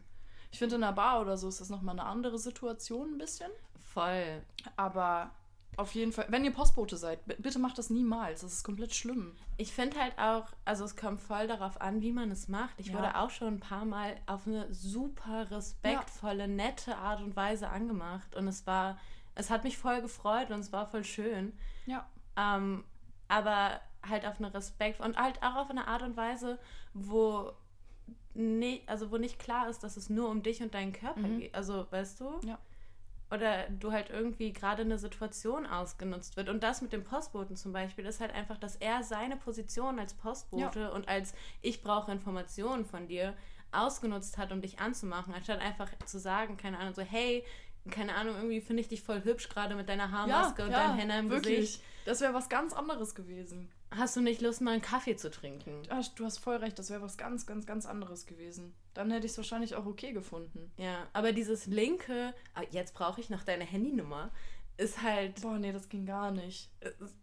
Ich 0.51 0.59
finde, 0.59 0.75
in 0.75 0.83
einer 0.83 0.93
Bar 0.93 1.21
oder 1.21 1.37
so 1.37 1.47
ist 1.47 1.59
das 1.59 1.69
nochmal 1.69 1.97
eine 1.99 2.07
andere 2.07 2.37
Situation 2.37 3.13
ein 3.13 3.17
bisschen. 3.17 3.49
voll. 3.79 4.43
Aber 4.75 5.31
auf 5.77 5.93
jeden 5.95 6.11
Fall, 6.11 6.25
wenn 6.29 6.43
ihr 6.45 6.51
Postbote 6.53 6.97
seid, 6.97 7.19
bitte 7.41 7.57
macht 7.59 7.77
das 7.77 7.89
niemals. 7.89 8.41
Das 8.41 8.51
ist 8.53 8.63
komplett 8.63 8.93
schlimm. 8.93 9.35
Ich 9.57 9.71
finde 9.73 9.99
halt 9.99 10.17
auch, 10.19 10.45
also 10.65 10.83
es 10.83 10.95
kommt 10.95 11.19
voll 11.19 11.47
darauf 11.47 11.79
an, 11.79 12.01
wie 12.01 12.11
man 12.11 12.29
es 12.29 12.47
macht. 12.47 12.73
Ich 12.77 12.87
Ja. 12.87 12.93
wurde 12.95 13.15
auch 13.17 13.29
schon 13.29 13.47
ein 13.55 13.59
paar 13.59 13.85
Mal 13.85 14.15
auf 14.27 14.45
eine 14.47 14.71
super 14.73 15.49
respektvolle, 15.49 16.47
nette 16.47 16.97
Art 16.97 17.21
und 17.21 17.35
Weise 17.35 17.69
angemacht. 17.69 18.35
Und 18.35 18.47
es 18.47 18.67
war, 18.67 18.97
es 19.35 19.49
hat 19.49 19.63
mich 19.63 19.77
voll 19.77 20.01
gefreut 20.01 20.51
und 20.51 20.59
es 20.59 20.71
war 20.73 20.85
voll 20.87 21.03
schön. 21.03 21.53
Ja. 21.85 22.05
Ähm, 22.35 22.83
aber 23.27 23.79
halt 24.07 24.25
auf 24.25 24.37
eine 24.39 24.53
Respekt 24.53 24.99
und 24.99 25.17
halt 25.17 25.41
auch 25.41 25.55
auf 25.55 25.69
eine 25.69 25.87
Art 25.87 26.01
und 26.01 26.17
Weise, 26.17 26.59
wo 26.93 27.51
nicht, 28.33 28.87
also 28.89 29.11
wo 29.11 29.17
nicht 29.17 29.39
klar 29.39 29.69
ist, 29.69 29.83
dass 29.83 29.97
es 29.97 30.09
nur 30.09 30.29
um 30.29 30.41
dich 30.43 30.61
und 30.61 30.73
deinen 30.73 30.93
Körper 30.93 31.19
Mhm. 31.27 31.39
geht. 31.39 31.55
Also, 31.55 31.85
weißt 31.91 32.19
du? 32.21 32.39
Ja. 32.45 32.57
Oder 33.31 33.69
du 33.69 33.91
halt 33.91 34.09
irgendwie 34.09 34.51
gerade 34.51 34.81
eine 34.81 34.99
Situation 34.99 35.65
ausgenutzt 35.65 36.35
wird. 36.35 36.49
Und 36.49 36.63
das 36.63 36.81
mit 36.81 36.91
dem 36.91 37.03
Postboten 37.03 37.55
zum 37.55 37.71
Beispiel 37.71 38.05
ist 38.05 38.19
halt 38.19 38.33
einfach, 38.33 38.57
dass 38.57 38.75
er 38.75 39.03
seine 39.03 39.37
Position 39.37 39.99
als 39.99 40.13
Postbote 40.13 40.91
und 40.91 41.07
als 41.07 41.33
ich 41.61 41.81
brauche 41.81 42.11
Informationen 42.11 42.85
von 42.85 43.07
dir 43.07 43.33
ausgenutzt 43.71 44.37
hat, 44.37 44.51
um 44.51 44.61
dich 44.61 44.79
anzumachen, 44.79 45.33
anstatt 45.33 45.61
einfach 45.61 45.89
zu 46.05 46.19
sagen, 46.19 46.57
keine 46.57 46.77
Ahnung, 46.77 46.93
so, 46.93 47.01
hey, 47.01 47.45
keine 47.89 48.15
Ahnung, 48.15 48.35
irgendwie 48.35 48.61
finde 48.61 48.81
ich 48.81 48.89
dich 48.89 49.01
voll 49.01 49.23
hübsch 49.23 49.49
gerade 49.49 49.75
mit 49.75 49.89
deiner 49.89 50.11
Haarmaske 50.11 50.65
und 50.65 50.71
deinem 50.71 50.97
Henna 50.97 51.19
im 51.19 51.29
wirklich. 51.29 51.59
Gesicht. 51.59 51.83
Das 52.05 52.21
wäre 52.21 52.33
was 52.33 52.49
ganz 52.49 52.73
anderes 52.73 53.15
gewesen. 53.15 53.71
Hast 53.91 54.15
du 54.15 54.21
nicht 54.21 54.41
Lust, 54.41 54.61
mal 54.61 54.71
einen 54.71 54.81
Kaffee 54.81 55.15
zu 55.17 55.29
trinken? 55.29 55.81
Ah, 55.89 56.01
Du 56.15 56.23
hast 56.25 56.37
voll 56.39 56.55
recht, 56.55 56.79
das 56.79 56.89
wäre 56.89 57.01
was 57.01 57.17
ganz, 57.17 57.45
ganz, 57.45 57.65
ganz 57.65 57.85
anderes 57.85 58.25
gewesen. 58.25 58.73
Dann 58.93 59.11
hätte 59.11 59.25
ich 59.25 59.33
es 59.33 59.37
wahrscheinlich 59.37 59.75
auch 59.75 59.85
okay 59.85 60.13
gefunden. 60.13 60.71
Ja, 60.77 61.07
aber 61.13 61.33
dieses 61.33 61.65
linke, 61.65 62.33
ah, 62.53 62.63
jetzt 62.71 62.93
brauche 62.93 63.19
ich 63.19 63.29
noch 63.29 63.43
deine 63.43 63.65
Handynummer, 63.65 64.31
ist 64.77 65.01
halt, 65.01 65.41
Boah, 65.41 65.57
nee, 65.59 65.73
das 65.73 65.89
ging 65.89 66.05
gar 66.05 66.31
nicht. 66.31 66.69
es- 66.79 67.15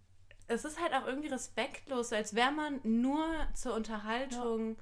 es 0.51 0.65
ist 0.65 0.81
halt 0.81 0.95
auch 0.95 1.07
irgendwie 1.07 1.29
respektlos, 1.29 2.13
als 2.13 2.35
wäre 2.35 2.53
man 2.53 2.81
nur 2.83 3.27
zur 3.55 3.75
Unterhaltung 3.75 4.77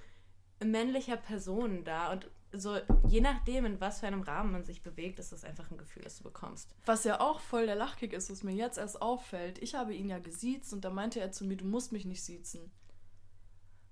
männlicher 0.65 1.17
Personen 1.17 1.83
da. 1.85 2.13
Und 2.13 2.31
so, 2.61 2.79
je 3.09 3.21
nachdem, 3.21 3.65
in 3.67 3.81
was 3.81 4.01
für 4.01 4.07
einem 4.07 4.23
Rahmen 4.23 4.53
man 4.53 4.65
sich 4.65 4.83
bewegt, 4.83 5.19
ist 5.19 5.33
das 5.33 5.45
einfach 5.45 5.71
ein 5.71 5.79
Gefühl, 5.79 6.03
das 6.03 6.19
du 6.19 6.25
bekommst. 6.25 6.75
Was 6.85 7.05
ja 7.05 7.21
auch 7.21 7.41
voll 7.41 7.67
der 7.67 7.77
Lachkick 7.77 8.13
ist, 8.13 8.31
was 8.31 8.43
mir 8.43 8.55
jetzt 8.55 8.79
erst 8.79 9.01
auffällt. 9.01 9.59
Ich 9.63 9.75
habe 9.75 9.95
ihn 9.95 10.09
ja 10.09 10.19
gesiezt 10.19 10.73
und 10.73 10.85
da 10.85 10.91
meinte 10.91 11.21
er 11.21 11.33
zu 11.33 11.45
mir, 11.45 11.57
du 11.57 11.65
musst 11.65 11.93
mich 11.93 12.05
nicht 12.05 12.25
siezen. 12.25 12.71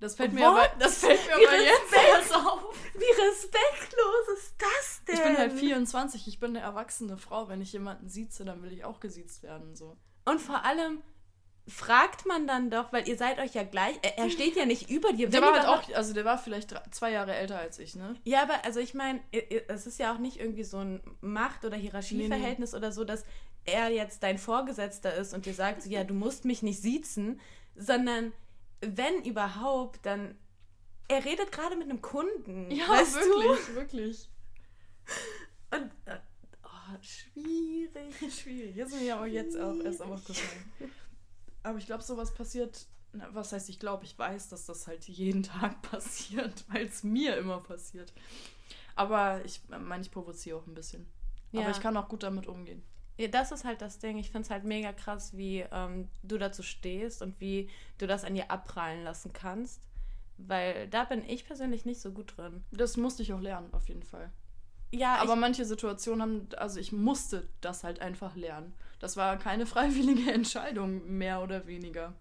Das 0.01 0.17
fällt 0.17 0.33
mir 0.33 0.47
aber, 0.47 0.69
das 0.79 0.99
fällt 0.99 1.25
mir 1.27 1.37
Wie 1.37 1.47
aber 1.47 1.63
jetzt 1.63 1.93
erst 1.93 2.35
auf. 2.35 2.77
Wie 2.95 3.23
respektlos 3.23 4.29
ist 4.37 4.55
das 4.59 5.03
denn? 5.07 5.15
Ich 5.15 5.23
bin 5.23 5.39
halt 5.39 5.53
24, 5.53 6.27
ich 6.27 6.41
bin 6.41 6.51
eine 6.51 6.61
erwachsene 6.61 7.17
Frau. 7.17 7.49
Wenn 7.49 7.63
ich 7.63 7.73
jemanden 7.73 8.09
sieze, 8.09 8.45
dann 8.45 8.63
will 8.63 8.73
ich 8.73 8.85
auch 8.85 9.01
gesiezt 9.01 9.43
werden. 9.43 9.77
So. 9.77 9.97
Und 10.25 10.41
vor 10.41 10.65
allem 10.65 11.03
fragt 11.67 12.27
man 12.27 12.47
dann 12.47 12.71
doch, 12.71 12.93
weil 12.93 13.09
ihr 13.09 13.17
seid 13.17 13.39
euch 13.39 13.55
ja 13.55 13.63
gleich, 13.63 13.99
er, 14.03 14.29
steht 14.29 14.55
ja 14.55 14.67
nicht 14.67 14.91
über 14.91 15.13
dir. 15.13 15.31
Der 15.31 15.41
war 15.41 15.55
halt 15.55 15.67
auch, 15.67 15.95
also 15.95 16.13
der 16.13 16.25
war 16.25 16.37
vielleicht 16.37 16.73
drei, 16.73 16.83
zwei 16.91 17.13
Jahre 17.13 17.35
älter 17.35 17.59
als 17.59 17.79
ich, 17.79 17.95
ne? 17.95 18.17
Ja, 18.25 18.43
aber 18.43 18.65
also 18.65 18.81
ich 18.81 18.93
meine, 18.93 19.21
es 19.31 19.87
ist 19.87 19.99
ja 19.99 20.13
auch 20.13 20.19
nicht 20.19 20.39
irgendwie 20.39 20.65
so 20.65 20.79
ein 20.79 21.01
Macht- 21.23 21.65
oder 21.65 21.77
Hierarchieverhältnis 21.77 22.75
oder 22.75 22.93
so, 22.93 23.05
dass 23.05 23.25
er 23.65 23.89
jetzt 23.89 24.23
dein 24.23 24.37
Vorgesetzter 24.37 25.15
ist 25.15 25.33
und 25.33 25.47
dir 25.47 25.55
sagt, 25.55 25.83
so, 25.83 25.91
ja, 25.91 26.05
du 26.05 26.13
musst 26.13 26.45
mich 26.45 26.63
nicht 26.63 26.83
siezen, 26.83 27.41
sondern 27.75 28.33
wenn 28.81 29.23
überhaupt, 29.25 30.05
dann 30.05 30.37
er 31.09 31.25
redet 31.25 31.53
gerade 31.53 31.77
mit 31.77 31.89
einem 31.89 32.03
Kunden. 32.03 32.71
weißt 32.89 33.15
wirklich, 33.15 33.75
wirklich. 33.75 34.29
Du? 35.71 35.77
Und, 35.77 35.91
äh, 36.07 36.19
oh, 36.63 36.99
schwierig. 37.01 38.15
Schwierig. 38.35 38.77
Jetzt 38.77 38.95
ist 38.95 39.03
mir 39.03 39.17
aber 39.17 39.27
jetzt 39.27 39.59
auch 39.59 39.77
erst 39.81 40.03
aufgefallen. 40.03 40.73
Aber 41.65 41.79
ich 41.79 41.87
glaube, 41.87 42.05
sowas 42.05 42.33
passiert. 42.33 42.87
Na, 43.13 43.29
was 43.33 43.53
heißt, 43.53 43.69
ich 43.69 43.81
glaube, 43.81 44.05
ich 44.05 44.17
weiß, 44.17 44.51
dass 44.51 44.67
das 44.67 44.87
halt 44.87 45.09
jeden 45.09 45.43
Tag 45.43 45.83
passiert, 45.83 46.65
weil 46.69 46.87
es 46.87 47.03
mir 47.03 47.37
immer 47.37 47.61
passiert. 47.61 48.13
Aber 48.95 49.45
ich 49.45 49.61
meine, 49.69 50.03
ich 50.03 50.13
provoziere 50.13 50.59
auch 50.59 50.67
ein 50.67 50.75
bisschen. 50.75 51.07
Ja. 51.51 51.63
Aber 51.63 51.71
ich 51.71 51.81
kann 51.81 51.97
auch 51.97 52.09
gut 52.09 52.23
damit 52.23 52.47
umgehen. 52.47 52.85
Ja, 53.17 53.29
das 53.29 53.53
ist 53.53 53.65
halt 53.65 53.81
das 53.81 53.99
Ding. 53.99 54.19
Ich 54.19 54.31
finde 54.31 54.43
es 54.43 54.51
halt 54.51 54.65
mega 54.65 54.93
krass, 54.93 55.37
wie 55.37 55.65
ähm, 55.71 56.09
du 56.23 56.37
dazu 56.37 56.63
stehst 56.63 57.23
und 57.23 57.41
wie 57.41 57.71
du 57.99 58.07
das 58.07 58.25
an 58.25 58.35
dir 58.35 58.51
abprallen 58.51 59.05
lassen 59.05 59.33
kannst. 59.33 59.81
Weil 60.37 60.89
da 60.89 61.05
bin 61.05 61.25
ich 61.29 61.47
persönlich 61.47 61.85
nicht 61.85 62.01
so 62.01 62.11
gut 62.11 62.37
drin. 62.37 62.65
Das 62.73 62.97
musste 62.97 63.23
ich 63.23 63.33
auch 63.33 63.41
lernen, 63.41 63.73
auf 63.73 63.89
jeden 63.89 64.03
Fall. 64.03 64.33
Ja, 64.95 65.17
Aber 65.17 65.37
manche 65.37 65.65
Situationen 65.65 66.21
haben, 66.23 66.49
also 66.57 66.79
ich 66.81 66.93
musste 66.93 67.49
das 67.61 67.83
halt 67.85 68.01
einfach 68.01 68.37
lernen. 68.37 68.73
Das 69.01 69.17
war 69.17 69.37
keine 69.39 69.67
freiwillige 69.75 70.33
Entscheidung, 70.33 71.17
mehr 71.19 71.43
oder 71.43 71.67
weniger. 71.67 72.15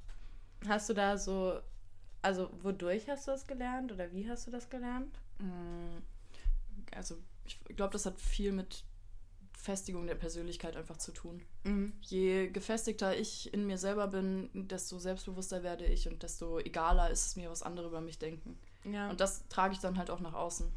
hast 0.68 0.90
du 0.90 0.94
da 0.94 1.18
so, 1.18 1.60
also 2.22 2.50
wodurch 2.62 3.08
hast 3.10 3.28
du 3.28 3.32
das 3.32 3.46
gelernt 3.48 3.92
oder 3.92 4.12
wie 4.12 4.30
hast 4.30 4.48
du 4.48 4.52
das 4.52 4.70
gelernt? 4.70 5.20
Mm, 5.40 5.98
Also 6.96 7.18
ich 7.46 7.60
glaube, 7.76 7.94
das 7.94 8.06
hat 8.06 8.20
viel 8.20 8.52
mit 8.52 8.84
Festigung 9.58 10.08
der 10.08 10.16
Persönlichkeit 10.16 10.76
einfach 10.76 10.98
zu 10.98 11.12
tun. 11.14 11.42
Mhm. 11.64 11.94
Je 12.02 12.50
gefestigter 12.50 13.16
ich 13.16 13.54
in 13.54 13.66
mir 13.66 13.78
selber 13.78 14.08
bin, 14.08 14.50
desto 14.54 15.00
selbstbewusster 15.00 15.64
werde 15.64 15.86
ich 15.86 16.08
und 16.10 16.22
desto 16.24 16.60
egaler 16.60 17.10
ist 17.12 17.28
es 17.28 17.36
mir, 17.36 17.50
was 17.50 17.64
andere 17.64 17.88
über 17.88 18.02
mich 18.02 18.18
denken. 18.20 18.58
Ja. 18.84 19.10
Und 19.10 19.20
das 19.22 19.48
trage 19.48 19.74
ich 19.74 19.80
dann 19.80 19.98
halt 19.98 20.10
auch 20.10 20.20
nach 20.20 20.34
außen. 20.34 20.68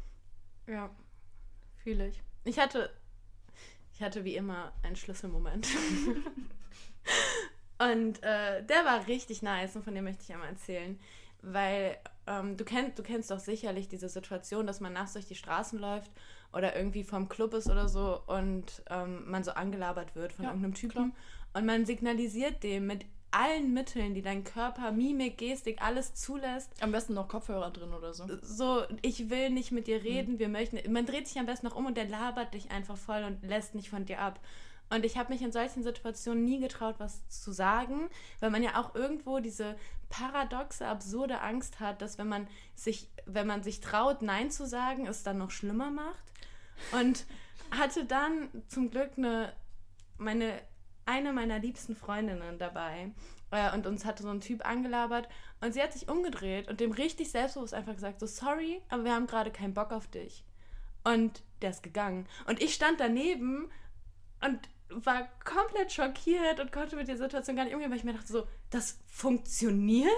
Ja, 0.67 0.89
fühle 1.87 2.09
ich. 2.09 2.21
Ich 2.43 2.59
hatte, 2.59 2.89
ich 3.93 4.01
hatte 4.01 4.25
wie 4.25 4.35
immer 4.35 4.73
einen 4.83 4.97
Schlüsselmoment. 4.97 5.69
und 7.79 8.21
äh, 8.23 8.61
der 8.65 8.83
war 8.83 9.07
richtig 9.07 9.41
nice 9.41 9.77
und 9.77 9.85
von 9.85 9.95
dem 9.95 10.03
möchte 10.03 10.23
ich 10.23 10.33
einmal 10.33 10.49
erzählen. 10.49 10.99
Weil 11.41 11.97
ähm, 12.25 12.57
du, 12.57 12.65
kennt, 12.65 12.99
du 12.99 13.03
kennst 13.03 13.31
doch 13.31 13.39
sicherlich 13.39 13.87
diese 13.87 14.09
Situation, 14.09 14.67
dass 14.67 14.81
man 14.81 14.91
nachts 14.91 15.13
durch 15.13 15.27
die 15.27 15.35
Straßen 15.35 15.79
läuft 15.79 16.11
oder 16.51 16.75
irgendwie 16.75 17.05
vom 17.05 17.29
Club 17.29 17.53
ist 17.53 17.69
oder 17.69 17.87
so 17.87 18.21
und 18.27 18.83
ähm, 18.89 19.23
man 19.29 19.45
so 19.45 19.51
angelabert 19.51 20.13
wird 20.13 20.33
von 20.33 20.43
Ja, 20.43 20.51
irgendeinem 20.51 20.73
Typen. 20.73 21.13
Und 21.53 21.65
man 21.65 21.85
signalisiert 21.85 22.63
dem 22.63 22.87
mit 22.87 23.05
allen 23.31 23.73
Mitteln, 23.73 24.13
die 24.13 24.21
dein 24.21 24.43
Körper, 24.43 24.91
Mimik, 24.91 25.37
Gestik, 25.37 25.81
alles 25.81 26.13
zulässt, 26.13 26.71
Am 26.81 26.91
besten 26.91 27.13
noch 27.13 27.27
Kopfhörer 27.27 27.71
drin 27.71 27.93
oder 27.93 28.13
so. 28.13 28.25
so, 28.41 28.83
ich 29.01 29.29
will 29.29 29.49
nicht 29.49 29.71
mit 29.71 29.87
dir 29.87 30.03
reden, 30.03 30.39
wir 30.39 30.49
möchten. 30.49 30.91
Man 30.91 31.05
dreht 31.05 31.27
sich 31.27 31.39
am 31.39 31.45
besten 31.45 31.67
noch 31.67 31.75
um 31.75 31.85
und 31.85 31.97
der 31.97 32.07
labert 32.07 32.53
dich 32.53 32.71
einfach 32.71 32.97
voll 32.97 33.23
und 33.23 33.43
lässt 33.43 33.75
nicht 33.75 33.89
von 33.89 34.05
dir 34.05 34.19
ab. 34.19 34.39
Und 34.89 35.03
ich 35.03 35.17
habe 35.17 35.33
mich 35.33 35.41
in 35.41 35.51
solchen 35.51 35.83
Situationen 35.83 36.45
nie 36.45 36.59
getraut, 36.59 36.95
was 36.97 37.27
zu 37.27 37.51
sagen, 37.51 38.09
weil 38.39 38.51
man 38.51 38.63
ja 38.63 38.79
auch 38.79 38.95
irgendwo 38.95 39.39
diese 39.39 39.75
paradoxe, 40.09 40.87
absurde 40.87 41.41
Angst 41.41 41.81
hat, 41.81 42.01
dass 42.01 42.17
wenn 42.17 42.29
man 42.29 42.47
sich, 42.75 43.09
wenn 43.25 43.47
man 43.47 43.63
sich 43.63 43.81
traut, 43.81 44.21
Nein 44.21 44.49
zu 44.49 44.65
sagen, 44.65 45.05
es 45.05 45.23
dann 45.23 45.37
noch 45.37 45.51
schlimmer 45.51 45.91
macht. 45.91 46.23
Und 46.93 47.25
hatte 47.71 48.05
dann 48.05 48.49
zum 48.69 48.89
Glück 48.89 49.11
eine, 49.17 49.51
meine, 50.17 50.61
eine 51.07 51.33
meiner 51.33 51.59
liebsten 51.59 51.95
Freundinnen 51.95 52.59
dabei. 52.59 53.11
Äh, 53.51 53.73
und 53.73 53.87
uns 53.87 54.05
hatte 54.05 54.23
so 54.23 54.29
ein 54.29 54.41
Typ 54.41 54.65
angelabert 54.65 55.27
und 55.61 55.73
sie 55.73 55.81
hat 55.81 55.93
sich 55.93 56.09
umgedreht 56.09 56.67
und 56.67 56.79
dem 56.79 56.91
richtig 56.91 57.31
selbstbewusst 57.31 57.73
einfach 57.73 57.93
gesagt, 57.93 58.19
so 58.19 58.25
sorry, 58.25 58.81
aber 58.89 59.05
wir 59.05 59.13
haben 59.13 59.27
gerade 59.27 59.51
keinen 59.51 59.73
Bock 59.73 59.91
auf 59.91 60.07
dich. 60.07 60.43
Und 61.03 61.41
der 61.61 61.71
ist 61.71 61.83
gegangen. 61.83 62.27
Und 62.47 62.61
ich 62.61 62.73
stand 62.73 62.99
daneben 62.99 63.71
und 64.45 64.59
war 64.89 65.27
komplett 65.43 65.91
schockiert 65.91 66.59
und 66.59 66.71
konnte 66.71 66.95
mit 66.95 67.07
der 67.07 67.17
Situation 67.17 67.55
gar 67.55 67.65
nicht 67.65 67.73
umgehen, 67.73 67.89
weil 67.89 67.97
ich 67.97 68.03
mir 68.03 68.13
dachte 68.13 68.31
so, 68.31 68.47
das 68.69 68.99
funktioniert? 69.07 70.11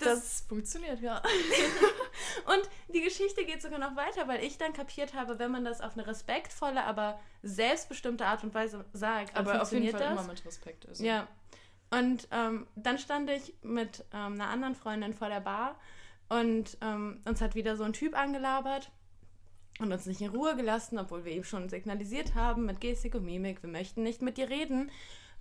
Das, 0.00 0.20
das 0.20 0.40
funktioniert, 0.48 1.00
ja. 1.00 1.18
und 2.46 2.68
die 2.92 3.00
Geschichte 3.00 3.44
geht 3.44 3.62
sogar 3.62 3.78
noch 3.78 3.96
weiter, 3.96 4.26
weil 4.28 4.42
ich 4.44 4.58
dann 4.58 4.72
kapiert 4.72 5.14
habe, 5.14 5.38
wenn 5.38 5.50
man 5.50 5.64
das 5.64 5.80
auf 5.80 5.94
eine 5.94 6.06
respektvolle, 6.06 6.84
aber 6.84 7.20
selbstbestimmte 7.42 8.26
Art 8.26 8.42
und 8.44 8.54
Weise 8.54 8.84
sagt, 8.92 9.36
aber 9.36 9.62
auf 9.62 9.72
jeden 9.72 9.90
Fall 9.90 10.00
das. 10.00 10.12
immer 10.12 10.24
mit 10.24 10.44
Respekt. 10.44 10.88
Also. 10.88 11.04
Ja. 11.04 11.28
Und 11.90 12.28
ähm, 12.30 12.66
dann 12.76 12.98
stand 12.98 13.30
ich 13.30 13.54
mit 13.62 14.04
ähm, 14.12 14.34
einer 14.34 14.48
anderen 14.48 14.74
Freundin 14.74 15.12
vor 15.12 15.28
der 15.28 15.40
Bar 15.40 15.78
und 16.28 16.78
ähm, 16.80 17.20
uns 17.24 17.40
hat 17.40 17.54
wieder 17.54 17.76
so 17.76 17.82
ein 17.82 17.92
Typ 17.92 18.16
angelabert 18.16 18.90
und 19.80 19.92
uns 19.92 20.06
nicht 20.06 20.20
in 20.20 20.30
Ruhe 20.30 20.54
gelassen, 20.54 20.98
obwohl 20.98 21.24
wir 21.24 21.32
ihm 21.32 21.44
schon 21.44 21.68
signalisiert 21.68 22.34
haben 22.34 22.66
mit 22.66 22.80
Gestik 22.80 23.14
und 23.14 23.24
Mimik, 23.24 23.62
wir 23.62 23.70
möchten 23.70 24.02
nicht 24.02 24.22
mit 24.22 24.36
dir 24.36 24.48
reden. 24.48 24.90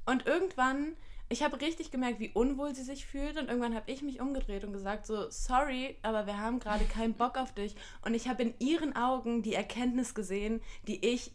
Und 0.05 0.26
irgendwann 0.26 0.95
ich 1.30 1.44
habe 1.44 1.62
richtig 1.62 1.92
gemerkt, 1.92 2.20
wie 2.20 2.32
unwohl 2.34 2.74
sie 2.74 2.84
sich 2.84 3.06
fühlt 3.06 3.38
und 3.38 3.48
irgendwann 3.48 3.76
habe 3.76 3.90
ich 3.92 4.02
mich 4.02 4.20
umgedreht 4.20 4.64
und 4.64 4.74
gesagt 4.74 5.06
so, 5.06 5.30
sorry, 5.30 5.96
aber 6.02 6.26
wir 6.26 6.40
haben 6.40 6.60
gerade 6.60 6.86
keinen 6.86 7.14
Bock 7.14 7.38
auf 7.38 7.54
dich 7.54 7.76
und 8.04 8.16
ich 8.16 8.28
habe 8.28 8.42
in 8.42 8.54
ihren 8.58 8.96
Augen 8.96 9.44
die 9.44 9.54
Erkenntnis 9.54 10.16
gesehen, 10.16 10.60
die 10.88 11.06
ich 11.06 11.32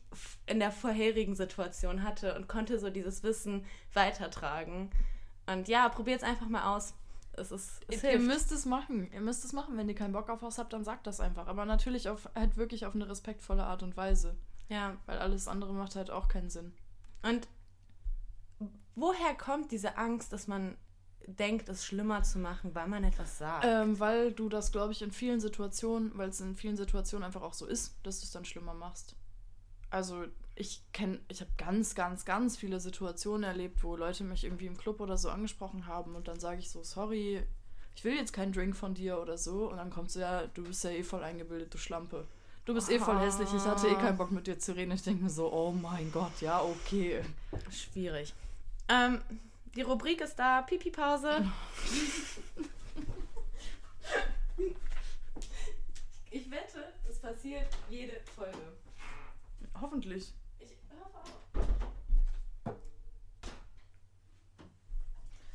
in 0.46 0.58
der 0.58 0.72
vorherigen 0.72 1.36
Situation 1.36 2.02
hatte 2.02 2.34
und 2.34 2.48
konnte 2.48 2.80
so 2.80 2.90
dieses 2.90 3.22
Wissen 3.22 3.64
weitertragen. 3.92 4.90
Und 5.46 5.68
ja, 5.68 5.88
probiert 5.88 6.22
es 6.22 6.28
einfach 6.28 6.48
mal 6.48 6.74
aus. 6.74 6.94
Es 7.36 7.52
ist, 7.52 7.82
es 7.88 8.02
ihr, 8.02 8.12
ihr 8.12 8.18
müsst 8.18 8.50
es 8.52 8.64
machen. 8.64 9.10
Ihr 9.12 9.20
müsst 9.20 9.44
es 9.44 9.52
machen. 9.52 9.76
Wenn 9.76 9.88
ihr 9.88 9.94
keinen 9.94 10.12
Bock 10.12 10.30
auf 10.30 10.42
was 10.42 10.58
habt, 10.58 10.72
dann 10.72 10.84
sagt 10.84 11.06
das 11.06 11.20
einfach. 11.20 11.48
Aber 11.48 11.64
natürlich 11.64 12.08
auf, 12.08 12.28
halt 12.34 12.56
wirklich 12.56 12.86
auf 12.86 12.94
eine 12.94 13.08
respektvolle 13.08 13.64
Art 13.64 13.82
und 13.82 13.96
Weise. 13.96 14.36
Ja. 14.68 14.96
Weil 15.06 15.18
alles 15.18 15.48
andere 15.48 15.72
macht 15.72 15.96
halt 15.96 16.10
auch 16.10 16.28
keinen 16.28 16.48
Sinn. 16.48 16.72
Und 17.22 17.48
Woher 18.94 19.34
kommt 19.34 19.72
diese 19.72 19.96
Angst, 19.96 20.32
dass 20.32 20.46
man 20.46 20.76
denkt, 21.26 21.68
es 21.68 21.84
schlimmer 21.84 22.22
zu 22.22 22.38
machen, 22.38 22.74
weil 22.74 22.86
man 22.86 23.04
etwas 23.04 23.38
sagt? 23.38 23.64
Ähm, 23.66 23.98
weil 23.98 24.32
du 24.32 24.48
das, 24.48 24.72
glaube 24.72 24.92
ich, 24.92 25.02
in 25.02 25.10
vielen 25.10 25.40
Situationen, 25.40 26.12
weil 26.16 26.28
es 26.28 26.40
in 26.40 26.56
vielen 26.56 26.76
Situationen 26.76 27.24
einfach 27.24 27.42
auch 27.42 27.54
so 27.54 27.66
ist, 27.66 27.96
dass 28.02 28.20
du 28.20 28.24
es 28.24 28.30
dann 28.30 28.44
schlimmer 28.44 28.74
machst. 28.74 29.16
Also 29.90 30.24
ich 30.56 30.82
kenne, 30.92 31.20
ich 31.28 31.40
habe 31.40 31.50
ganz, 31.56 31.94
ganz, 31.94 32.24
ganz 32.24 32.56
viele 32.56 32.80
Situationen 32.80 33.44
erlebt, 33.44 33.82
wo 33.82 33.96
Leute 33.96 34.24
mich 34.24 34.44
irgendwie 34.44 34.66
im 34.66 34.76
Club 34.76 35.00
oder 35.00 35.16
so 35.16 35.30
angesprochen 35.30 35.86
haben 35.86 36.14
und 36.14 36.28
dann 36.28 36.38
sage 36.38 36.60
ich 36.60 36.70
so, 36.70 36.82
sorry, 36.82 37.42
ich 37.96 38.04
will 38.04 38.14
jetzt 38.14 38.32
keinen 38.32 38.52
Drink 38.52 38.76
von 38.76 38.94
dir 38.94 39.20
oder 39.20 39.38
so 39.38 39.70
und 39.70 39.76
dann 39.76 39.90
kommt 39.90 40.10
so, 40.10 40.20
ja, 40.20 40.46
du 40.48 40.64
bist 40.64 40.84
ja 40.84 40.90
eh 40.90 41.02
voll 41.02 41.22
eingebildet, 41.22 41.72
du 41.72 41.78
Schlampe. 41.78 42.26
Du 42.64 42.72
bist 42.72 42.90
eh 42.90 42.98
voll 42.98 43.18
hässlich, 43.18 43.48
ich 43.54 43.64
hatte 43.64 43.88
eh 43.88 43.94
keinen 43.94 44.16
Bock 44.16 44.30
mit 44.30 44.46
dir 44.46 44.58
zu 44.58 44.74
reden. 44.74 44.92
Ich 44.92 45.02
denke 45.02 45.22
mir 45.22 45.30
so, 45.30 45.52
oh 45.52 45.70
mein 45.70 46.10
Gott, 46.10 46.40
ja, 46.40 46.62
okay. 46.62 47.22
Schwierig. 47.70 48.32
Ähm, 48.88 49.22
die 49.74 49.82
Rubrik 49.82 50.20
ist 50.20 50.36
da, 50.36 50.62
Pipi-Pause. 50.62 51.50
ich 56.30 56.50
wette, 56.50 56.92
es 57.08 57.18
passiert 57.18 57.66
jede 57.88 58.20
Folge. 58.36 58.58
Hoffentlich. 59.80 60.32
Ich 60.58 60.76
hoffe 60.90 61.18
auch. 61.18 62.74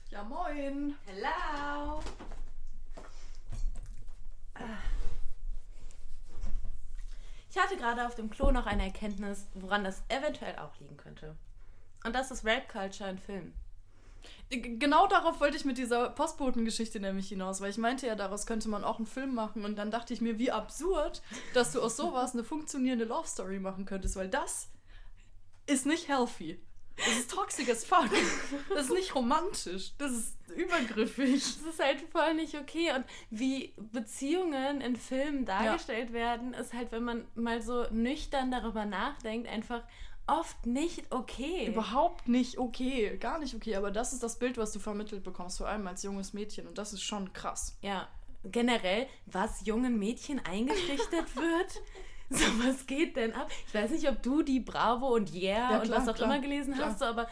Ja, 0.10 0.24
moin. 0.24 0.96
Hello. 1.06 2.02
Ich 7.50 7.58
hatte 7.58 7.78
gerade 7.78 8.06
auf 8.06 8.16
dem 8.16 8.30
Klo 8.30 8.52
noch 8.52 8.66
eine 8.66 8.84
Erkenntnis, 8.84 9.48
woran 9.54 9.84
das 9.84 10.04
eventuell 10.10 10.58
auch 10.58 10.78
liegen 10.80 10.98
könnte. 10.98 11.36
Und 12.10 12.14
das 12.16 12.32
ist 12.32 12.44
Rap 12.44 12.68
Culture 12.70 13.08
in 13.08 13.20
Film. 13.20 13.54
Genau 14.50 15.06
darauf 15.06 15.40
wollte 15.40 15.58
ich 15.58 15.64
mit 15.64 15.78
dieser 15.78 16.10
Postbotengeschichte 16.10 17.00
nämlich 17.00 17.30
hinaus, 17.30 17.62
weil 17.62 17.70
ich 17.70 17.78
meinte 17.78 18.08
ja, 18.08 18.16
daraus 18.16 18.48
könnte 18.48 18.68
man 18.68 18.84
auch 18.84 18.98
einen 18.98 19.06
Film 19.06 19.36
machen 19.36 19.64
und 19.64 19.76
dann 19.76 19.92
dachte 19.92 20.12
ich 20.12 20.22
mir, 20.22 20.40
wie 20.40 20.50
absurd, 20.50 21.22
dass 21.54 21.72
du 21.72 21.84
aus 21.84 21.98
sowas 21.98 22.34
eine 22.34 22.44
funktionierende 22.44 23.06
Love 23.06 23.28
Story 23.28 23.60
machen 23.60 23.86
könntest, 23.86 24.16
weil 24.16 24.28
das 24.28 24.72
ist 25.68 25.86
nicht 25.86 26.08
healthy. 26.08 26.60
Das 26.98 27.16
ist 27.20 27.32
toxic 27.32 27.70
as 27.70 27.86
fuck. 27.86 28.10
Das 28.70 28.86
ist 28.86 28.92
nicht 28.92 29.14
romantisch. 29.14 29.94
Das 30.00 30.12
ist 30.12 30.36
übergriffig. 30.50 31.44
Das 31.44 31.74
ist 31.76 31.80
halt 31.80 32.02
voll 32.12 32.34
nicht 32.34 32.56
okay. 32.56 32.92
Und 32.96 33.06
wie 33.30 33.76
Beziehungen 33.78 34.82
in 34.82 34.96
Filmen 34.96 35.46
dargestellt 35.46 36.10
ja. 36.10 36.14
werden, 36.16 36.56
ist 36.56 36.74
halt, 36.74 36.92
wenn 36.92 37.04
man 37.04 37.28
mal 37.36 37.62
so 37.62 37.86
nüchtern 37.92 38.50
darüber 38.50 38.86
nachdenkt, 38.86 39.48
einfach 39.48 39.84
oft 40.32 40.66
nicht 40.66 41.12
okay. 41.12 41.68
Überhaupt 41.68 42.28
nicht 42.28 42.58
okay. 42.58 43.18
Gar 43.18 43.40
nicht 43.40 43.56
okay. 43.56 43.76
Aber 43.76 43.92
das 43.92 44.14
ist 44.14 44.24
das 44.24 44.40
Bild, 44.40 44.58
was 44.58 44.72
du 44.72 44.80
vermittelt 44.80 45.24
bekommst, 45.24 45.58
vor 45.58 45.68
allem 45.68 45.86
als 45.88 46.04
junges 46.04 46.34
Mädchen. 46.34 46.68
Und 46.68 46.78
das 46.78 46.94
ist 46.94 47.04
schon 47.04 47.34
krass. 47.34 47.78
Ja. 47.82 48.08
Generell, 48.44 49.08
was 49.26 49.66
jungen 49.66 50.00
Mädchen 50.00 50.40
eingerichtet 50.46 51.12
wird. 51.36 51.82
So, 52.32 52.46
was 52.64 52.86
geht 52.86 53.16
denn 53.16 53.34
ab? 53.34 53.50
Ich 53.68 53.74
weiß 53.74 53.90
nicht, 53.92 54.08
ob 54.08 54.22
du 54.22 54.44
die 54.44 54.60
Bravo 54.60 55.08
und 55.08 55.34
Yeah 55.34 55.72
ja, 55.72 55.82
und 55.82 55.90
was 55.90 56.08
auch 56.08 56.14
klar, 56.14 56.32
immer 56.32 56.40
gelesen 56.40 56.76
klar. 56.76 56.90
hast, 56.90 57.00
so, 57.00 57.06
aber 57.06 57.28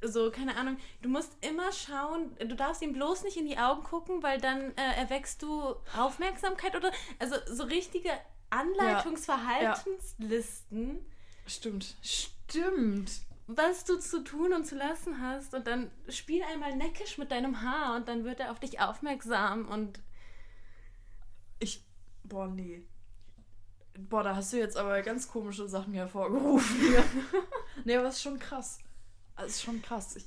so, 0.00 0.30
keine 0.30 0.56
Ahnung, 0.56 0.78
du 1.02 1.10
musst 1.10 1.36
immer 1.46 1.70
schauen, 1.70 2.34
du 2.38 2.56
darfst 2.56 2.80
ihm 2.82 2.94
bloß 2.94 3.24
nicht 3.24 3.36
in 3.36 3.46
die 3.46 3.58
Augen 3.58 3.82
gucken, 3.82 4.22
weil 4.22 4.40
dann 4.40 4.74
äh, 4.76 4.94
erwächst 4.96 5.42
du 5.42 5.74
Aufmerksamkeit 5.98 6.74
oder, 6.74 6.90
also 7.18 7.36
so 7.46 7.64
richtige 7.64 8.08
Anleitungsverhaltenslisten. 8.50 10.96
Ja. 10.96 11.02
Stimmt. 11.46 11.96
Stimmt. 12.02 13.10
Was 13.46 13.84
du 13.84 13.98
zu 13.98 14.22
tun 14.22 14.52
und 14.52 14.66
zu 14.66 14.76
lassen 14.76 15.20
hast. 15.20 15.54
Und 15.54 15.66
dann 15.66 15.90
spiel 16.08 16.42
einmal 16.42 16.76
neckisch 16.76 17.18
mit 17.18 17.30
deinem 17.30 17.62
Haar 17.62 17.96
und 17.96 18.08
dann 18.08 18.24
wird 18.24 18.40
er 18.40 18.50
auf 18.50 18.60
dich 18.60 18.80
aufmerksam 18.80 19.68
und. 19.68 20.00
Ich. 21.58 21.84
Boah, 22.24 22.48
nee. 22.48 22.82
Boah, 23.98 24.22
da 24.22 24.36
hast 24.36 24.52
du 24.52 24.58
jetzt 24.58 24.76
aber 24.76 25.02
ganz 25.02 25.28
komische 25.28 25.68
Sachen 25.68 25.92
hervorgerufen. 25.92 26.92
Ja. 26.94 27.04
nee, 27.84 27.96
aber 27.96 28.08
es 28.08 28.16
ist 28.16 28.22
schon 28.22 28.38
krass. 28.38 28.78
Es 29.36 29.56
ist 29.56 29.62
schon 29.62 29.82
krass. 29.82 30.16
Ich 30.16 30.26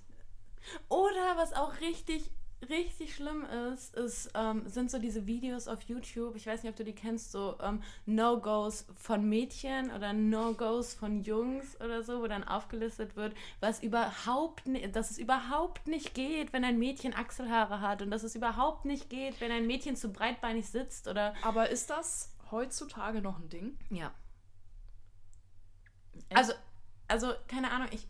Oder 0.90 1.38
was 1.38 1.54
auch 1.54 1.80
richtig 1.80 2.30
richtig 2.70 3.16
schlimm 3.16 3.46
ist, 3.74 3.96
ist 3.96 4.32
ähm, 4.34 4.68
sind 4.68 4.90
so 4.90 5.00
diese 5.00 5.28
Videos 5.28 5.68
auf 5.68 5.82
YouTube, 5.84 6.36
ich 6.36 6.48
weiß 6.48 6.64
nicht, 6.64 6.70
ob 6.72 6.76
du 6.76 6.84
die 6.84 6.96
kennst, 6.96 7.32
so 7.32 7.58
ähm, 7.62 7.82
No-Gos 8.06 8.86
von 8.96 9.28
Mädchen 9.28 9.92
oder 9.92 10.14
No-Gos 10.14 10.94
von 10.94 11.24
Jungs 11.24 11.80
oder 11.82 12.04
so, 12.04 12.22
wo 12.22 12.28
dann 12.28 12.44
aufgelistet 12.44 13.16
wird, 13.16 13.36
was 13.60 13.84
überhaupt 13.84 14.64
dass 14.92 15.12
es 15.12 15.18
überhaupt 15.18 15.88
nicht 15.88 16.14
geht, 16.14 16.54
wenn 16.54 16.64
ein 16.64 16.80
Mädchen 16.80 17.14
Achselhaare 17.14 17.82
hat 17.82 18.02
und 18.02 18.12
dass 18.12 18.24
es 18.24 18.36
überhaupt 18.36 18.86
nicht 18.86 19.10
geht, 19.10 19.40
wenn 19.42 19.52
ein 19.52 19.68
Mädchen 19.68 19.96
zu 19.96 20.12
breitbeinig 20.12 20.68
sitzt 20.68 21.08
oder. 21.08 21.34
Aber 21.44 21.70
ist 21.70 21.90
das 21.90 22.36
heutzutage 22.52 23.22
noch 23.22 23.40
ein 23.40 23.50
Ding? 23.50 23.78
Ja. 23.90 24.12
Also, 26.34 26.54
also, 27.08 27.34
keine 27.48 27.72
Ahnung, 27.72 27.88
ich, 27.92 28.08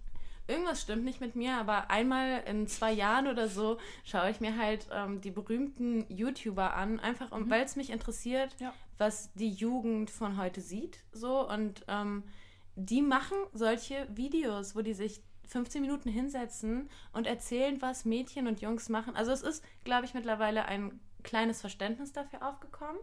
irgendwas 0.47 0.81
stimmt 0.81 1.03
nicht 1.03 1.21
mit 1.21 1.35
mir, 1.35 1.55
aber 1.55 1.89
einmal 1.89 2.43
in 2.45 2.67
zwei 2.67 2.91
Jahren 2.91 3.27
oder 3.27 3.47
so 3.47 3.77
schaue 4.03 4.29
ich 4.29 4.39
mir 4.39 4.57
halt 4.57 4.87
ähm, 4.91 5.21
die 5.21 5.31
berühmten 5.31 6.05
YouTuber 6.09 6.75
an, 6.75 6.99
einfach 6.99 7.31
um, 7.31 7.43
mhm. 7.43 7.49
weil 7.49 7.63
es 7.63 7.75
mich 7.75 7.89
interessiert, 7.89 8.55
ja. 8.59 8.73
was 8.97 9.31
die 9.33 9.49
Jugend 9.49 10.09
von 10.09 10.37
heute 10.37 10.61
sieht. 10.61 10.99
So 11.11 11.47
und 11.49 11.83
ähm, 11.87 12.23
die 12.75 13.01
machen 13.01 13.37
solche 13.53 14.07
Videos, 14.15 14.75
wo 14.75 14.81
die 14.81 14.93
sich 14.93 15.21
15 15.47 15.81
Minuten 15.81 16.09
hinsetzen 16.09 16.89
und 17.13 17.27
erzählen, 17.27 17.81
was 17.81 18.05
Mädchen 18.05 18.47
und 18.47 18.61
Jungs 18.61 18.89
machen. 18.89 19.15
Also 19.15 19.31
es 19.31 19.41
ist, 19.41 19.63
glaube 19.83 20.05
ich, 20.05 20.13
mittlerweile 20.13 20.65
ein 20.65 20.99
kleines 21.23 21.61
Verständnis 21.61 22.13
dafür 22.13 22.47
aufgekommen. 22.47 22.99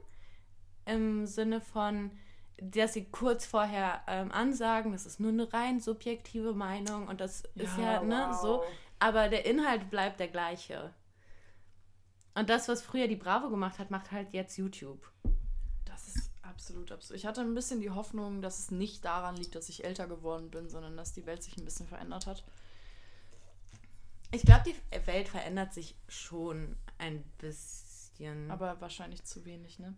Im 0.85 1.27
Sinne 1.27 1.61
von, 1.61 2.11
dass 2.59 2.93
sie 2.93 3.05
kurz 3.07 3.47
vorher 3.47 4.03
ähm, 4.07 4.31
ansagen, 4.31 4.93
das 4.93 5.07
ist 5.07 5.21
nur 5.21 5.31
eine 5.31 5.53
rein 5.53 5.81
subjektive 5.81 6.53
Meinung 6.53 7.09
und 7.09 7.21
das 7.21 7.43
ja, 7.55 7.65
ist 7.65 7.79
ja 7.79 8.03
ne, 8.03 8.27
wow. 8.31 8.41
so. 8.41 8.63
Aber 8.99 9.29
der 9.29 9.47
Inhalt 9.47 9.91
bleibt 9.91 10.21
der 10.21 10.29
gleiche. 10.29 10.95
Und 12.35 12.49
das, 12.49 12.69
was 12.69 12.83
früher 12.83 13.09
die 13.09 13.17
Bravo 13.17 13.51
gemacht 13.51 13.79
hat, 13.79 13.91
macht 13.91 14.13
halt 14.13 14.33
jetzt 14.33 14.57
YouTube. 14.57 15.11
Das 15.85 16.09
ist 16.09 16.31
absolut 16.43 16.93
absurd. 16.93 17.19
Ich 17.19 17.27
hatte 17.27 17.41
ein 17.41 17.55
bisschen 17.55 17.81
die 17.81 17.91
Hoffnung, 17.91 18.41
dass 18.41 18.59
es 18.59 18.71
nicht 18.71 19.05
daran 19.05 19.37
liegt, 19.37 19.55
dass 19.55 19.69
ich 19.69 19.85
älter 19.85 20.07
geworden 20.07 20.51
bin, 20.51 20.71
sondern 20.71 20.97
dass 20.97 21.13
die 21.13 21.27
Welt 21.27 21.43
sich 21.43 21.57
ein 21.57 21.65
bisschen 21.65 21.87
verändert 21.87 22.27
hat. 22.27 22.45
Ich 24.31 24.43
glaube, 24.43 24.63
die 24.65 25.07
Welt 25.07 25.29
verändert 25.29 25.75
sich 25.75 25.95
schon 26.09 26.77
ein 26.99 27.23
bisschen. 27.39 28.51
Aber 28.51 28.81
wahrscheinlich 28.81 29.25
zu 29.25 29.45
wenig, 29.45 29.79
ne? 29.79 29.95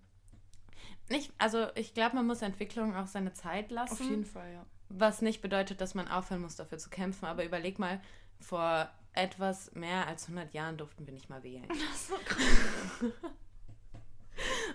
Nicht, 1.08 1.32
also 1.38 1.66
ich 1.74 1.94
glaube, 1.94 2.16
man 2.16 2.26
muss 2.26 2.42
Entwicklung 2.42 2.94
auch 2.94 3.06
seine 3.06 3.32
Zeit 3.32 3.70
lassen. 3.70 3.92
Auf 3.92 4.00
jeden 4.00 4.24
Fall, 4.24 4.52
ja. 4.52 4.66
Was 4.88 5.22
nicht 5.22 5.40
bedeutet, 5.40 5.80
dass 5.80 5.94
man 5.94 6.08
aufhören 6.08 6.42
muss, 6.42 6.56
dafür 6.56 6.78
zu 6.78 6.90
kämpfen. 6.90 7.26
Aber 7.26 7.44
überleg 7.44 7.78
mal, 7.78 8.00
vor 8.40 8.88
etwas 9.12 9.72
mehr 9.74 10.06
als 10.06 10.24
100 10.24 10.52
Jahren 10.54 10.76
durften 10.76 11.06
wir 11.06 11.14
nicht 11.14 11.30
mal 11.30 11.42
wählen. 11.42 11.66
Das 11.68 11.78
ist 11.78 12.08
so 12.08 12.14
krass. 12.24 13.12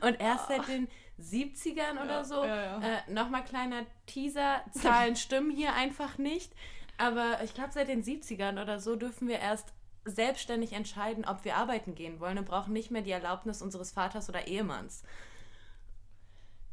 Und 0.02 0.20
erst 0.22 0.48
seit 0.48 0.68
den 0.68 0.88
70ern 1.20 1.96
ja, 1.96 2.04
oder 2.04 2.24
so, 2.24 2.44
ja, 2.46 2.80
ja. 2.80 2.80
äh, 2.80 3.12
nochmal 3.12 3.44
kleiner 3.44 3.86
Teaser, 4.06 4.64
Zahlen 4.72 5.16
stimmen 5.16 5.52
hier 5.52 5.74
einfach 5.74 6.18
nicht. 6.18 6.54
Aber 6.98 7.44
ich 7.44 7.54
glaube, 7.54 7.72
seit 7.74 7.90
den 7.90 8.04
70ern 8.04 8.62
oder 8.62 8.80
so 8.80 8.96
dürfen 8.96 9.28
wir 9.28 9.40
erst 9.40 9.74
selbstständig 10.06 10.74
entscheiden, 10.74 11.26
ob 11.26 11.44
wir 11.44 11.58
arbeiten 11.58 11.96
gehen 11.96 12.20
wollen 12.20 12.38
und 12.38 12.46
brauchen 12.46 12.74
nicht 12.74 12.92
mehr 12.92 13.02
die 13.02 13.12
Erlaubnis 13.12 13.62
unseres 13.62 13.92
Vaters 13.92 14.30
oder 14.30 14.48
Ehemanns. 14.48 15.04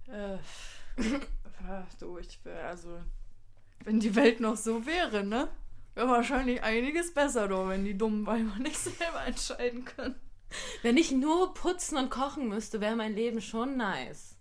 Äh, 0.08 0.38
du, 2.00 2.18
ich 2.18 2.44
wär, 2.44 2.68
also, 2.68 3.00
wenn 3.84 4.00
die 4.00 4.14
Welt 4.14 4.40
noch 4.40 4.56
so 4.56 4.86
wäre, 4.86 5.24
ne? 5.24 5.48
Wäre 5.94 6.08
wahrscheinlich 6.08 6.62
einiges 6.62 7.14
besser, 7.14 7.48
doch, 7.48 7.68
wenn 7.68 7.84
die 7.84 7.96
dummen 7.96 8.26
Weiber 8.26 8.56
nicht 8.58 8.78
selber 8.78 9.24
entscheiden 9.24 9.84
können. 9.84 10.20
Wenn 10.82 10.96
ich 10.96 11.10
nur 11.10 11.54
putzen 11.54 11.96
und 11.96 12.10
kochen 12.10 12.48
müsste, 12.48 12.80
wäre 12.80 12.96
mein 12.96 13.14
Leben 13.14 13.40
schon 13.40 13.76
nice. 13.76 14.36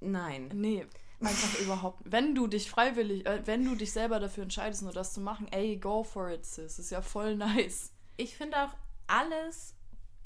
Nein. 0.00 0.50
Nee, 0.52 0.86
einfach 1.20 1.58
überhaupt. 1.60 2.00
Wenn 2.04 2.34
du 2.34 2.46
dich 2.48 2.68
freiwillig, 2.68 3.26
äh, 3.26 3.46
wenn 3.46 3.64
du 3.64 3.76
dich 3.76 3.92
selber 3.92 4.20
dafür 4.20 4.42
entscheidest, 4.42 4.82
nur 4.82 4.92
das 4.92 5.14
zu 5.14 5.20
machen, 5.20 5.46
ey, 5.52 5.76
go 5.76 6.02
for 6.02 6.30
it, 6.30 6.44
sis. 6.44 6.78
Ist 6.78 6.90
ja 6.90 7.00
voll 7.00 7.36
nice. 7.36 7.92
Ich 8.16 8.36
finde 8.36 8.62
auch 8.62 8.74
alles, 9.06 9.75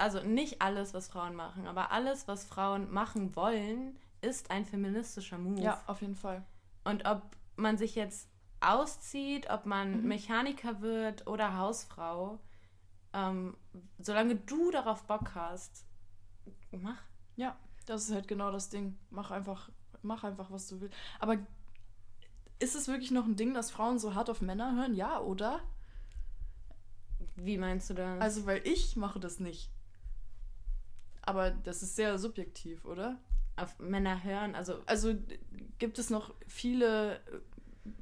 also 0.00 0.20
nicht 0.22 0.62
alles, 0.62 0.94
was 0.94 1.08
Frauen 1.08 1.34
machen, 1.34 1.66
aber 1.66 1.92
alles, 1.92 2.26
was 2.26 2.44
Frauen 2.44 2.90
machen 2.92 3.36
wollen, 3.36 3.96
ist 4.20 4.50
ein 4.50 4.64
feministischer 4.64 5.38
Move. 5.38 5.62
Ja, 5.62 5.80
auf 5.86 6.00
jeden 6.00 6.16
Fall. 6.16 6.44
Und 6.84 7.06
ob 7.06 7.22
man 7.56 7.76
sich 7.78 7.94
jetzt 7.94 8.28
auszieht, 8.60 9.48
ob 9.50 9.66
man 9.66 10.02
Mhm. 10.02 10.08
Mechaniker 10.08 10.80
wird 10.80 11.26
oder 11.26 11.56
Hausfrau, 11.56 12.38
ähm, 13.12 13.56
solange 13.98 14.36
du 14.36 14.70
darauf 14.70 15.04
Bock 15.04 15.34
hast, 15.34 15.84
mach. 16.70 17.02
Ja, 17.36 17.56
das 17.86 18.04
ist 18.08 18.14
halt 18.14 18.28
genau 18.28 18.50
das 18.50 18.68
Ding. 18.68 18.98
Mach 19.10 19.30
einfach, 19.30 19.70
mach 20.02 20.24
einfach, 20.24 20.50
was 20.50 20.68
du 20.68 20.80
willst. 20.80 20.96
Aber 21.18 21.36
ist 22.58 22.74
es 22.74 22.88
wirklich 22.88 23.10
noch 23.10 23.24
ein 23.24 23.36
Ding, 23.36 23.54
dass 23.54 23.70
Frauen 23.70 23.98
so 23.98 24.14
hart 24.14 24.28
auf 24.30 24.42
Männer 24.42 24.76
hören? 24.76 24.94
Ja, 24.94 25.20
oder? 25.20 25.60
Wie 27.36 27.56
meinst 27.58 27.88
du 27.90 27.94
das? 27.94 28.20
Also, 28.20 28.46
weil 28.46 28.66
ich 28.66 28.96
mache 28.96 29.18
das 29.18 29.40
nicht. 29.40 29.70
Aber 31.30 31.50
das 31.50 31.82
ist 31.82 31.96
sehr 31.96 32.18
subjektiv, 32.18 32.84
oder? 32.84 33.18
auf 33.56 33.78
Männer 33.78 34.24
hören, 34.24 34.54
also 34.54 34.80
Also 34.86 35.14
gibt 35.78 35.98
es 35.98 36.08
noch 36.10 36.34
viele. 36.46 37.20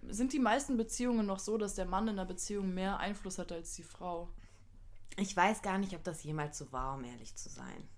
Sind 0.08 0.32
die 0.32 0.38
meisten 0.38 0.76
Beziehungen 0.76 1.26
noch 1.26 1.40
so, 1.40 1.58
dass 1.58 1.74
der 1.74 1.84
Mann 1.86 2.06
in 2.08 2.16
der 2.16 2.24
Beziehung 2.26 2.72
mehr 2.74 2.98
Einfluss 2.98 3.38
hat 3.38 3.50
als 3.52 3.74
die 3.74 3.82
Frau? 3.82 4.28
ich 5.16 5.36
weiß 5.36 5.62
gar 5.62 5.78
nicht, 5.78 5.94
ob 5.94 6.04
das 6.04 6.22
jemals 6.22 6.56
so 6.58 6.70
war, 6.70 6.94
um 6.94 7.02
ehrlich 7.04 7.34
zu 7.34 7.48
sein. 7.48 7.88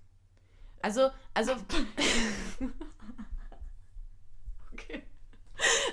Also, 0.82 1.10
also, 1.34 1.52
Okay. 4.72 5.02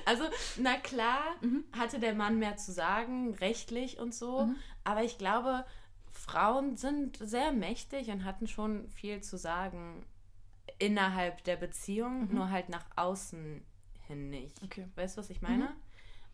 also, 0.06 0.24
na 0.58 0.78
klar, 0.78 1.36
Mhm. 1.42 1.66
hatte 1.78 2.00
der 2.00 2.14
Mann 2.16 2.40
mehr 2.40 2.56
zu 2.58 2.72
sagen, 2.72 3.34
rechtlich 3.36 4.00
und 4.00 4.14
so, 4.14 4.46
Mhm. 4.46 4.56
aber 4.86 5.04
ich 5.04 5.18
glaube, 5.18 5.66
Frauen 6.28 6.76
sind 6.78 7.18
sehr 7.18 7.52
mächtig 7.54 8.10
und 8.10 8.26
hatten 8.26 8.48
schon 8.48 8.88
viel 8.90 9.22
zu 9.22 9.38
sagen 9.38 10.06
innerhalb 10.78 11.44
der 11.46 11.56
Beziehung, 11.56 12.28
Mhm. 12.28 12.36
nur 12.36 12.50
halt 12.52 12.70
nach 12.70 12.86
außen 12.96 13.64
hin 14.08 14.30
nicht. 14.30 14.62
Okay. 14.64 14.88
Weißt 14.96 15.16
du, 15.18 15.22
was 15.22 15.30
ich 15.30 15.42
meine? 15.42 15.66
Mhm. 15.66 15.76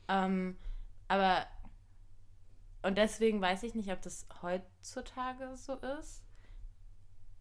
Ähm, 0.10 0.58
aber 1.08 1.46
und 2.82 2.98
deswegen 2.98 3.40
weiß 3.40 3.64
ich 3.64 3.76
nicht, 3.76 3.92
ob 3.92 4.02
das 4.02 4.26
heutzutage 4.42 5.56
so 5.56 5.76
ist. 5.76 6.22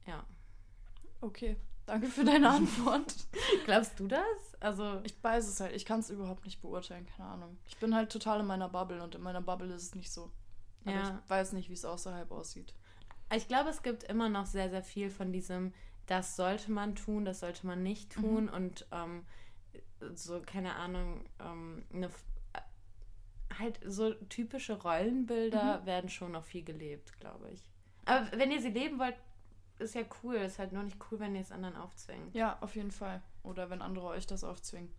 Ja. 0.06 0.24
Okay. 1.20 1.56
Danke 1.86 2.06
für 2.06 2.24
deine 2.24 2.48
Antwort. 2.48 3.12
Glaubst 3.64 3.98
du 3.98 4.06
das? 4.06 4.20
Also, 4.60 5.00
Ich 5.02 5.14
weiß 5.22 5.48
es 5.48 5.58
halt. 5.58 5.74
Ich 5.74 5.84
kann 5.84 5.98
es 5.98 6.10
überhaupt 6.10 6.44
nicht 6.44 6.60
beurteilen. 6.62 7.06
Keine 7.16 7.28
Ahnung. 7.28 7.58
Ich 7.66 7.76
bin 7.78 7.92
halt 7.94 8.12
total 8.12 8.38
in 8.40 8.46
meiner 8.46 8.68
Bubble 8.68 9.02
und 9.02 9.16
in 9.16 9.20
meiner 9.22 9.40
Bubble 9.42 9.72
ist 9.74 9.82
es 9.82 9.94
nicht 9.96 10.12
so. 10.12 10.30
Aber 10.84 10.94
Ja. 10.94 11.20
ich 11.24 11.30
weiß 11.30 11.52
nicht, 11.52 11.68
wie 11.68 11.74
es 11.74 11.84
außerhalb 11.84 12.30
aussieht. 12.30 12.74
ich 13.34 13.48
glaube, 13.48 13.70
es 13.70 13.82
gibt 13.82 14.02
immer 14.04 14.28
noch 14.28 14.46
sehr, 14.46 14.68
sehr 14.70 14.82
viel 14.82 15.08
von 15.10 15.32
diesem, 15.32 15.72
das 16.06 16.36
sollte 16.36 16.70
man 16.70 16.94
tun, 16.94 17.24
das 17.24 17.40
sollte 17.40 17.66
man 17.66 17.82
nicht 17.82 18.12
tun 18.12 18.48
und 18.48 18.86
ähm, 18.92 19.24
so, 20.14 20.42
keine 20.44 20.74
Ahnung, 20.76 21.24
ähm, 21.40 21.84
eine, 21.92 22.06
äh, 22.06 22.60
halt 23.58 23.80
so 23.86 24.12
typische 24.14 24.74
Rollenbilder 24.82 25.86
werden 25.86 26.10
schon 26.10 26.32
noch 26.32 26.44
viel 26.44 26.62
gelebt, 26.64 27.18
glaube 27.20 27.48
ich. 27.50 27.64
Aber 28.04 28.26
wenn 28.36 28.50
ihr 28.50 28.60
sie 28.60 28.70
leben 28.70 28.98
wollt, 28.98 29.16
ist 29.78 29.94
ja 29.94 30.02
cool. 30.22 30.34
Ist 30.36 30.58
halt 30.58 30.72
nur 30.72 30.82
nicht 30.82 30.98
cool, 31.10 31.20
wenn 31.20 31.34
ihr 31.34 31.40
es 31.40 31.52
anderen 31.52 31.76
aufzwingt. 31.76 32.34
Ja, 32.34 32.58
auf 32.60 32.74
jeden 32.76 32.90
Fall. 32.90 33.22
Oder 33.42 33.70
wenn 33.70 33.80
andere 33.82 34.06
euch 34.08 34.26
das 34.26 34.44
aufzwingen. 34.44 34.90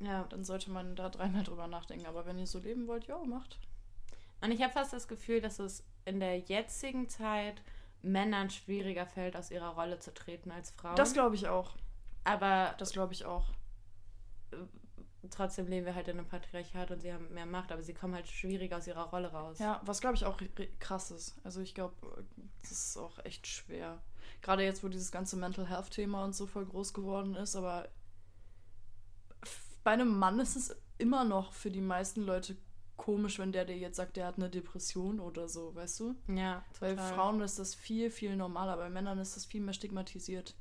Ja. 0.00 0.24
Dann 0.24 0.44
sollte 0.44 0.70
man 0.70 0.94
da 0.96 1.08
dreimal 1.08 1.42
drüber 1.42 1.66
nachdenken. 1.66 2.06
Aber 2.06 2.26
wenn 2.26 2.38
ihr 2.38 2.46
so 2.46 2.58
leben 2.58 2.86
wollt, 2.86 3.06
ja, 3.06 3.18
macht. 3.24 3.58
Und 4.44 4.52
ich 4.52 4.62
habe 4.62 4.72
fast 4.74 4.92
das 4.92 5.08
Gefühl, 5.08 5.40
dass 5.40 5.58
es 5.58 5.82
in 6.04 6.20
der 6.20 6.38
jetzigen 6.38 7.08
Zeit 7.08 7.62
Männern 8.02 8.50
schwieriger 8.50 9.06
fällt, 9.06 9.36
aus 9.36 9.50
ihrer 9.50 9.70
Rolle 9.70 9.98
zu 9.98 10.12
treten 10.12 10.50
als 10.50 10.70
Frauen. 10.70 10.96
Das 10.96 11.14
glaube 11.14 11.34
ich 11.34 11.48
auch. 11.48 11.76
Aber 12.24 12.74
Das 12.78 12.92
glaube 12.92 13.14
ich 13.14 13.24
auch. 13.24 13.46
trotzdem 15.30 15.66
leben 15.66 15.86
wir 15.86 15.94
halt 15.94 16.08
in 16.08 16.18
einem 16.18 16.28
Patriarchat 16.28 16.90
und 16.90 17.00
sie 17.00 17.10
haben 17.10 17.32
mehr 17.32 17.46
Macht, 17.46 17.72
aber 17.72 17.82
sie 17.82 17.94
kommen 17.94 18.14
halt 18.14 18.28
schwieriger 18.28 18.76
aus 18.76 18.86
ihrer 18.86 19.04
Rolle 19.04 19.28
raus. 19.32 19.58
Ja, 19.58 19.80
was 19.86 20.02
glaube 20.02 20.16
ich 20.16 20.26
auch 20.26 20.38
krass 20.78 21.10
ist. 21.10 21.34
Also 21.42 21.62
ich 21.62 21.74
glaube, 21.74 21.94
das 22.60 22.70
ist 22.70 22.98
auch 22.98 23.18
echt 23.24 23.46
schwer. 23.46 24.02
Gerade 24.42 24.62
jetzt, 24.62 24.84
wo 24.84 24.88
dieses 24.88 25.10
ganze 25.10 25.36
Mental 25.36 25.66
Health 25.66 25.90
Thema 25.90 26.22
und 26.22 26.34
so 26.34 26.46
voll 26.46 26.66
groß 26.66 26.92
geworden 26.92 27.34
ist, 27.34 27.56
aber 27.56 27.88
bei 29.82 29.92
einem 29.92 30.18
Mann 30.18 30.38
ist 30.38 30.56
es 30.56 30.76
immer 30.98 31.24
noch 31.24 31.54
für 31.54 31.70
die 31.70 31.80
meisten 31.80 32.22
Leute 32.22 32.56
komisch, 33.04 33.38
wenn 33.38 33.52
der 33.52 33.66
dir 33.66 33.76
jetzt 33.76 33.96
sagt, 33.96 34.16
der 34.16 34.26
hat 34.26 34.38
eine 34.38 34.48
Depression 34.48 35.20
oder 35.20 35.46
so, 35.46 35.74
weißt 35.74 36.00
du? 36.00 36.14
Ja, 36.26 36.64
Bei 36.80 36.94
total. 36.94 37.14
Frauen 37.14 37.40
ist 37.42 37.58
das 37.58 37.74
viel, 37.74 38.10
viel 38.10 38.34
normaler, 38.34 38.78
bei 38.78 38.88
Männern 38.88 39.18
ist 39.18 39.36
das 39.36 39.44
viel 39.44 39.60
mehr 39.60 39.74
stigmatisiert. 39.74 40.54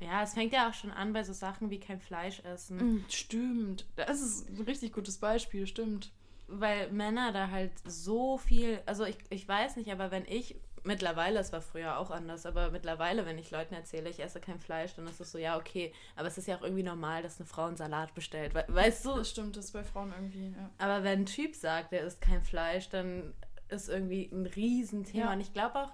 Ja, 0.00 0.22
es 0.22 0.32
fängt 0.32 0.54
ja 0.54 0.70
auch 0.70 0.72
schon 0.72 0.92
an 0.92 1.12
bei 1.12 1.22
so 1.24 1.34
Sachen 1.34 1.68
wie 1.68 1.78
kein 1.78 2.00
Fleisch 2.00 2.40
essen. 2.40 2.78
Mm, 2.78 3.04
stimmt. 3.10 3.86
Das 3.96 4.22
ist 4.22 4.48
ein 4.48 4.62
richtig 4.62 4.94
gutes 4.94 5.18
Beispiel, 5.18 5.66
stimmt. 5.66 6.10
Weil 6.48 6.90
Männer 6.90 7.32
da 7.32 7.50
halt 7.50 7.72
so 7.84 8.38
viel, 8.38 8.80
also 8.86 9.04
ich, 9.04 9.18
ich 9.28 9.46
weiß 9.46 9.76
nicht, 9.76 9.92
aber 9.92 10.10
wenn 10.10 10.24
ich, 10.24 10.56
mittlerweile, 10.84 11.38
es 11.38 11.52
war 11.52 11.60
früher 11.60 11.98
auch 11.98 12.10
anders, 12.10 12.46
aber 12.46 12.70
mittlerweile, 12.70 13.26
wenn 13.26 13.38
ich 13.38 13.50
Leuten 13.50 13.74
erzähle, 13.74 14.10
ich 14.10 14.20
esse 14.20 14.40
kein 14.40 14.58
Fleisch, 14.58 14.94
dann 14.94 15.06
ist 15.06 15.20
es 15.20 15.32
so, 15.32 15.38
ja, 15.38 15.56
okay, 15.56 15.92
aber 16.16 16.28
es 16.28 16.38
ist 16.38 16.48
ja 16.48 16.56
auch 16.56 16.62
irgendwie 16.62 16.82
normal, 16.82 17.22
dass 17.22 17.38
eine 17.38 17.46
Frau 17.46 17.66
einen 17.66 17.76
Salat 17.76 18.14
bestellt, 18.14 18.54
we 18.54 18.64
weißt 18.68 19.04
du? 19.06 19.16
Das 19.16 19.30
stimmt, 19.30 19.56
das 19.56 19.66
ist 19.66 19.72
bei 19.72 19.84
Frauen 19.84 20.12
irgendwie, 20.12 20.54
ja. 20.56 20.70
Aber 20.78 21.02
wenn 21.04 21.20
ein 21.20 21.26
Typ 21.26 21.54
sagt, 21.54 21.92
er 21.92 22.04
isst 22.04 22.20
kein 22.20 22.42
Fleisch, 22.42 22.88
dann 22.88 23.34
ist 23.68 23.88
irgendwie 23.88 24.28
ein 24.32 24.46
Riesenthema. 24.46 25.26
Ja. 25.26 25.32
Und 25.32 25.40
ich 25.40 25.52
glaube 25.52 25.76
auch, 25.76 25.92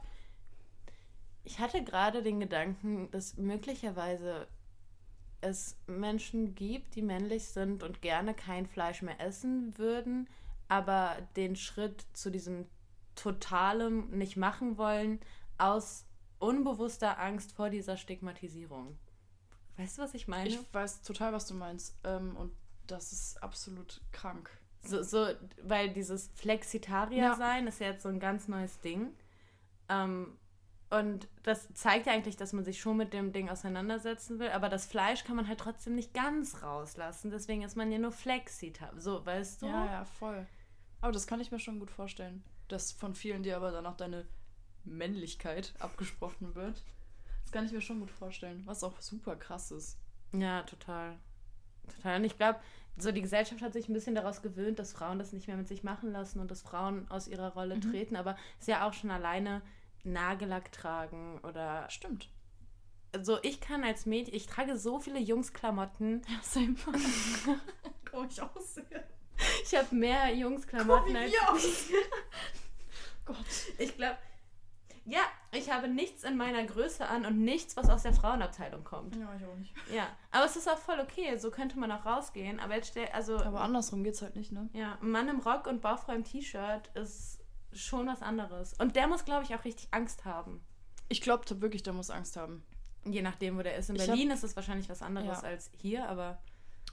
ich 1.45 1.59
hatte 1.61 1.85
gerade 1.85 2.23
den 2.23 2.41
Gedanken, 2.41 3.11
dass 3.11 3.37
möglicherweise 3.37 4.49
es 5.41 5.77
Menschen 5.87 6.55
gibt, 6.55 6.95
die 6.97 7.03
männlich 7.03 7.47
sind 7.47 7.83
und 7.83 8.03
gerne 8.03 8.35
kein 8.35 8.67
Fleisch 8.67 9.03
mehr 9.03 9.21
essen 9.21 9.77
würden, 9.79 10.29
aber 10.69 11.17
den 11.37 11.55
Schritt 11.55 12.05
zu 12.15 12.31
diesem 12.31 12.67
totalem 13.17 14.11
nicht 14.11 14.37
machen 14.37 14.79
wollen, 14.79 15.21
aus 15.59 16.05
unbewusster 16.39 17.19
Angst 17.19 17.53
vor 17.53 17.71
dieser 17.71 17.97
Stigmatisierung. 17.97 18.97
Weißt 19.77 19.99
du, 19.99 20.03
was 20.03 20.15
ich 20.15 20.29
meine? 20.29 20.49
Ich 20.49 20.59
weiß 20.73 21.03
total, 21.03 21.33
was 21.33 21.47
du 21.47 21.55
meinst. 21.55 21.97
Ähm, 22.05 22.37
und 22.37 22.53
das 22.87 23.13
ist 23.13 23.43
absolut 23.43 24.01
krank. 24.13 24.51
So, 24.83 25.03
so, 25.03 25.29
weil 25.63 25.91
dieses 25.93 26.31
Flexitarier 26.35 27.35
sein 27.35 27.67
ist 27.67 27.81
ja 27.81 27.89
jetzt 27.89 28.03
so 28.03 28.09
ein 28.09 28.21
ganz 28.21 28.49
neues 28.49 28.81
Ding. 28.81 29.13
Ähm, 29.89 30.39
und 30.89 31.29
das 31.43 31.73
zeigt 31.75 32.07
ja 32.07 32.13
eigentlich, 32.13 32.37
dass 32.37 32.53
man 32.53 32.65
sich 32.65 32.81
schon 32.81 32.97
mit 32.97 33.13
dem 33.13 33.33
Ding 33.33 33.49
auseinandersetzen 33.49 34.39
will, 34.39 34.51
aber 34.51 34.69
das 34.69 34.87
Fleisch 34.87 35.25
kann 35.25 35.35
man 35.35 35.49
halt 35.49 35.59
trotzdem 35.59 35.97
nicht 35.97 36.15
ganz 36.15 36.63
rauslassen. 36.63 37.31
Deswegen 37.31 37.63
ist 37.63 37.77
man 37.77 37.91
ja 37.91 37.99
nur 37.99 38.13
Flexita. 38.13 38.93
So, 38.97 39.27
weißt 39.27 39.63
du? 39.63 39.67
Ja, 39.67 39.85
ja, 39.87 40.05
voll. 40.05 40.47
Aber 41.01 41.13
das 41.13 41.27
kann 41.27 41.41
ich 41.41 41.51
mir 41.51 41.59
schon 41.59 41.81
gut 41.81 41.91
vorstellen. 41.91 42.45
Dass 42.69 42.93
von 42.93 43.15
vielen 43.15 43.43
dir 43.43 43.57
aber 43.57 43.71
dann 43.71 43.87
auch 43.87 43.97
deine 43.97 44.27
Männlichkeit 44.85 45.73
abgesprochen 45.79 46.55
wird. 46.55 46.83
Das 47.43 47.53
kann 47.53 47.65
ich 47.67 47.73
mir 47.73 47.81
schon 47.81 48.01
gut 48.01 48.11
vorstellen. 48.11 48.63
Was 48.67 48.83
auch 48.83 49.01
super 49.01 49.37
krass 49.37 49.71
ist. 49.71 49.99
Ja, 50.33 50.63
total. 50.63 51.17
Total. 51.95 52.19
Und 52.19 52.25
ich 52.25 52.37
glaube, 52.37 52.59
so 52.99 53.13
die 53.13 53.23
Gesellschaft 53.23 53.63
hat 53.63 53.73
sich 53.73 53.89
ein 53.89 53.93
bisschen 53.93 54.15
daraus 54.17 54.43
gewöhnt, 54.43 54.79
dass 54.79 54.93
Frauen 54.93 55.19
das 55.19 55.33
nicht 55.33 55.47
mehr 55.47 55.57
mit 55.57 55.69
sich 55.69 55.85
machen 55.85 56.11
lassen 56.13 56.41
und 56.41 56.51
dass 56.51 56.63
Frauen 56.63 57.09
aus 57.11 57.29
ihrer 57.29 57.53
Rolle 57.53 57.77
Mhm. 57.77 57.83
treten. 57.83 58.17
Aber 58.17 58.33
es 58.59 58.63
ist 58.63 58.69
ja 58.69 58.87
auch 58.89 58.93
schon 58.95 59.11
alleine 59.11 59.63
Nagellack 60.03 60.73
tragen 60.73 61.39
oder 61.45 61.89
Stimmt. 61.91 62.29
also 63.13 63.39
ich 63.43 63.61
kann 63.61 63.85
als 63.85 64.07
Mädchen, 64.07 64.35
ich 64.35 64.47
trage 64.47 64.77
so 64.77 64.99
viele 64.99 65.21
Jungsklamotten. 65.21 66.23
Ja, 66.29 66.39
same. 66.43 66.75
Komm 68.11 68.27
ich 68.29 68.41
aussehe. 68.43 68.85
Ich 69.63 69.75
habe 69.77 69.95
mehr 69.95 70.29
Guck, 70.31 70.39
Jungsklamotten 70.39 71.15
wie 71.15 71.39
als. 71.39 71.91
Gott. 73.27 73.37
ich 73.79 73.95
glaube. 73.97 74.17
Ja, 75.09 75.21
ich 75.53 75.71
habe 75.71 75.87
nichts 75.87 76.25
in 76.25 76.37
meiner 76.37 76.65
Größe 76.65 77.07
an 77.07 77.25
und 77.27 77.39
nichts, 77.41 77.77
was 77.77 77.89
aus 77.89 78.03
der 78.03 78.13
Frauenabteilung 78.13 78.83
kommt. 78.83 79.15
Ja, 79.15 79.33
ich 79.39 79.45
auch 79.45 79.55
nicht. 79.55 79.73
Ja, 79.95 80.09
aber 80.33 80.47
es 80.47 80.57
ist 80.57 80.69
auch 80.69 80.79
voll 80.79 80.99
okay, 80.99 81.37
so 81.39 81.53
könnte 81.53 81.79
man 81.79 81.93
auch 81.93 82.05
rausgehen. 82.05 82.59
Aber 82.59 82.75
jetzt 82.75 82.89
stell, 82.89 83.07
also 83.13 83.39
Aber 83.39 83.61
andersrum 83.61 84.03
geht's 84.03 84.21
halt 84.21 84.35
nicht, 84.35 84.51
ne? 84.51 84.69
ja, 84.73 84.99
ein 85.01 85.11
Mann 85.13 85.29
im 85.29 85.39
Rock 85.39 85.69
und 85.69 85.81
Bauchfrei 85.81 86.17
im 86.17 86.25
T-Shirt 86.25 86.89
ist 86.95 87.39
schon 87.73 88.09
was 88.09 88.21
anderes. 88.21 88.75
Und 88.81 88.97
der 88.97 89.07
muss, 89.07 89.25
glaube 89.25 89.45
ich, 89.45 89.55
auch 89.55 89.65
richtig 89.65 89.87
Angst 89.93 90.25
haben. 90.25 90.61
Ich 91.09 91.21
glaube 91.21 91.45
wirklich, 91.61 91.85
der 91.85 91.93
muss 91.93 92.11
Angst 92.11 92.37
haben. 92.37 92.65
Je 93.05 93.23
nachdem, 93.23 93.57
wo 93.59 93.63
der 93.63 93.77
ist. 93.77 93.89
In 93.91 93.95
Ich 93.95 94.07
Berlin 94.07 94.31
ist 94.33 94.43
es 94.43 94.57
wahrscheinlich 94.57 94.89
was 94.89 95.03
anderes 95.03 95.43
Ja. 95.43 95.49
als 95.49 95.71
hier, 95.77 96.09
aber 96.09 96.39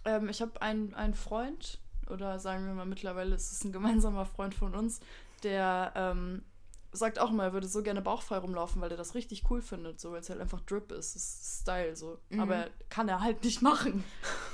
Ähm, 0.05 0.29
ich 0.29 0.39
habe 0.41 0.61
einen, 0.61 0.93
einen 0.93 1.15
Freund, 1.15 1.79
oder 2.09 2.38
sagen 2.38 2.67
wir 2.67 2.73
mal 2.75 2.86
mittlerweile 2.86 3.34
ist 3.34 3.51
es 3.53 3.63
ein 3.63 3.71
gemeinsamer 3.71 4.25
Freund 4.27 4.53
von 4.53 4.75
uns, 4.75 4.99
der 5.43 5.93
ähm, 5.95 6.43
sagt 6.91 7.19
auch 7.19 7.31
immer, 7.31 7.43
er 7.45 7.53
würde 7.53 7.67
so 7.67 7.81
gerne 7.83 8.01
bauchfrei 8.01 8.37
rumlaufen, 8.37 8.81
weil 8.81 8.91
er 8.91 8.97
das 8.97 9.15
richtig 9.15 9.49
cool 9.49 9.61
findet, 9.61 9.99
so 9.99 10.11
weil 10.11 10.21
es 10.21 10.29
halt 10.29 10.39
einfach 10.39 10.61
Drip 10.61 10.91
ist, 10.91 11.15
es 11.15 11.41
ist 11.41 11.61
Style 11.61 11.95
so. 11.95 12.19
Mhm. 12.29 12.39
Aber 12.39 12.67
kann 12.89 13.09
er 13.09 13.21
halt 13.21 13.43
nicht 13.43 13.61
machen. 13.61 14.03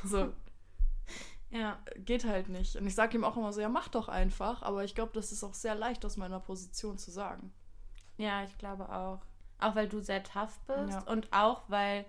So, 0.04 0.32
ja. 1.50 1.78
geht 1.98 2.26
halt 2.26 2.50
nicht. 2.50 2.76
Und 2.76 2.88
ich 2.88 2.96
sage 2.96 3.18
ihm 3.18 3.24
auch 3.24 3.36
immer 3.38 3.52
so, 3.52 3.62
ja, 3.62 3.70
mach 3.70 3.90
doch 3.90 4.08
einfach, 4.08 4.62
aber 4.62 4.84
ich 4.84 4.96
glaube, 4.96 5.12
das 5.14 5.32
ist 5.32 5.44
auch 5.44 5.54
sehr 5.54 5.76
leicht 5.76 6.06
aus 6.06 6.18
meiner 6.18 6.40
Position 6.40 6.98
zu 6.98 7.12
sagen. 7.12 7.52
Ja, 8.18 8.44
ich 8.44 8.58
glaube 8.58 8.90
auch. 8.90 9.22
Auch 9.60 9.76
weil 9.76 9.90
du 9.90 10.00
sehr 10.00 10.24
tough 10.24 10.58
bist 10.68 10.94
Ja. 10.94 11.04
und 11.12 11.28
auch 11.32 11.64
weil 11.68 12.06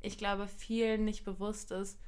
ich 0.00 0.16
glaube, 0.16 0.46
vielen 0.46 1.04
nicht 1.04 1.24
bewusst 1.24 1.70
ist, 1.70 1.98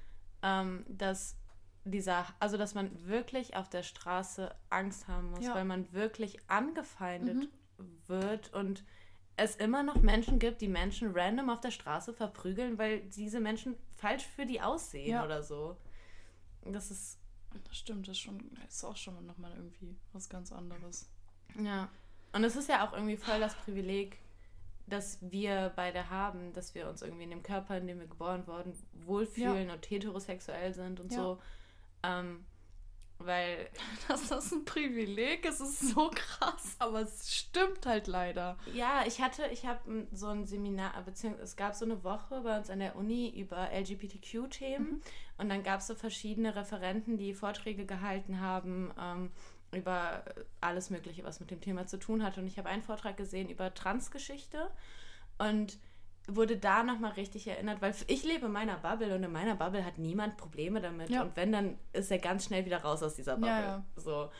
ähm, 0.42 0.84
dass 0.88 1.36
dieser, 1.84 2.26
also 2.38 2.56
dass 2.56 2.74
man 2.74 2.90
wirklich 3.06 3.56
auf 3.56 3.68
der 3.68 3.82
Straße 3.82 4.54
Angst 4.68 5.08
haben 5.08 5.30
muss, 5.30 5.44
Ja. 5.44 5.54
weil 5.54 5.64
man 5.64 5.92
wirklich 5.92 6.38
angefeindet 6.48 7.48
Mhm. 7.78 7.88
wird 8.06 8.52
und 8.52 8.84
es 9.36 9.56
immer 9.56 9.82
noch 9.82 9.96
Menschen 10.02 10.38
gibt, 10.38 10.60
die 10.60 10.68
Menschen 10.68 11.12
random 11.14 11.48
auf 11.48 11.60
der 11.60 11.70
Straße 11.70 12.12
verprügeln, 12.12 12.76
weil 12.76 13.00
diese 13.00 13.40
Menschen 13.40 13.76
falsch 13.96 14.26
für 14.26 14.44
die 14.44 14.60
aussehen 14.60 15.12
Ja. 15.12 15.24
oder 15.24 15.42
so. 15.42 15.76
Das 16.64 16.90
ist, 16.90 17.18
Das 17.64 17.76
stimmt, 17.78 18.06
das 18.06 18.12
ist, 18.16 18.20
schon, 18.22 18.38
ist 18.68 18.84
auch 18.84 18.96
schon 18.96 19.26
nochmal 19.26 19.52
irgendwie 19.56 19.96
was 20.12 20.28
ganz 20.28 20.52
anderes. 20.52 21.10
ja. 21.58 21.88
Und 22.32 22.44
es 22.44 22.54
ist 22.54 22.68
ja 22.68 22.86
auch 22.86 22.92
irgendwie 22.92 23.16
voll 23.16 23.40
das 23.40 23.56
Privileg, 23.56 24.18
das 24.86 25.18
wir 25.20 25.72
beide 25.74 26.10
haben, 26.10 26.52
dass 26.52 26.74
wir 26.76 26.88
uns 26.88 27.02
irgendwie 27.02 27.24
in 27.24 27.30
dem 27.30 27.42
Körper, 27.42 27.78
in 27.78 27.88
dem 27.88 27.98
wir 27.98 28.06
geboren 28.06 28.46
wurden, 28.46 28.72
wohlfühlen 29.04 29.68
und 29.70 29.90
heterosexuell 29.90 30.72
sind 30.74 31.00
und 31.00 31.10
Ja. 31.12 31.18
so. 31.18 31.42
Ähm, 32.02 32.44
weil, 33.18 33.68
das 34.08 34.52
ein 34.52 34.64
Privileg 34.64 35.44
ist, 35.44 35.60
ist 35.60 35.90
so 35.90 36.10
krass, 36.14 36.76
aber 36.78 37.00
es 37.00 37.34
stimmt 37.34 37.84
halt 37.86 38.06
leider. 38.06 38.56
ja, 38.74 39.04
ich 39.06 39.20
hatte, 39.20 39.46
ich 39.52 39.66
habe 39.66 40.06
so 40.12 40.28
ein 40.28 40.46
Seminar, 40.46 41.00
beziehungsweise 41.04 41.44
es 41.44 41.56
gab 41.56 41.74
so 41.74 41.84
eine 41.84 42.02
Woche 42.02 42.40
bei 42.40 42.56
uns 42.56 42.70
an 42.70 42.78
der 42.80 42.96
Uni 42.96 43.28
über 43.28 43.70
LGBTQ-Themen 43.72 45.02
und 45.38 45.48
dann 45.48 45.62
gab 45.62 45.80
es 45.80 45.86
so 45.86 45.94
verschiedene 45.94 46.56
Referenten, 46.56 47.18
die 47.18 47.34
Vorträge 47.34 47.84
gehalten 47.84 48.40
haben 48.40 48.90
ähm, 48.98 49.30
über 49.72 50.24
alles 50.60 50.90
Mögliche, 50.90 51.22
was 51.22 51.40
mit 51.40 51.50
dem 51.50 51.60
Thema 51.60 51.86
zu 51.86 51.98
tun 51.98 52.24
hat. 52.24 52.38
Und 52.38 52.46
ich 52.46 52.58
habe 52.58 52.68
einen 52.68 52.82
Vortrag 52.82 53.16
gesehen 53.16 53.48
über 53.48 53.72
Transgeschichte 53.72 54.70
und 55.38 55.78
wurde 56.36 56.56
da 56.56 56.82
nochmal 56.82 57.12
richtig 57.12 57.46
erinnert, 57.46 57.80
weil 57.82 57.94
ich 58.06 58.24
lebe 58.24 58.46
in 58.46 58.52
meiner 58.52 58.76
Bubble 58.76 59.14
und 59.14 59.22
in 59.22 59.32
meiner 59.32 59.56
Bubble 59.56 59.84
hat 59.84 59.98
niemand 59.98 60.36
Probleme 60.36 60.80
damit. 60.80 61.10
Ja. 61.10 61.22
Und 61.22 61.36
wenn, 61.36 61.52
dann 61.52 61.78
ist 61.92 62.10
er 62.10 62.18
ganz 62.18 62.46
schnell 62.46 62.64
wieder 62.66 62.82
raus 62.82 63.02
aus 63.02 63.14
dieser 63.14 63.34
Bubble. 63.34 63.48
Ja, 63.48 63.60
ja. 63.60 63.84
So. 63.96 64.30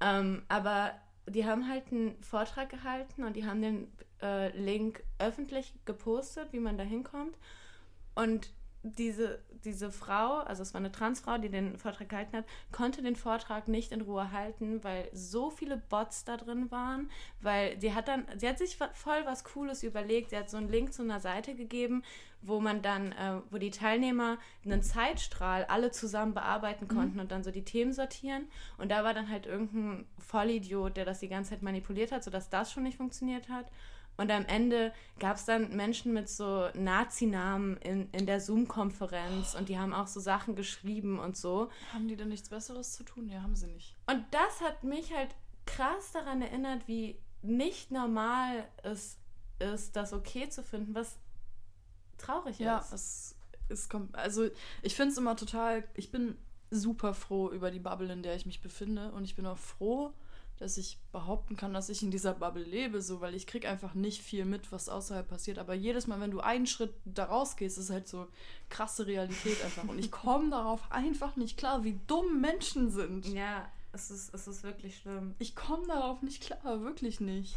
Ähm, 0.00 0.42
aber 0.48 0.92
die 1.26 1.46
haben 1.46 1.68
halt 1.68 1.92
einen 1.92 2.20
Vortrag 2.22 2.68
gehalten 2.68 3.24
und 3.24 3.36
die 3.36 3.46
haben 3.46 3.62
den 3.62 3.92
äh, 4.20 4.56
Link 4.56 5.02
öffentlich 5.18 5.74
gepostet, 5.84 6.52
wie 6.52 6.60
man 6.60 6.78
da 6.78 6.84
hinkommt. 6.84 7.36
Und 8.14 8.52
diese, 8.82 9.38
diese 9.64 9.90
Frau, 9.90 10.38
also 10.38 10.62
es 10.62 10.74
war 10.74 10.80
eine 10.80 10.90
Transfrau, 10.90 11.38
die 11.38 11.48
den 11.48 11.78
Vortrag 11.78 12.08
gehalten 12.08 12.36
hat, 12.36 12.44
konnte 12.72 13.02
den 13.02 13.16
Vortrag 13.16 13.68
nicht 13.68 13.92
in 13.92 14.00
Ruhe 14.00 14.32
halten, 14.32 14.82
weil 14.82 15.08
so 15.12 15.50
viele 15.50 15.76
Bots 15.76 16.24
da 16.24 16.36
drin 16.36 16.70
waren, 16.70 17.10
weil 17.40 17.80
sie 17.80 17.94
hat 17.94 18.08
dann, 18.08 18.26
sie 18.36 18.48
hat 18.48 18.58
sich 18.58 18.76
voll 18.76 19.24
was 19.24 19.44
Cooles 19.44 19.82
überlegt, 19.82 20.30
sie 20.30 20.36
hat 20.36 20.50
so 20.50 20.56
einen 20.56 20.68
Link 20.68 20.92
zu 20.92 21.02
einer 21.02 21.20
Seite 21.20 21.54
gegeben, 21.54 22.02
wo 22.42 22.60
man 22.60 22.82
dann, 22.82 23.12
äh, 23.12 23.40
wo 23.50 23.58
die 23.58 23.70
Teilnehmer 23.70 24.38
einen 24.64 24.82
Zeitstrahl 24.82 25.64
alle 25.66 25.92
zusammen 25.92 26.34
bearbeiten 26.34 26.88
konnten 26.88 27.20
und 27.20 27.30
dann 27.30 27.44
so 27.44 27.52
die 27.52 27.64
Themen 27.64 27.92
sortieren. 27.92 28.48
Und 28.78 28.90
da 28.90 29.04
war 29.04 29.14
dann 29.14 29.28
halt 29.28 29.46
irgendein 29.46 30.06
Vollidiot, 30.18 30.96
der 30.96 31.04
das 31.04 31.20
die 31.20 31.28
ganze 31.28 31.50
Zeit 31.50 31.62
manipuliert 31.62 32.10
hat, 32.10 32.24
sodass 32.24 32.50
das 32.50 32.72
schon 32.72 32.82
nicht 32.82 32.96
funktioniert 32.96 33.48
hat. 33.48 33.66
Und 34.16 34.30
am 34.30 34.44
Ende 34.44 34.92
gab 35.18 35.36
es 35.36 35.44
dann 35.46 35.74
Menschen 35.74 36.12
mit 36.12 36.28
so 36.28 36.68
Nazi-Namen 36.74 37.76
in, 37.78 38.10
in 38.12 38.26
der 38.26 38.40
Zoom-Konferenz 38.40 39.54
und 39.54 39.68
die 39.68 39.78
haben 39.78 39.94
auch 39.94 40.06
so 40.06 40.20
Sachen 40.20 40.54
geschrieben 40.54 41.18
und 41.18 41.36
so. 41.36 41.70
Haben 41.92 42.08
die 42.08 42.16
denn 42.16 42.28
nichts 42.28 42.48
Besseres 42.50 42.92
zu 42.92 43.04
tun? 43.04 43.28
Ja, 43.28 43.42
haben 43.42 43.56
sie 43.56 43.66
nicht. 43.68 43.96
Und 44.06 44.24
das 44.30 44.60
hat 44.60 44.84
mich 44.84 45.14
halt 45.14 45.34
krass 45.66 46.12
daran 46.12 46.42
erinnert, 46.42 46.86
wie 46.86 47.16
nicht 47.42 47.90
normal 47.90 48.68
es 48.82 49.18
ist, 49.58 49.96
das 49.96 50.12
okay 50.12 50.48
zu 50.48 50.62
finden, 50.62 50.94
was 50.94 51.16
traurig 52.18 52.58
Ja, 52.58 52.78
ist. 52.78 52.92
es, 52.92 53.34
es 53.68 53.88
kommt. 53.88 54.14
Also, 54.14 54.48
ich 54.82 54.94
finde 54.94 55.12
es 55.12 55.18
immer 55.18 55.36
total. 55.36 55.84
Ich 55.94 56.10
bin 56.10 56.36
super 56.70 57.14
froh 57.14 57.50
über 57.50 57.70
die 57.70 57.78
Bubble, 57.80 58.12
in 58.12 58.22
der 58.22 58.34
ich 58.36 58.46
mich 58.46 58.60
befinde. 58.60 59.10
Und 59.12 59.24
ich 59.24 59.34
bin 59.34 59.46
auch 59.46 59.58
froh, 59.58 60.12
dass 60.58 60.76
ich 60.76 60.98
behaupten 61.10 61.56
kann, 61.56 61.74
dass 61.74 61.88
ich 61.88 62.02
in 62.02 62.10
dieser 62.10 62.34
Bubble 62.34 62.62
lebe, 62.62 63.02
so, 63.02 63.20
weil 63.20 63.34
ich 63.34 63.46
krieg 63.46 63.66
einfach 63.66 63.94
nicht 63.94 64.22
viel 64.22 64.44
mit, 64.44 64.70
was 64.70 64.88
außerhalb 64.88 65.26
passiert. 65.26 65.58
Aber 65.58 65.74
jedes 65.74 66.06
Mal, 66.06 66.20
wenn 66.20 66.30
du 66.30 66.40
einen 66.40 66.66
Schritt 66.66 66.94
da 67.04 67.24
rausgehst, 67.24 67.78
ist 67.78 67.90
halt 67.90 68.06
so 68.06 68.28
krasse 68.68 69.06
Realität 69.06 69.62
einfach. 69.64 69.84
Und 69.88 69.98
ich 69.98 70.10
komme 70.10 70.50
darauf 70.50 70.90
einfach 70.92 71.36
nicht 71.36 71.56
klar, 71.56 71.82
wie 71.84 71.98
dumm 72.06 72.40
Menschen 72.40 72.90
sind. 72.90 73.26
Ja, 73.26 73.68
es 73.92 74.10
ist, 74.10 74.32
es 74.34 74.46
ist 74.46 74.62
wirklich 74.62 74.98
schlimm. 74.98 75.34
Ich 75.38 75.56
komme 75.56 75.86
darauf 75.88 76.22
nicht 76.22 76.42
klar, 76.42 76.80
wirklich 76.82 77.20
nicht. 77.20 77.56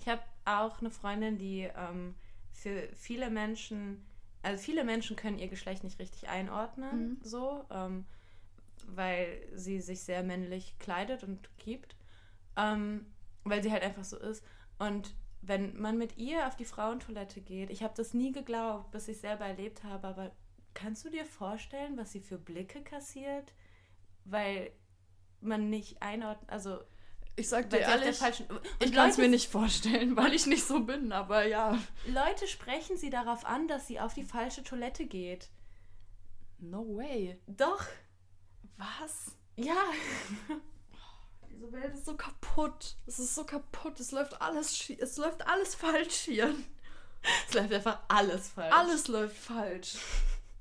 Ich 0.00 0.08
habe 0.08 0.22
auch 0.44 0.80
eine 0.80 0.90
Freundin, 0.90 1.38
die 1.38 1.70
ähm, 1.76 2.14
für 2.52 2.88
viele 2.94 3.30
Menschen, 3.30 4.04
also 4.42 4.62
viele 4.62 4.84
Menschen 4.84 5.16
können 5.16 5.38
ihr 5.38 5.48
Geschlecht 5.48 5.84
nicht 5.84 5.98
richtig 5.98 6.28
einordnen, 6.28 7.10
Mhm. 7.12 7.18
so, 7.22 7.64
ähm, 7.70 8.04
weil 8.88 9.42
sie 9.54 9.80
sich 9.80 10.02
sehr 10.02 10.22
männlich 10.22 10.74
kleidet 10.78 11.22
und 11.22 11.48
gibt, 11.58 11.94
ähm, 12.56 13.06
weil 13.44 13.62
sie 13.62 13.72
halt 13.72 13.82
einfach 13.82 14.04
so 14.04 14.18
ist. 14.18 14.44
Und 14.78 15.14
wenn 15.40 15.78
man 15.80 15.98
mit 15.98 16.16
ihr 16.16 16.46
auf 16.46 16.56
die 16.56 16.64
Frauentoilette 16.64 17.40
geht, 17.40 17.70
ich 17.70 17.82
habe 17.82 17.94
das 17.96 18.14
nie 18.14 18.32
geglaubt, 18.32 18.90
bis 18.92 19.08
ich 19.08 19.18
selber 19.18 19.44
erlebt 19.44 19.82
habe, 19.84 20.06
aber 20.06 20.32
kannst 20.74 21.04
du 21.04 21.10
dir 21.10 21.26
vorstellen, 21.26 21.96
was 21.96 22.12
sie 22.12 22.20
für 22.20 22.38
Blicke 22.38 22.82
kassiert? 22.82 23.52
Weil 24.24 24.72
man 25.40 25.68
nicht 25.68 26.00
einordnet, 26.00 26.48
also 26.48 26.78
Ich 27.34 27.48
sag 27.48 27.70
dir 27.70 27.80
ehrlich, 27.80 28.20
ich 28.78 28.92
kann 28.92 29.10
es 29.10 29.18
mir 29.18 29.28
nicht 29.28 29.50
vorstellen, 29.50 30.16
weil 30.16 30.32
ich 30.32 30.46
nicht 30.46 30.64
so 30.64 30.80
bin, 30.80 31.10
aber 31.10 31.44
ja. 31.44 31.76
Leute 32.06 32.46
sprechen 32.46 32.96
sie 32.96 33.10
darauf 33.10 33.44
an, 33.44 33.66
dass 33.66 33.88
sie 33.88 33.98
auf 33.98 34.14
die 34.14 34.22
falsche 34.22 34.62
Toilette 34.62 35.06
geht. 35.06 35.50
No 36.58 36.96
way. 36.96 37.40
Doch. 37.48 37.84
Was? 38.76 39.36
Ja. 39.56 39.82
Diese 41.62 41.72
Welt 41.74 41.94
ist 41.94 42.06
so 42.06 42.16
kaputt. 42.16 42.96
Es 43.06 43.20
ist 43.20 43.36
so 43.36 43.44
kaputt. 43.44 44.00
Es 44.00 44.10
läuft 44.10 44.42
alles 44.42 44.90
es 44.90 45.16
läuft 45.16 45.46
alles 45.46 45.74
falsch 45.74 46.16
hier. 46.16 46.54
Es 47.46 47.54
läuft 47.54 47.72
einfach 47.72 48.00
alles 48.08 48.48
falsch. 48.48 48.74
Alles 48.74 49.06
läuft 49.06 49.36
falsch. 49.36 49.94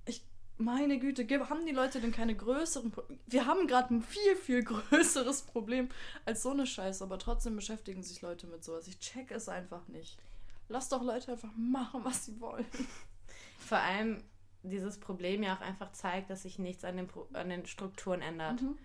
Ich 0.05 0.21
meine 0.59 0.99
Güte, 0.99 1.25
haben 1.49 1.65
die 1.65 1.71
Leute 1.71 1.99
denn 1.99 2.11
keine 2.11 2.35
größeren 2.35 2.91
Pro 2.91 3.01
Wir 3.25 3.47
haben 3.47 3.65
gerade 3.65 3.95
ein 3.95 4.03
viel 4.03 4.35
viel 4.35 4.63
größeres 4.91 5.41
Problem 5.41 5.89
als 6.25 6.43
so 6.43 6.51
eine 6.51 6.67
Scheiße, 6.67 7.03
aber 7.03 7.17
trotzdem 7.17 7.55
beschäftigen 7.55 8.03
sich 8.03 8.21
Leute 8.21 8.45
mit 8.45 8.63
sowas. 8.63 8.87
Ich 8.87 8.99
check 8.99 9.31
es 9.31 9.49
einfach 9.49 9.87
nicht. 9.87 10.19
Lass 10.69 10.89
doch 10.89 11.01
Leute 11.01 11.31
einfach 11.31 11.49
machen, 11.57 12.05
was 12.05 12.27
sie 12.27 12.39
wollen. 12.39 12.67
Vor 13.57 13.79
allem 13.79 14.23
dieses 14.61 14.99
Problem 14.99 15.41
ja 15.41 15.55
auch 15.55 15.61
einfach 15.61 15.93
zeigt, 15.93 16.29
dass 16.29 16.43
sich 16.43 16.59
nichts 16.59 16.83
an 16.83 16.97
den, 16.97 17.07
Pro 17.07 17.27
an 17.33 17.49
den 17.49 17.65
Strukturen 17.65 18.21
ändert. 18.21 18.61
Mhm. 18.61 18.77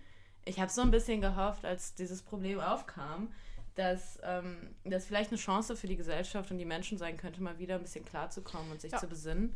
Ich 0.47 0.59
habe 0.59 0.71
so 0.71 0.81
ein 0.81 0.91
bisschen 0.91 1.21
gehofft, 1.21 1.65
als 1.65 1.93
dieses 1.95 2.21
Problem 2.21 2.59
aufkam, 2.59 3.31
dass 3.75 4.19
ähm, 4.23 4.75
das 4.85 5.05
vielleicht 5.05 5.29
eine 5.31 5.37
Chance 5.39 5.75
für 5.75 5.87
die 5.87 5.97
Gesellschaft 5.97 6.49
und 6.51 6.57
die 6.57 6.65
Menschen 6.65 6.97
sein 6.97 7.17
könnte, 7.17 7.41
mal 7.43 7.59
wieder 7.59 7.75
ein 7.75 7.81
bisschen 7.81 8.05
klarzukommen 8.05 8.71
und 8.71 8.81
sich 8.81 8.91
Ja. 8.91 8.97
zu 8.97 9.07
besinnen. 9.07 9.55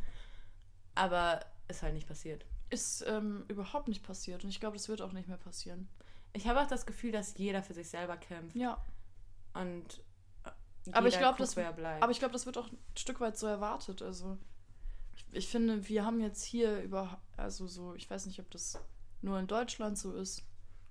Aber 0.94 1.40
ist 1.68 1.82
halt 1.82 1.94
nicht 1.94 2.06
passiert. 2.06 2.44
Ist 2.70 3.04
ähm, 3.08 3.44
überhaupt 3.48 3.88
nicht 3.88 4.02
passiert 4.02 4.44
und 4.44 4.50
ich 4.50 4.60
glaube, 4.60 4.76
das 4.76 4.88
wird 4.88 5.02
auch 5.02 5.12
nicht 5.12 5.28
mehr 5.28 5.38
passieren. 5.38 5.88
Ich 6.34 6.46
habe 6.46 6.60
auch 6.60 6.66
das 6.68 6.86
Gefühl, 6.86 7.12
dass 7.12 7.36
jeder 7.36 7.62
für 7.62 7.74
sich 7.74 7.88
selber 7.88 8.16
kämpft. 8.16 8.54
Ja, 8.56 8.82
Und 9.54 10.00
äh, 10.44 10.50
Aber 10.92 11.08
ich 11.08 11.14
jeder 11.14 11.32
glaub, 11.32 11.38
guckt, 11.38 11.56
das-. 11.56 12.00
Aber 12.00 12.10
ich 12.12 12.18
glaube, 12.18 12.32
das 12.32 12.46
wird 12.46 12.56
auch 12.58 12.70
ein 12.70 12.78
Stück 12.96 13.20
weit 13.20 13.36
so 13.36 13.46
erwartet. 13.46 14.02
Also, 14.02 14.38
ich, 15.14 15.26
ich 15.32 15.48
finde, 15.48 15.88
wir 15.88 16.04
haben 16.04 16.20
jetzt 16.20 16.42
hier 16.44 16.80
über, 16.80 17.20
also 17.36 17.66
so, 17.66 17.94
ich 17.94 18.08
weiß 18.08 18.26
nicht, 18.26 18.40
ob 18.40 18.50
das 18.50 18.78
nur 19.20 19.38
in 19.38 19.46
Deutschland 19.46 19.98
so 19.98 20.12
ist 20.14 20.42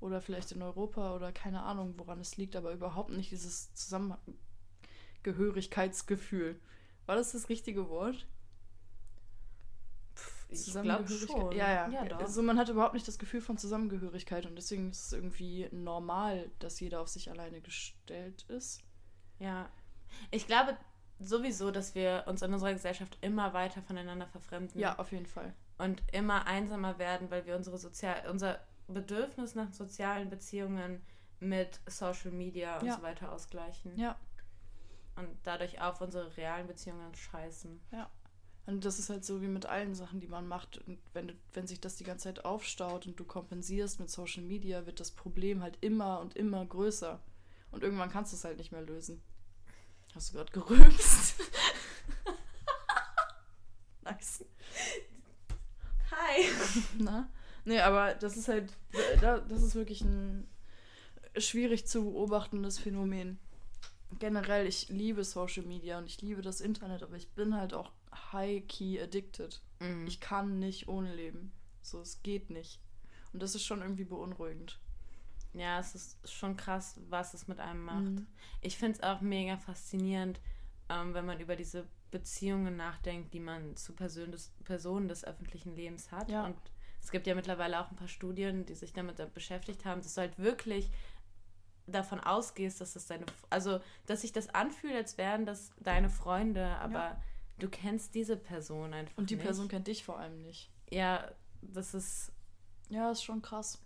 oder 0.02 0.20
vielleicht 0.20 0.52
in 0.52 0.62
Europa 0.62 1.16
oder 1.16 1.32
keine 1.32 1.64
Ahnung, 1.64 1.93
woran 1.97 2.20
es 2.20 2.36
liegt, 2.38 2.56
aber 2.56 2.74
überhaupt 2.74 3.12
nicht 3.12 3.32
dieses 3.32 3.74
Zusammengehörigkeitsgefühl. 3.74 6.60
War 7.06 7.16
das 7.16 7.32
das 7.32 7.49
richtige 7.49 7.89
Wort? 7.89 8.28
Zusammengehörigkeit. 10.52 11.54
Ja, 11.54 11.72
ja. 11.72 11.89
ja 11.89 12.06
doch. 12.06 12.20
Also 12.20 12.43
man 12.43 12.60
hat 12.60 12.70
überhaupt 12.70 12.93
nicht 12.93 13.08
das 13.08 13.20
Gefühl 13.20 13.41
von 13.41 13.58
Zusammengehörigkeit 13.58 14.45
und 14.45 14.56
deswegen 14.56 14.91
ist 14.91 15.06
es 15.06 15.14
irgendwie 15.14 15.70
normal, 15.72 16.52
dass 16.60 16.80
jeder 16.80 16.99
auf 16.99 17.08
sich 17.08 17.30
alleine 17.30 17.62
gestellt 17.62 18.43
ist. 18.49 18.82
Ja. 19.39 19.70
Ich 20.30 20.47
glaube 20.47 20.78
sowieso, 21.20 21.72
dass 21.72 21.95
wir 21.95 22.26
uns 22.28 22.41
in 22.41 22.54
unserer 22.54 22.74
Gesellschaft 22.74 23.18
immer 23.22 23.54
weiter 23.54 23.82
voneinander 23.82 24.28
verfremden. 24.28 24.80
Ja, 24.80 24.99
auf 24.99 25.12
jeden 25.12 25.26
Fall. 25.26 25.54
Und 25.78 26.04
immer 26.12 26.47
einsamer 26.47 26.99
werden, 26.99 27.32
weil 27.32 27.45
wir 27.45 27.56
unsere 27.56 27.78
sozial 27.78 28.30
unser 28.30 28.60
Bedürfnis 28.88 29.56
nach 29.56 29.74
sozialen 29.74 30.30
Beziehungen 30.30 31.02
mit 31.40 31.80
Social 31.88 32.32
Media 32.32 32.80
und 32.80 32.86
ja. 32.86 32.96
so 32.96 33.02
weiter 33.02 33.32
ausgleichen. 33.32 33.98
Ja. 33.98 34.18
Und 35.16 35.30
dadurch 35.44 35.82
auf 35.82 36.02
unsere 36.02 36.36
realen 36.38 36.68
Beziehungen 36.68 37.14
scheißen. 37.14 37.82
Ja. 37.92 38.10
Und 38.68 38.86
das 38.86 39.00
ist 39.00 39.10
halt 39.10 39.26
so 39.26 39.42
wie 39.42 39.48
mit 39.48 39.66
allen 39.66 39.96
Sachen, 39.96 40.20
die 40.20 40.28
man 40.28 40.48
macht. 40.48 40.78
Und 40.88 41.00
wenn, 41.14 41.34
wenn 41.54 41.68
sich 41.68 41.82
das 41.82 41.96
die 41.96 42.04
ganze 42.04 42.26
Zeit 42.26 42.46
aufstaut 42.46 43.08
und 43.08 43.20
du 43.20 43.26
kompensierst 43.26 44.00
mit 44.00 44.10
Social 44.10 44.44
Media, 44.44 44.86
wird 44.86 45.00
das 45.00 45.12
Problem 45.12 45.62
halt 45.62 45.78
immer 45.82 46.20
und 46.20 46.36
immer 46.36 46.66
größer. 46.66 47.20
Und 47.72 47.84
irgendwann 47.84 48.12
kannst 48.12 48.34
du 48.34 48.38
es 48.38 48.44
halt 48.44 48.58
nicht 48.58 48.72
mehr 48.72 48.84
lösen. 48.84 49.22
Hast 50.14 50.30
du 50.30 50.38
gerade 50.38 50.52
gerülpst? 50.52 51.40
nice. 54.04 54.46
Hi. 56.12 56.46
Na? 57.00 57.30
Nee, 57.66 57.80
aber 57.80 58.16
das 58.16 58.38
ist 58.38 58.47
halt, 58.47 58.76
das 59.22 59.62
ist 59.62 59.76
wirklich 59.76 60.01
ein 60.01 60.47
schwierig 61.38 61.86
zu 61.88 62.03
beobachtendes 62.03 62.80
Phänomen. 62.80 63.39
Generell, 64.20 64.68
ich 64.68 64.89
liebe 64.89 65.24
Social 65.24 65.64
Media 65.64 65.97
und 65.97 66.05
ich 66.05 66.22
liebe 66.22 66.41
das 66.41 66.59
Internet, 66.59 67.03
aber 67.03 67.16
ich 67.16 67.30
bin 67.30 67.55
halt 67.55 67.74
auch 67.74 67.91
high-key 68.34 69.01
addicted. 69.01 69.62
Mhm. 69.80 70.05
Ich 70.07 70.20
kann 70.20 70.59
nicht 70.59 70.88
ohne 70.88 71.16
leben. 71.16 71.51
So, 71.82 72.01
es 72.01 72.22
geht 72.22 72.49
nicht. 72.49 72.80
Und 73.34 73.41
das 73.41 73.55
ist 73.55 73.66
schon 73.66 73.82
irgendwie 73.82 74.03
beunruhigend. 74.03 74.80
Ja, 75.53 75.80
es 75.80 75.95
ist 75.95 76.30
schon 76.30 76.55
krass, 76.55 76.99
was 77.09 77.34
es 77.34 77.47
mit 77.47 77.59
einem 77.59 77.84
macht. 77.84 78.03
Mhm. 78.03 78.28
Ich 78.62 78.78
finde 78.78 78.97
es 78.97 79.03
auch 79.03 79.22
mega 79.22 79.57
faszinierend, 79.57 80.39
ähm, 80.89 81.14
wenn 81.14 81.26
man 81.26 81.39
über 81.39 81.55
diese 81.55 81.88
Beziehungen 82.09 82.76
nachdenkt, 82.76 83.34
die 83.34 83.39
man 83.39 83.76
zu 83.76 83.93
Person 83.93 84.32
des, 84.32 84.51
Personen 84.64 85.07
des 85.07 85.24
öffentlichen 85.24 85.76
Lebens 85.76 86.12
hat. 86.12 86.30
Ja. 86.30 86.45
Und 86.45 86.57
es 87.02 87.12
gibt 87.12 87.28
ja 87.28 87.36
mittlerweile 87.36 87.80
auch 87.80 87.89
ein 87.89 87.95
paar 87.95 88.08
Studien, 88.08 88.66
die 88.66 88.76
sich 88.76 88.93
damit 88.93 89.34
beschäftigt 89.34 89.86
haben, 89.86 90.02
dass 90.02 90.16
du 90.16 90.22
halt 90.22 90.38
wirklich 90.38 90.91
davon 91.88 92.20
ausgehst, 92.20 92.80
dass 92.80 92.93
das 92.93 93.08
deine, 93.08 93.26
also 93.49 93.80
dass 94.06 94.22
sich 94.22 94.32
das 94.32 94.49
anfühlt, 94.49 94.95
als 94.95 95.18
wären 95.18 95.45
das 95.45 95.72
deine 95.80 96.10
Freunde, 96.10 96.66
aber 96.78 96.99
ja. 96.99 97.22
du 97.60 97.70
kennst 97.70 98.16
diese 98.16 98.38
Person 98.38 98.93
einfach. 98.93 99.18
Und 99.18 99.30
die 99.30 99.36
nicht. 99.36 99.43
Person 99.43 99.68
kennt 99.68 99.88
dich 99.88 100.04
vor 100.04 100.20
allem 100.20 100.41
nicht. 100.41 100.70
Ja, 100.89 101.30
das 101.62 101.93
ist. 101.93 102.32
Ja, 102.89 103.12
ist 103.12 103.24
schon 103.24 103.41
krass. 103.41 103.80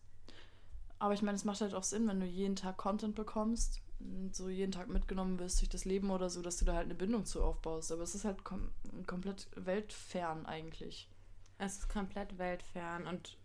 Aber 0.98 1.14
ich 1.14 1.22
meine, 1.22 1.36
es 1.36 1.46
macht 1.46 1.62
halt 1.62 1.74
auch 1.74 1.84
Sinn, 1.84 2.08
wenn 2.08 2.20
du 2.20 2.26
jeden 2.26 2.56
Tag 2.56 2.78
Content 2.78 3.16
bekommst 3.16 3.82
und 4.00 4.36
so 4.36 4.50
jeden 4.50 4.72
Tag 4.72 4.88
mitgenommen 4.88 5.40
wirst 5.40 5.62
durch 5.62 5.70
das 5.70 5.86
Leben 5.86 6.10
oder 6.10 6.30
so, 6.30 6.42
dass 6.42 6.58
du 6.58 6.66
da 6.66 6.74
halt 6.74 6.86
eine 6.86 6.96
Bindung 6.96 7.26
zu 7.26 7.44
aufbaust. 7.44 7.92
Aber 7.92 8.02
es 8.02 8.16
ist 8.16 8.26
halt 8.26 8.44
kom 8.44 8.72
komplett 9.06 9.48
weltfern 9.56 10.46
eigentlich. 10.46 11.10
Es 11.58 11.78
ist 11.78 11.90
komplett 11.90 12.38
weltfern 12.38 13.08
und 13.08 13.38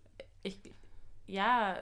ich, 0.43 0.61
ja, 1.27 1.79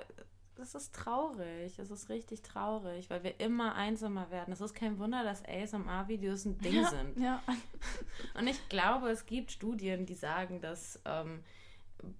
es 0.60 0.74
ist 0.74 0.94
traurig. 0.94 1.78
Es 1.78 1.90
ist 1.90 2.08
richtig 2.08 2.42
traurig, 2.42 3.08
weil 3.10 3.22
wir 3.22 3.40
immer 3.40 3.74
einsamer 3.74 4.30
werden. 4.30 4.52
Es 4.52 4.60
ist 4.60 4.74
kein 4.74 4.98
Wunder, 4.98 5.22
dass 5.22 5.44
ASMR-Videos 5.44 6.44
ein 6.44 6.58
Ding 6.58 6.74
ja, 6.74 6.90
sind. 6.90 7.18
Ja. 7.18 7.42
Und 8.34 8.46
ich 8.46 8.68
glaube, 8.68 9.10
es 9.10 9.26
gibt 9.26 9.52
Studien, 9.52 10.06
die 10.06 10.14
sagen, 10.14 10.60
dass 10.60 11.00
ähm, 11.04 11.44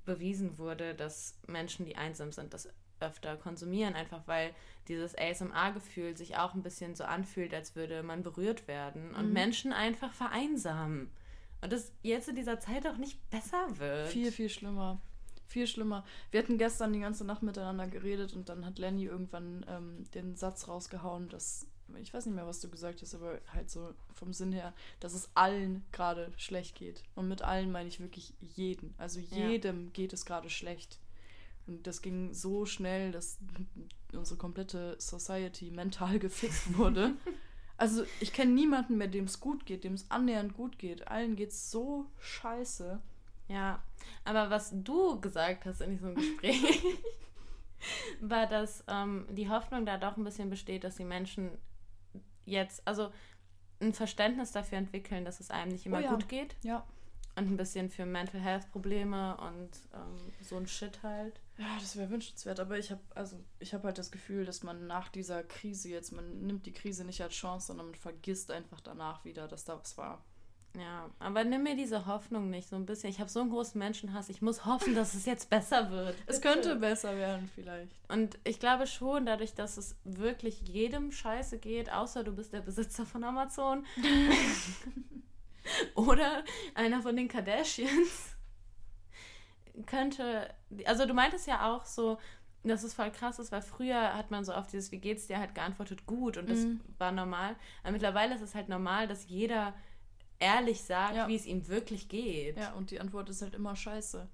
bewiesen 0.05 0.59
wurde, 0.59 0.95
dass 0.95 1.37
Menschen, 1.47 1.85
die 1.87 1.97
einsam 1.97 2.33
sind, 2.33 2.55
das 2.55 2.69
öfter 3.01 3.37
konsumieren, 3.37 3.95
einfach 3.95 4.27
weil 4.27 4.53
dieses 4.89 5.17
ASMR-Gefühl 5.17 6.17
sich 6.17 6.37
auch 6.37 6.55
ein 6.55 6.63
bisschen 6.63 6.95
so 6.95 7.05
anfühlt, 7.05 7.55
als 7.55 7.77
würde 7.77 8.03
man 8.03 8.23
berührt 8.23 8.67
werden 8.67 9.15
und 9.15 9.29
mhm. 9.29 9.33
Menschen 9.33 9.73
einfach 9.73 10.13
vereinsamen. 10.13 11.11
Und 11.61 11.73
das 11.73 11.93
jetzt 12.03 12.29
in 12.29 12.37
dieser 12.37 12.61
Zeit 12.61 12.87
auch 12.87 12.97
nicht 12.97 13.19
besser 13.31 13.67
wird. 13.79 14.09
Viel, 14.09 14.31
viel 14.31 14.49
schlimmer. 14.49 15.01
Viel 15.47 15.67
schlimmer. 15.67 16.05
Wir 16.31 16.43
hatten 16.43 16.59
gestern 16.59 16.93
die 16.93 17.01
ganze 17.01 17.25
Nacht 17.25 17.43
miteinander 17.43 17.89
geredet 17.89 18.35
und 18.35 18.49
dann 18.49 18.65
hat 18.65 18.79
Lenny 18.79 19.05
irgendwann 19.05 19.65
ähm, 19.69 20.05
den 20.13 20.37
Satz 20.37 20.69
rausgehauen, 20.69 21.29
dass, 21.31 21.67
ich 22.01 22.13
weiß 22.13 22.27
nicht 22.27 22.35
mehr, 22.35 22.47
was 22.47 22.61
du 22.61 22.69
gesagt 22.69 23.01
hast, 23.01 23.15
aber 23.15 23.41
halt 23.53 23.71
so 23.71 23.95
vom 24.13 24.33
Sinn 24.33 24.53
her, 24.53 24.75
dass 25.01 25.15
es 25.15 25.31
allen 25.35 25.85
gerade 25.91 26.33
schlecht 26.37 26.77
geht. 26.77 27.03
Und 27.15 27.29
mit 27.29 27.43
allen 27.43 27.73
meine 27.73 27.89
ich 27.89 27.99
wirklich 27.99 28.35
jeden. 28.41 28.95
Also 28.99 29.21
jedem 29.21 29.87
ja. 29.87 29.91
geht 29.95 30.13
es 30.13 30.27
gerade 30.27 30.51
schlecht. 30.51 30.99
Und 31.67 31.87
das 31.87 32.03
ging 32.03 32.33
so 32.35 32.67
schnell, 32.67 33.11
dass 33.11 33.39
unsere 34.13 34.39
komplette 34.39 34.97
Society 34.99 35.71
mental 35.71 36.19
gefixt 36.21 36.77
wurde. 36.77 37.15
also 37.79 38.05
ich 38.20 38.33
kenne 38.33 38.53
niemanden 38.53 38.99
mehr, 38.99 39.09
dem 39.09 39.24
es 39.24 39.41
gut 39.41 39.64
geht, 39.64 39.85
dem 39.85 39.95
es 39.95 40.11
annähernd 40.11 40.55
gut 40.55 40.79
geht. 40.79 41.09
Allen 41.09 41.37
geht 41.37 41.51
es 41.51 41.70
so 41.70 42.07
scheiße. 42.18 43.01
Ja, 43.49 43.83
aber 44.24 44.51
was 44.51 44.72
du 44.74 45.20
gesagt 45.20 45.64
hast 45.64 45.81
in 45.81 45.93
diesem 45.93 46.14
Gespräch, 46.14 46.83
war, 48.20 48.47
dass 48.47 48.85
ähm, 48.89 49.26
die 49.31 49.49
Hoffnung 49.49 49.87
da 49.87 49.97
doch 49.97 50.16
ein 50.16 50.24
bisschen 50.24 50.51
besteht, 50.51 50.85
dass 50.85 50.97
die 50.97 51.05
Menschen 51.05 51.51
jetzt, 52.45 52.87
also 52.87 53.11
ein 53.81 53.95
Verständnis 53.95 54.53
dafür 54.53 54.79
entwickeln, 54.79 55.24
dass 55.24 55.41
es 55.41 55.51
einem 55.51 55.72
nicht 55.72 55.87
immer 55.87 55.99
oh 55.99 56.03
ja. 56.03 56.11
gut 56.11 56.29
geht. 56.29 56.57
Ja. 56.62 56.85
Und 57.39 57.53
ein 57.53 57.57
bisschen 57.57 57.89
für 57.89 58.05
Mental 58.05 58.41
Health 58.41 58.70
Probleme 58.72 59.36
und 59.36 59.70
ähm, 59.95 60.32
so 60.43 60.57
ein 60.57 60.66
Shit 60.66 61.03
halt. 61.05 61.41
Ja, 61.57 61.76
das 61.78 61.97
wäre 61.97 62.11
wünschenswert, 62.11 62.59
aber 62.59 62.78
ich 62.78 62.91
habe 62.91 63.01
also 63.14 63.36
ich 63.61 63.74
habe 63.74 63.84
halt 63.84 63.99
das 63.99 64.11
Gefühl, 64.11 64.45
dass 64.45 64.64
man 64.64 64.89
nach 64.89 65.09
dieser 65.09 65.45
Krise 65.45 65.89
jetzt 65.89 66.12
man 66.12 66.41
nimmt 66.41 66.66
die 66.66 66.72
Krise 66.72 67.05
nicht 67.05 67.22
als 67.22 67.34
Chance, 67.34 67.68
sondern 67.68 67.86
man 67.86 67.95
vergisst 67.95 68.51
einfach 68.51 68.80
danach 68.80 69.24
wieder, 69.24 69.47
dass 69.47 69.64
da 69.64 69.78
was 69.78 69.97
war. 69.97 70.24
Ja, 70.76 71.11
aber 71.18 71.45
nimm 71.45 71.62
mir 71.62 71.76
diese 71.76 72.07
Hoffnung 72.07 72.51
nicht 72.51 72.68
so 72.68 72.76
ein 72.76 72.86
bisschen. 72.86 73.11
Ich 73.11 73.20
habe 73.20 73.30
so 73.30 73.41
einen 73.41 73.51
großen 73.51 73.78
Menschenhass. 73.78 74.28
Ich 74.28 74.43
muss 74.43 74.64
hoffen, 74.64 74.95
dass 74.95 75.14
es 75.14 75.24
jetzt 75.24 75.49
besser 75.49 75.91
wird. 75.91 76.16
Es 76.26 76.41
könnte 76.41 76.76
besser 76.76 77.16
werden 77.16 77.51
vielleicht. 77.55 77.93
Und 78.09 78.39
ich 78.45 78.61
glaube 78.61 78.86
schon, 78.86 79.26
dadurch, 79.26 79.55
dass 79.55 79.76
es 79.76 79.97
wirklich 80.05 80.61
jedem 80.68 81.11
Scheiße 81.11 81.59
geht, 81.59 81.91
außer 81.91 82.22
du 82.22 82.32
bist 82.32 82.53
der 82.53 82.61
Besitzer 82.61 83.07
von 83.07 83.24
Amazon 83.24 83.86
oder 85.95 86.45
einer 86.75 87.03
von 87.03 87.16
den 87.16 87.29
Kardashians 87.29 88.37
könnte, 89.87 90.53
also 90.85 91.07
du 91.07 91.14
meintest 91.14 91.47
ja 91.47 91.73
auch 91.73 91.85
so, 91.85 92.19
dass 92.64 92.83
es 92.83 92.95
voll 92.95 93.11
krass 93.11 93.39
ist, 93.39 93.53
weil 93.53 93.62
früher 93.62 94.14
hat 94.14 94.31
man 94.31 94.45
so 94.45 94.53
auf 94.53 94.66
dieses 94.66 94.91
Wie 94.91 94.99
geht's 94.99 95.27
dir 95.27 95.39
halt 95.39 95.55
geantwortet 95.55 96.07
gut 96.07 96.37
und 96.37 96.51
das 96.51 96.61
mhm. 96.61 96.81
war 96.99 97.12
normal. 97.12 97.57
Aber 97.83 97.93
mittlerweile 97.93 98.35
ist 98.35 98.43
es 98.43 98.55
halt 98.55 98.69
normal, 98.69 99.07
dass 99.07 99.29
jeder 99.29 99.75
ehrlich 100.39 100.83
sagt, 100.83 101.16
ja. 101.16 101.29
wie 101.29 101.37
es 101.37 101.47
ihm 101.47 101.69
wirklich 101.69 102.09
geht. 102.09 102.57
Ja, 102.57 102.73
und 102.73 102.91
die 102.91 103.01
Antwort 103.01 103.29
ist 103.29 103.43
halt 103.43 103.55
immer 103.55 103.77
scheiße. 103.77 104.29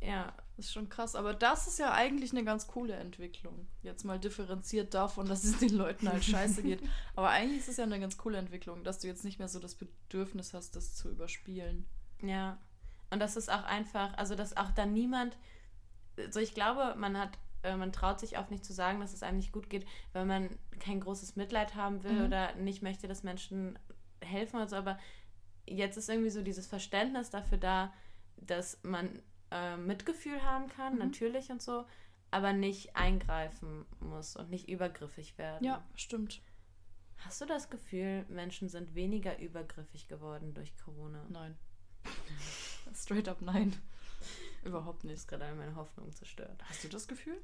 Ja. 0.00 0.32
Das 0.56 0.66
ist 0.66 0.72
schon 0.72 0.88
krass. 0.88 1.16
Aber 1.16 1.34
das 1.34 1.66
ist 1.66 1.78
ja 1.78 1.92
eigentlich 1.92 2.32
eine 2.32 2.44
ganz 2.44 2.68
coole 2.68 2.94
Entwicklung. 2.94 3.66
Jetzt 3.82 4.04
mal 4.04 4.18
differenziert 4.18 4.94
davon, 4.94 5.26
dass 5.26 5.42
es 5.44 5.58
den 5.58 5.74
Leuten 5.74 6.08
halt 6.08 6.24
scheiße 6.24 6.62
geht. 6.62 6.80
Aber 7.16 7.30
eigentlich 7.30 7.60
ist 7.60 7.68
es 7.68 7.76
ja 7.76 7.84
eine 7.84 7.98
ganz 7.98 8.16
coole 8.16 8.38
Entwicklung, 8.38 8.84
dass 8.84 9.00
du 9.00 9.08
jetzt 9.08 9.24
nicht 9.24 9.38
mehr 9.38 9.48
so 9.48 9.58
das 9.58 9.74
Bedürfnis 9.74 10.54
hast, 10.54 10.76
das 10.76 10.94
zu 10.94 11.10
überspielen. 11.10 11.86
Ja. 12.22 12.58
Und 13.10 13.20
das 13.20 13.36
ist 13.36 13.50
auch 13.50 13.64
einfach, 13.64 14.16
also 14.16 14.34
dass 14.34 14.56
auch 14.56 14.70
dann 14.70 14.92
niemand, 14.92 15.36
so 16.30 16.38
ich 16.38 16.54
glaube, 16.54 16.94
man 16.96 17.18
hat, 17.18 17.38
äh, 17.62 17.76
man 17.76 17.92
traut 17.92 18.20
sich 18.20 18.38
oft 18.38 18.50
nicht 18.50 18.64
zu 18.64 18.72
sagen, 18.72 19.00
dass 19.00 19.12
es 19.12 19.22
einem 19.22 19.38
nicht 19.38 19.52
gut 19.52 19.68
geht, 19.68 19.86
weil 20.12 20.24
man 20.24 20.50
kein 20.78 21.00
großes 21.00 21.34
Mitleid 21.36 21.74
haben 21.74 22.04
will 22.04 22.20
mhm. 22.20 22.26
oder 22.26 22.54
nicht 22.54 22.82
möchte, 22.82 23.08
dass 23.08 23.24
Menschen 23.24 23.78
helfen 24.20 24.56
oder 24.56 24.68
so, 24.68 24.76
aber 24.76 24.98
jetzt 25.66 25.96
ist 25.96 26.08
irgendwie 26.08 26.30
so 26.30 26.42
dieses 26.42 26.66
Verständnis 26.66 27.30
dafür 27.30 27.58
da, 27.58 27.92
dass 28.36 28.78
man 28.82 29.20
äh, 29.50 29.76
Mitgefühl 29.76 30.42
haben 30.42 30.68
kann, 30.68 30.94
mhm. 30.94 30.98
natürlich 31.00 31.50
und 31.50 31.62
so, 31.62 31.84
aber 32.30 32.52
nicht 32.52 32.96
eingreifen 32.96 33.86
muss 34.00 34.36
und 34.36 34.50
nicht 34.50 34.68
übergriffig 34.68 35.38
werden. 35.38 35.64
Ja, 35.64 35.84
stimmt. 35.94 36.40
Hast 37.18 37.40
du 37.40 37.46
das 37.46 37.70
Gefühl, 37.70 38.26
Menschen 38.28 38.68
sind 38.68 38.94
weniger 38.94 39.38
übergriffig 39.38 40.08
geworden 40.08 40.52
durch 40.52 40.76
Corona? 40.76 41.24
Nein. 41.30 41.56
Straight 42.94 43.28
up 43.28 43.40
nein. 43.40 43.74
Überhaupt 44.64 45.04
nicht. 45.04 45.14
Das 45.14 45.20
ist 45.20 45.28
gerade 45.28 45.54
meine 45.54 45.76
Hoffnung 45.76 46.10
zerstört. 46.12 46.62
Hast 46.68 46.84
du 46.84 46.88
das 46.88 47.08
Gefühl? 47.08 47.40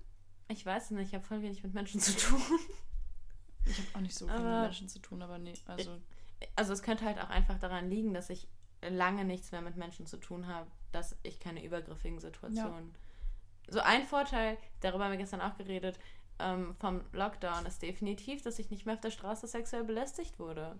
Ich 0.48 0.66
weiß 0.66 0.90
nicht, 0.92 1.08
ich 1.08 1.14
habe 1.14 1.24
voll 1.24 1.42
wenig 1.42 1.62
mit 1.62 1.74
Menschen 1.74 2.00
zu 2.00 2.16
tun. 2.16 2.40
Ich 3.66 3.78
habe 3.78 3.88
auch 3.94 4.00
nicht 4.00 4.14
so 4.14 4.26
viel 4.26 4.34
aber 4.34 4.50
mit 4.50 4.62
Menschen 4.62 4.88
zu 4.88 4.98
tun, 5.00 5.22
aber 5.22 5.38
nee, 5.38 5.54
also. 5.66 5.98
Also 6.56 6.72
es 6.72 6.82
könnte 6.82 7.04
halt 7.04 7.18
auch 7.18 7.28
einfach 7.28 7.58
daran 7.58 7.90
liegen, 7.90 8.14
dass 8.14 8.30
ich 8.30 8.48
lange 8.82 9.24
nichts 9.24 9.52
mehr 9.52 9.60
mit 9.60 9.76
Menschen 9.76 10.06
zu 10.06 10.16
tun 10.16 10.46
habe, 10.46 10.70
dass 10.92 11.16
ich 11.22 11.40
keine 11.40 11.64
übergriffigen 11.64 12.20
Situationen. 12.20 12.94
Ja. 13.68 13.72
So 13.72 13.80
ein 13.80 14.04
Vorteil, 14.04 14.58
darüber 14.80 15.04
haben 15.04 15.12
wir 15.12 15.18
gestern 15.18 15.40
auch 15.40 15.56
geredet, 15.56 15.98
ähm, 16.38 16.74
vom 16.80 17.02
Lockdown 17.12 17.66
ist 17.66 17.82
definitiv, 17.82 18.42
dass 18.42 18.58
ich 18.58 18.70
nicht 18.70 18.86
mehr 18.86 18.94
auf 18.94 19.00
der 19.00 19.10
Straße 19.10 19.46
sexuell 19.46 19.84
belästigt 19.84 20.38
wurde. 20.38 20.76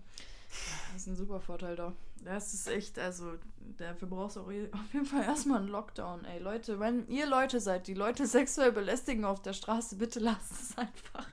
Das 0.91 1.03
ist 1.03 1.07
ein 1.07 1.15
super 1.15 1.39
Vorteil 1.39 1.75
da. 1.75 1.93
Das 2.23 2.53
ist 2.53 2.67
echt, 2.67 2.99
also 2.99 3.33
dafür 3.77 4.07
brauchst 4.07 4.35
du 4.35 4.41
auf 4.41 4.51
jeden 4.51 5.05
Fall 5.05 5.23
erstmal 5.23 5.59
einen 5.59 5.69
Lockdown. 5.69 6.25
Ey, 6.25 6.39
Leute, 6.39 6.79
wenn 6.79 7.07
ihr 7.07 7.25
Leute 7.25 7.59
seid, 7.59 7.87
die 7.87 7.93
Leute 7.93 8.27
sexuell 8.27 8.71
belästigen 8.71 9.23
auf 9.23 9.41
der 9.41 9.53
Straße, 9.53 9.95
bitte 9.95 10.19
lasst 10.19 10.51
es 10.51 10.77
einfach. 10.77 11.27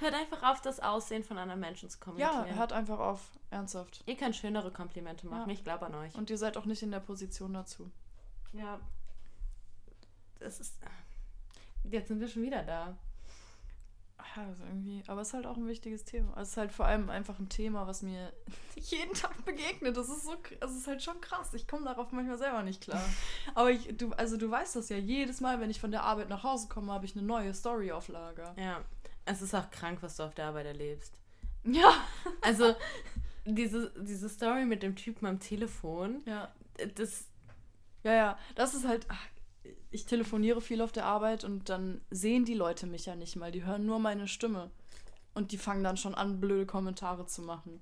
Hört 0.00 0.14
einfach 0.14 0.42
auf, 0.42 0.60
das 0.60 0.80
Aussehen 0.80 1.24
von 1.24 1.38
anderen 1.38 1.60
Menschen 1.60 1.90
zu 1.90 1.98
kommentieren. 1.98 2.46
Ja, 2.48 2.54
hört 2.54 2.72
einfach 2.72 2.98
auf. 2.98 3.20
Ernsthaft. 3.50 4.02
Ihr 4.06 4.16
könnt 4.16 4.36
schönere 4.36 4.70
Komplimente 4.70 5.26
machen, 5.26 5.48
Ja. 5.48 5.54
ich 5.54 5.64
glaube 5.64 5.86
an 5.86 5.94
euch. 5.94 6.14
Und 6.14 6.30
ihr 6.30 6.38
seid 6.38 6.56
auch 6.56 6.66
nicht 6.66 6.82
in 6.82 6.90
der 6.90 7.00
Position 7.00 7.52
dazu. 7.54 7.90
Ja. 8.52 8.78
Das 10.38 10.60
ist. 10.60 10.76
Jetzt 11.84 12.08
sind 12.08 12.20
wir 12.20 12.28
schon 12.28 12.42
wieder 12.42 12.62
da. 12.62 12.96
Ja, 14.36 14.42
also 14.44 14.62
irgendwie, 14.64 15.02
aber 15.06 15.22
es 15.22 15.28
ist 15.28 15.34
halt 15.34 15.46
auch 15.46 15.56
ein 15.56 15.66
wichtiges 15.66 16.04
Thema. 16.04 16.30
Also 16.30 16.42
es 16.42 16.48
ist 16.50 16.56
halt 16.58 16.72
vor 16.72 16.86
allem 16.86 17.08
einfach 17.08 17.38
ein 17.38 17.48
Thema, 17.48 17.86
was 17.86 18.02
mir 18.02 18.32
jeden 18.76 19.14
Tag 19.14 19.44
begegnet. 19.44 19.96
Das 19.96 20.08
ist 20.08 20.24
so, 20.24 20.36
es 20.60 20.72
ist 20.76 20.86
halt 20.86 21.02
schon 21.02 21.20
krass. 21.20 21.54
Ich 21.54 21.66
komme 21.66 21.84
darauf 21.84 22.12
manchmal 22.12 22.36
selber 22.38 22.62
nicht 22.62 22.82
klar. 22.82 23.02
Aber 23.54 23.70
ich, 23.70 23.96
du, 23.96 24.10
also 24.12 24.36
du 24.36 24.50
weißt 24.50 24.76
das 24.76 24.90
ja. 24.90 24.96
Jedes 24.96 25.40
Mal, 25.40 25.60
wenn 25.60 25.70
ich 25.70 25.80
von 25.80 25.90
der 25.90 26.02
Arbeit 26.02 26.28
nach 26.28 26.42
Hause 26.42 26.68
komme, 26.68 26.92
habe 26.92 27.04
ich 27.06 27.16
eine 27.16 27.24
neue 27.26 27.54
Story 27.54 27.90
auf 27.90 28.08
Lager. 28.08 28.54
Ja. 28.58 28.80
Es 29.30 29.42
ist 29.42 29.54
auch 29.54 29.70
krank, 29.70 29.98
was 30.02 30.16
du 30.16 30.22
auf 30.24 30.34
der 30.34 30.46
Arbeit 30.46 30.66
erlebst. 30.66 31.14
Ja. 31.64 31.92
Also, 32.42 32.74
diese, 33.44 33.92
diese 34.00 34.28
Story 34.28 34.64
mit 34.64 34.82
dem 34.82 34.94
Typen 34.96 35.26
am 35.26 35.38
Telefon, 35.40 36.22
Ja. 36.26 36.52
das. 36.94 37.26
Ja, 38.04 38.12
ja. 38.12 38.38
Das 38.54 38.74
ist 38.74 38.86
halt. 38.86 39.06
ach, 39.08 39.26
Ich 39.90 40.06
telefoniere 40.06 40.60
viel 40.60 40.80
auf 40.82 40.92
der 40.92 41.04
Arbeit 41.06 41.44
und 41.44 41.68
dann 41.68 42.00
sehen 42.10 42.44
die 42.44 42.54
Leute 42.54 42.86
mich 42.86 43.06
ja 43.06 43.14
nicht 43.16 43.36
mal. 43.36 43.50
Die 43.52 43.64
hören 43.64 43.86
nur 43.86 43.98
meine 43.98 44.28
Stimme. 44.28 44.70
Und 45.34 45.52
die 45.52 45.58
fangen 45.58 45.84
dann 45.84 45.96
schon 45.96 46.14
an, 46.14 46.40
blöde 46.40 46.66
Kommentare 46.66 47.26
zu 47.26 47.42
machen. 47.42 47.80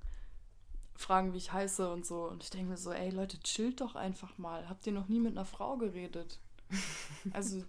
Fragen, 0.96 1.32
wie 1.32 1.38
ich 1.38 1.52
heiße 1.52 1.90
und 1.92 2.04
so. 2.06 2.24
Und 2.28 2.42
ich 2.42 2.50
denke 2.50 2.70
mir 2.70 2.76
so, 2.76 2.90
ey 2.92 3.10
Leute, 3.10 3.38
chillt 3.40 3.80
doch 3.80 3.94
einfach 3.94 4.36
mal. 4.38 4.68
Habt 4.68 4.86
ihr 4.86 4.92
noch 4.92 5.08
nie 5.08 5.20
mit 5.20 5.32
einer 5.32 5.44
Frau 5.46 5.76
geredet? 5.76 6.38
Also, 7.32 7.62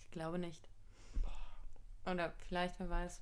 Ich 0.00 0.10
glaube 0.12 0.38
nicht. 0.38 0.68
Oder 2.06 2.32
vielleicht, 2.48 2.78
wer 2.78 2.88
weiß. 2.90 3.20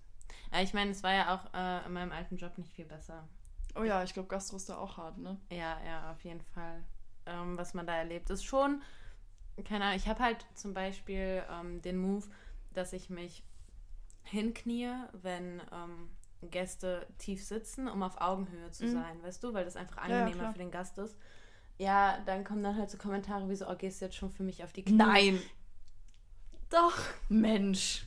Ja, 0.52 0.60
ich 0.62 0.74
meine, 0.74 0.90
es 0.90 1.02
war 1.02 1.12
ja 1.12 1.34
auch 1.34 1.54
äh, 1.54 1.86
in 1.86 1.92
meinem 1.92 2.12
alten 2.12 2.36
Job 2.36 2.56
nicht 2.58 2.72
viel 2.72 2.84
besser. 2.84 3.26
oh 3.74 3.82
ja, 3.82 4.02
ich 4.02 4.12
glaube, 4.14 4.28
Gastro 4.28 4.56
ist 4.56 4.68
da 4.68 4.76
auch 4.76 4.96
hart, 4.96 5.18
ne? 5.18 5.38
Ja, 5.50 5.78
ja, 5.84 6.10
auf 6.12 6.22
jeden 6.24 6.42
Fall. 6.42 6.82
Ähm, 7.26 7.56
was 7.58 7.74
man 7.74 7.86
da 7.86 7.94
erlebt, 7.96 8.30
ist 8.30 8.44
schon, 8.44 8.82
keine 9.64 9.84
Ahnung, 9.84 9.96
ich 9.96 10.08
habe 10.08 10.20
halt 10.22 10.46
zum 10.54 10.74
Beispiel 10.74 11.42
ähm, 11.50 11.82
den 11.82 11.98
Move, 11.98 12.26
dass 12.74 12.92
ich 12.92 13.10
mich 13.10 13.42
hinknie, 14.24 14.90
wenn 15.12 15.60
ähm, 15.72 16.10
Gäste 16.42 17.06
tief 17.18 17.44
sitzen, 17.44 17.88
um 17.88 18.02
auf 18.02 18.20
Augenhöhe 18.20 18.70
zu 18.70 18.86
Mhm. 18.86 18.92
sein, 18.92 19.22
weißt 19.22 19.42
du, 19.42 19.52
weil 19.54 19.64
das 19.64 19.76
einfach 19.76 19.96
Ja, 20.06 20.16
ja, 20.16 20.24
angenehmer 20.24 20.42
klar. 20.44 20.52
für 20.52 20.58
den 20.58 20.70
Gast 20.70 20.98
ist. 20.98 21.16
Ja, 21.78 22.18
dann 22.26 22.44
kommen 22.44 22.62
dann 22.62 22.76
halt 22.76 22.90
so 22.90 22.98
Kommentare 22.98 23.48
wie 23.48 23.54
so, 23.56 23.68
oh, 23.68 23.76
gehst 23.76 24.00
du 24.00 24.06
jetzt 24.06 24.16
schon 24.16 24.30
für 24.30 24.42
mich 24.42 24.64
auf 24.64 24.72
die 24.72 24.84
Knie? 24.84 24.96
Nein! 24.96 25.50
Doch, 26.70 26.98
Mensch! 27.28 28.04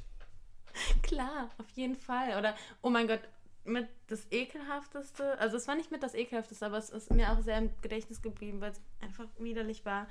klar, 1.04 1.50
auf 1.58 1.70
jeden 1.76 1.96
Fall. 1.96 2.38
Oder, 2.38 2.56
oh 2.82 2.90
mein 2.90 3.08
Gott, 3.08 3.22
mit 3.64 3.88
das 4.08 4.26
Ekelhafteste, 4.32 5.38
also 5.40 5.58
es 5.58 5.68
war 5.68 5.76
nicht 5.76 5.92
mit 5.92 6.02
das 6.02 6.16
Ekelhafteste, 6.16 6.66
aber 6.66 6.78
es 6.78 6.90
ist 6.90 7.14
mir 7.14 7.32
auch 7.32 7.42
sehr 7.42 7.58
im 7.58 7.70
Gedächtnis 7.82 8.22
geblieben, 8.22 8.60
weil 8.62 8.72
es 8.72 8.82
einfach 9.02 9.26
widerlich 9.38 9.86
war. 9.86 10.08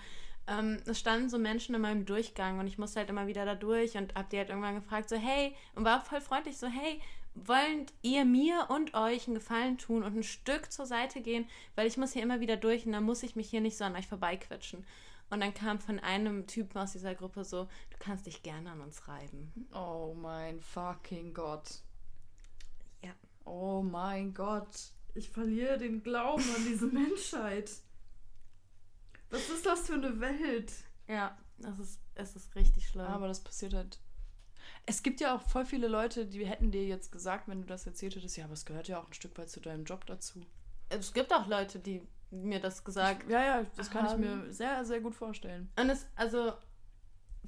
Ähm, 0.47 0.81
es 0.87 0.99
standen 0.99 1.29
so 1.29 1.39
Menschen 1.39 1.75
in 1.75 1.81
meinem 1.81 2.07
Durchgang 2.07 2.59
und 2.59 2.67
ich 2.67 2.79
musste 2.79 3.01
halt 3.01 3.11
immer 3.11 3.27
wieder 3.27 3.45
da 3.45 3.55
durch 3.55 3.97
und 3.97 4.15
hab 4.15 4.31
die 4.31 4.39
halt 4.39 4.49
irgendwann 4.49 4.77
gefragt, 4.77 5.09
so 5.09 5.17
hey, 5.17 5.55
und 5.75 5.85
war 5.85 6.01
voll 6.01 6.21
freundlich, 6.21 6.59
so 6.59 6.69
hey, 6.69 7.01
wollt 7.35 7.93
ihr 8.03 8.25
mir 8.25 8.67
und 8.69 8.95
euch 8.95 9.27
einen 9.27 9.37
Gefallen 9.37 9.79
tun 9.79 10.03
und 10.03 10.17
ein 10.17 10.23
Stück 10.23 10.73
zur 10.73 10.87
Seite 10.87 11.21
gehen, 11.21 11.49
weil 11.75 11.87
ich 11.87 11.97
muss 11.97 12.13
hier 12.13 12.23
immer 12.23 12.41
wieder 12.41 12.57
durch 12.57 12.87
und 12.87 12.93
dann 12.93 13.05
muss 13.05 13.23
ich 13.23 13.37
mich 13.37 13.51
hier 13.51 13.61
nicht 13.61 13.77
so 13.77 13.85
an 13.85 13.97
euch 13.97 14.07
vorbeiquetschen. 14.07 14.85
Und 15.31 15.41
dann 15.41 15.55
kam 15.55 15.79
von 15.79 16.01
einem 16.01 16.47
Typen 16.47 16.77
aus 16.79 16.93
dieser 16.93 17.15
Gruppe 17.15 17.45
so, 17.45 17.65
du 17.65 17.97
kannst 18.01 18.27
dich 18.27 18.43
gerne 18.43 18.73
an 18.73 18.81
uns 18.81 19.07
reiben. 19.07 19.53
Oh 19.73 20.13
mein 20.15 20.61
fucking 20.61 21.33
Gott. 21.33 21.83
Ja. 23.03 23.13
Oh 23.45 23.81
mein 23.83 24.35
Gott. 24.35 24.93
Ich 25.15 25.31
verliere 25.31 25.79
den 25.79 26.03
Glauben 26.03 26.43
an 26.43 26.67
diese 26.67 26.87
Menschheit. 26.93 27.71
Was 29.31 29.49
ist 29.49 29.65
das 29.65 29.87
für 29.87 29.95
eine 29.95 30.19
Welt? 30.19 30.73
Ja, 31.07 31.39
das 31.59 31.79
ist, 31.79 32.01
es 32.17 32.35
ist 32.35 32.55
richtig 32.57 32.89
schlimm. 32.89 33.07
Aber 33.07 33.29
das 33.29 33.41
passiert 33.41 33.75
halt. 33.75 34.01
Es 34.87 35.03
gibt 35.05 35.21
ja 35.21 35.37
auch 35.37 35.43
voll 35.43 35.65
viele 35.65 35.87
Leute, 35.87 36.27
die 36.27 36.45
hätten 36.47 36.73
dir 36.73 36.85
jetzt 36.85 37.13
gesagt, 37.13 37.47
wenn 37.47 37.61
du 37.61 37.67
das 37.67 37.87
erzählt 37.87 38.17
hättest, 38.17 38.37
ja, 38.37 38.45
aber 38.45 38.55
es 38.55 38.65
gehört 38.65 38.89
ja 38.89 39.01
auch 39.01 39.07
ein 39.07 39.13
Stück 39.13 39.37
weit 39.39 39.51
zu 39.51 39.61
deinem 39.61 39.85
Job 39.85 40.05
dazu. 40.07 40.41
es 40.89 41.13
gibt 41.13 41.33
auch 41.33 41.47
Leute, 41.47 41.79
die 41.79 42.03
mir 42.31 42.61
das 42.61 42.85
gesagt 42.85 43.29
Ja, 43.29 43.43
ja, 43.45 43.67
das 43.77 43.91
kann 43.91 44.05
ich 44.07 44.13
haben. 44.13 44.21
mir 44.21 44.53
sehr, 44.53 44.85
sehr 44.85 45.01
gut 45.01 45.15
vorstellen. 45.15 45.71
Und 45.79 45.91
es, 45.91 46.07
also, 46.17 46.53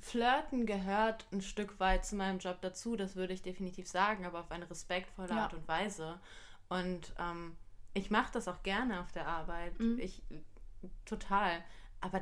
Flirten 0.00 0.66
gehört 0.66 1.26
ein 1.32 1.40
Stück 1.42 1.78
weit 1.78 2.04
zu 2.04 2.16
meinem 2.16 2.38
Job 2.38 2.58
dazu, 2.60 2.96
das 2.96 3.14
würde 3.14 3.32
ich 3.34 3.42
definitiv 3.42 3.86
sagen, 3.88 4.24
aber 4.26 4.40
auf 4.40 4.50
eine 4.50 4.68
respektvolle 4.68 5.28
Ja. 5.30 5.42
Art 5.44 5.54
und 5.54 5.66
Weise. 5.68 6.18
Und 6.68 7.14
ähm, 7.18 7.56
ich 7.94 8.10
mache 8.10 8.32
das 8.32 8.48
auch 8.48 8.62
gerne 8.62 9.00
auf 9.00 9.12
der 9.12 9.26
Arbeit. 9.28 9.78
Mhm. 9.78 9.98
Ich 10.00 10.22
total. 11.04 11.62
Aber 12.00 12.20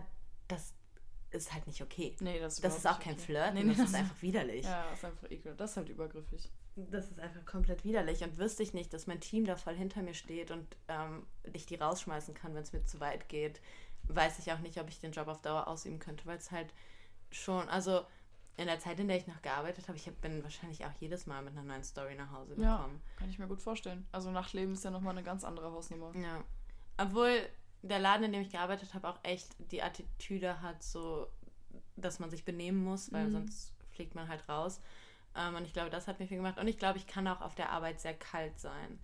das 0.49 0.75
ist 1.31 1.55
halt 1.55 1.67
nicht 1.69 1.81
okay. 1.81 2.17
Nee, 2.21 2.41
das 2.41 2.55
ist, 2.55 2.65
Das 2.65 2.77
ist 2.77 2.87
auch 2.87 2.99
kein 3.01 3.15
nicht 3.15 3.25
Flirten, 3.25 3.55
Nee, 3.55 3.65
das 3.65 3.77
das 3.77 3.85
ist 3.87 3.91
ist- 3.93 3.95
einfach 4.01 4.23
widerlich. 4.23 4.65
Ja, 4.67 4.85
das 4.91 4.99
ist 4.99 5.05
einfach 5.05 5.31
ekel. 5.31 5.55
Das 5.57 5.71
ist 5.71 5.77
halt 5.77 5.89
übergriffig. 5.89 6.51
Das 6.77 7.11
ist 7.11 7.18
einfach 7.21 7.45
komplett 7.45 7.85
widerlich. 7.85 8.23
Und 8.23 8.39
wüsste 8.39 8.62
ich 8.62 8.73
nicht, 8.75 8.93
dass 8.93 9.07
mein 9.07 9.21
Team 9.21 9.45
da 9.45 9.57
voll 9.57 9.75
hinter 9.75 10.03
mir 10.03 10.14
steht 10.14 10.51
und 10.51 10.66
ähm, 10.89 11.27
ich 11.53 11.66
die 11.66 11.75
rausschmeißen 11.77 12.35
kann, 12.35 12.55
wenn 12.55 12.62
es 12.62 12.73
mir 12.73 12.85
zu 12.85 13.01
weit 13.01 13.29
geht, 13.29 13.61
weiß 14.05 14.39
ich 14.39 14.53
auch 14.53 14.61
nicht, 14.61 14.79
ob 14.81 14.89
ich 14.89 14.99
den 15.01 15.12
Job 15.12 15.29
auf 15.29 15.43
Dauer 15.43 15.68
ausüben 15.68 15.99
könnte, 15.99 16.25
weil 16.27 16.39
es 16.39 16.51
halt 16.51 16.73
schon, 17.31 17.68
also 17.68 18.03
in 18.57 18.66
der 18.66 18.79
Zeit, 18.81 18.99
in 19.01 19.09
der 19.09 19.16
ich 19.16 19.27
noch 19.27 19.41
gearbeitet 19.43 19.89
habe, 19.89 19.97
ich 19.97 20.07
hab, 20.07 20.21
bin 20.21 20.43
wahrscheinlich 20.43 20.85
auch 20.85 20.93
jedes 21.01 21.27
Mal 21.27 21.43
mit 21.43 21.53
einer 21.53 21.62
neuen 21.62 21.85
Story 21.85 22.14
nach 22.14 22.31
Hause 22.31 22.55
Ja. 22.61 22.77
gekommen. 22.77 23.01
Kann 23.16 23.31
ich 23.31 23.39
mir 23.39 23.47
gut 23.47 23.62
vorstellen. 23.62 24.07
Also 24.12 24.31
Nachtleben 24.31 24.75
ist 24.75 24.85
ja 24.85 24.91
nochmal 24.91 25.12
eine 25.12 25.23
ganz 25.23 25.45
andere 25.45 25.71
Hausnummer. 25.73 26.14
Ja. 26.16 26.43
Obwohl 26.99 27.41
der 27.83 27.99
Laden, 27.99 28.25
in 28.25 28.33
dem 28.33 28.43
ich 28.43 28.51
gearbeitet 28.51 28.93
habe, 28.95 29.09
auch 29.09 29.18
echt 29.23 29.55
die 29.73 29.83
Attitüde 29.83 30.61
hat, 30.61 30.83
so, 30.83 31.29
dass 31.97 32.18
man 32.18 32.31
sich 32.31 32.45
benehmen 32.45 32.83
muss, 32.85 33.12
weil 33.12 33.27
Mhm. 33.29 33.33
sonst 33.33 33.73
fliegt 33.93 34.14
man 34.14 34.29
halt 34.29 34.47
raus. 34.49 34.81
Ähm, 35.37 35.55
und 35.55 35.64
ich 35.64 35.72
glaube, 35.72 35.91
das 35.91 36.09
hat 36.09 36.18
mir 36.18 36.26
viel 36.26 36.39
gemacht. 36.39 36.59
Und 36.59 36.68
ich 36.68 36.78
glaube, 36.78 36.99
ich 36.99 37.07
kann 37.07 37.26
auch 37.28 37.41
auf 37.41 37.55
der 37.55 37.70
Arbeit 37.70 38.01
sehr 38.01 38.14
kalt 38.14 38.59
sein. 38.59 38.99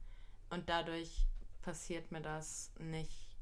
Und 0.51 0.69
dadurch 0.69 1.27
passiert 1.63 2.13
mir 2.13 2.21
das 2.21 2.73
nicht. 2.79 3.37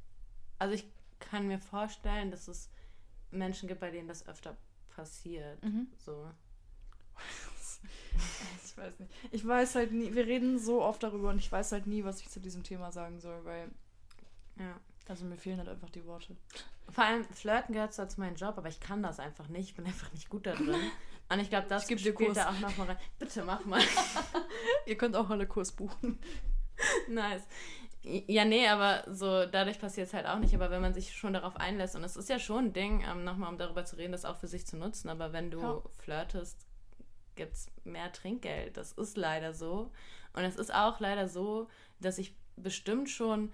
Also 0.58 0.74
ich 0.74 0.86
kann 1.18 1.46
mir 1.46 1.58
vorstellen, 1.58 2.30
dass 2.30 2.48
es 2.48 2.70
Menschen 3.30 3.68
gibt, 3.68 3.80
bei 3.80 3.90
denen 3.90 4.08
das 4.08 4.26
öfter 4.26 4.56
passiert. 4.94 5.62
Mhm. 5.62 5.88
So. 5.98 6.30
Ich 8.64 8.76
weiß 8.76 8.98
nicht. 8.98 9.12
Ich 9.30 9.46
weiß 9.46 9.74
halt 9.74 9.92
nie, 9.92 10.14
wir 10.14 10.26
reden 10.26 10.58
so 10.58 10.82
oft 10.82 11.02
darüber 11.02 11.30
und 11.30 11.38
ich 11.38 11.50
weiß 11.50 11.72
halt 11.72 11.86
nie, 11.86 12.04
was 12.04 12.20
ich 12.20 12.28
zu 12.28 12.40
diesem 12.40 12.62
Thema 12.62 12.90
sagen 12.90 13.20
soll, 13.20 13.44
weil, 13.44 13.70
Ja. 14.56 14.80
Also 15.08 15.24
mir 15.24 15.36
fehlen 15.36 15.58
halt 15.58 15.68
einfach 15.68 15.90
die 15.90 16.04
Worte. 16.06 16.36
Vor 16.90 17.04
allem 17.04 17.24
Flirten 17.24 17.72
gehört 17.74 17.92
zwar 17.94 18.08
zu 18.08 18.20
meinem 18.20 18.36
Job, 18.36 18.54
aber 18.56 18.68
ich 18.68 18.80
kann 18.80 19.02
das 19.02 19.18
einfach 19.20 19.48
nicht. 19.48 19.70
Ich 19.70 19.74
bin 19.74 19.86
einfach 19.86 20.12
nicht 20.12 20.28
gut 20.28 20.46
da 20.46 20.54
drin. 20.54 20.76
Und 21.30 21.38
ich 21.40 21.48
glaube, 21.50 21.66
das 21.68 21.88
Ich 21.88 21.98
spielt 22.00 22.14
Kurs. 22.16 22.34
da 22.34 22.50
auch 22.50 22.58
nochmal 22.60 22.88
rein. 22.88 22.98
Bitte 23.18 23.44
mach 23.44 23.64
mal. 23.64 23.80
Ihr 24.86 24.96
könnt 24.96 25.16
auch 25.16 25.30
alle 25.30 25.46
Kurs 25.46 25.72
buchen. 25.72 26.18
nice. 27.08 27.42
Ja, 28.02 28.44
nee, 28.44 28.68
aber 28.68 29.04
so 29.10 29.46
dadurch 29.46 29.78
passiert 29.78 30.08
es 30.08 30.14
halt 30.14 30.26
auch 30.26 30.38
nicht. 30.38 30.54
Aber 30.54 30.70
wenn 30.70 30.82
man 30.82 30.92
sich 30.92 31.14
schon 31.16 31.32
darauf 31.32 31.56
einlässt, 31.56 31.96
und 31.96 32.04
es 32.04 32.16
ist 32.16 32.28
ja 32.28 32.38
schon 32.38 32.66
ein 32.66 32.72
Ding, 32.74 33.02
ähm, 33.10 33.24
nochmal 33.24 33.48
um 33.50 33.56
darüber 33.58 33.84
zu 33.86 33.96
reden, 33.96 34.12
das 34.12 34.26
auch 34.26 34.36
für 34.36 34.48
sich 34.48 34.66
zu 34.66 34.76
nutzen, 34.76 35.08
aber 35.08 35.32
wenn 35.32 35.50
du 35.50 35.60
Ja. 35.60 35.82
flirtest, 36.00 36.66
gibt 37.34 37.54
es 37.54 37.66
mehr 37.84 38.12
Trinkgeld. 38.12 38.76
Das 38.76 38.92
ist 38.92 39.16
leider 39.16 39.54
so. 39.54 39.90
Und 40.34 40.42
es 40.44 40.56
ist 40.56 40.72
auch 40.74 41.00
leider 41.00 41.28
so, 41.28 41.68
dass 42.00 42.18
ich 42.18 42.36
bestimmt 42.56 43.08
schon 43.08 43.50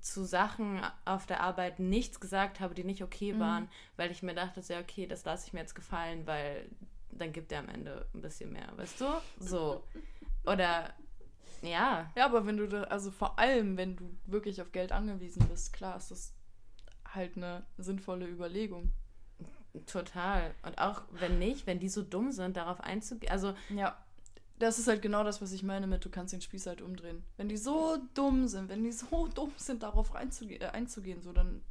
zu 0.00 0.24
Sachen 0.24 0.80
auf 1.04 1.26
der 1.26 1.40
Arbeit 1.40 1.78
nichts 1.80 2.20
gesagt 2.20 2.60
habe, 2.60 2.74
die 2.74 2.84
nicht 2.84 3.02
okay 3.02 3.32
Mhm. 3.34 3.40
waren, 3.40 3.68
weil 3.96 4.10
ich 4.10 4.22
mir 4.22 4.34
dachte, 4.34 4.60
ja, 4.68 4.80
okay, 4.80 5.06
das 5.06 5.24
lasse 5.24 5.46
ich 5.46 5.52
mir 5.52 5.60
jetzt 5.60 5.74
gefallen, 5.74 6.26
weil 6.26 6.68
dann 7.10 7.32
gibt 7.32 7.50
er 7.52 7.60
am 7.60 7.68
Ende 7.68 8.06
ein 8.14 8.20
bisschen 8.20 8.52
mehr, 8.52 8.68
weißt 8.76 9.00
du? 9.00 9.06
So. 9.40 9.84
Oder, 10.46 10.92
ja, 11.62 12.10
Ja, 12.16 12.24
aber 12.26 12.46
wenn 12.46 12.56
du 12.56 12.68
da, 12.68 12.84
also 12.84 13.10
vor 13.10 13.38
allem, 13.38 13.76
wenn 13.76 13.96
du 13.96 14.04
wirklich 14.26 14.62
auf 14.62 14.72
Geld 14.72 14.92
angewiesen 14.92 15.46
bist, 15.48 15.72
klar 15.72 15.96
ist 15.96 16.10
das 16.10 16.32
halt 17.14 17.36
eine 17.36 17.64
sinnvolle 17.78 18.26
Überlegung. 18.26 18.92
total. 19.86 20.54
Und 20.62 20.78
auch 20.78 21.02
wenn 21.12 21.38
nicht, 21.38 21.66
wenn 21.66 21.78
die 21.80 21.88
so 21.88 22.02
dumm 22.02 22.32
sind, 22.32 22.56
darauf 22.56 22.80
einzugehen, 22.80 23.30
also, 23.32 23.54
Ja. 23.70 23.96
Das 24.58 24.78
ist 24.78 24.88
halt 24.88 25.02
genau 25.02 25.22
das, 25.24 25.40
was 25.40 25.52
ich 25.52 25.62
meine 25.62 25.86
mit, 25.86 26.04
du 26.04 26.10
kannst 26.10 26.32
den 26.32 26.40
Spieß 26.40 26.66
halt 26.66 26.82
umdrehen. 26.82 27.22
Wenn 27.36 27.48
die 27.48 27.56
so 27.56 27.98
dumm 28.14 28.48
sind, 28.48 28.68
wenn 28.68 28.82
die 28.82 28.92
so 28.92 29.28
dumm 29.34 29.52
sind, 29.56 29.82
darauf 29.82 30.14
reinzuge 30.14 30.60
äh, 30.60 30.66
einzugehen, 30.66 31.22
so, 31.22 31.32
dann 31.32 31.62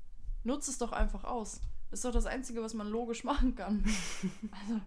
nutzt 0.44 0.70
es 0.70 0.78
doch 0.78 0.92
einfach 0.92 1.24
aus. 1.24 1.62
Das 1.90 2.00
ist 2.00 2.06
doch 2.06 2.12
das 2.12 2.26
Einzige, 2.26 2.62
was 2.62 2.74
man 2.74 2.88
logisch 2.88 3.24
machen 3.24 3.56
kann. 3.56 3.84
also, 4.52 4.82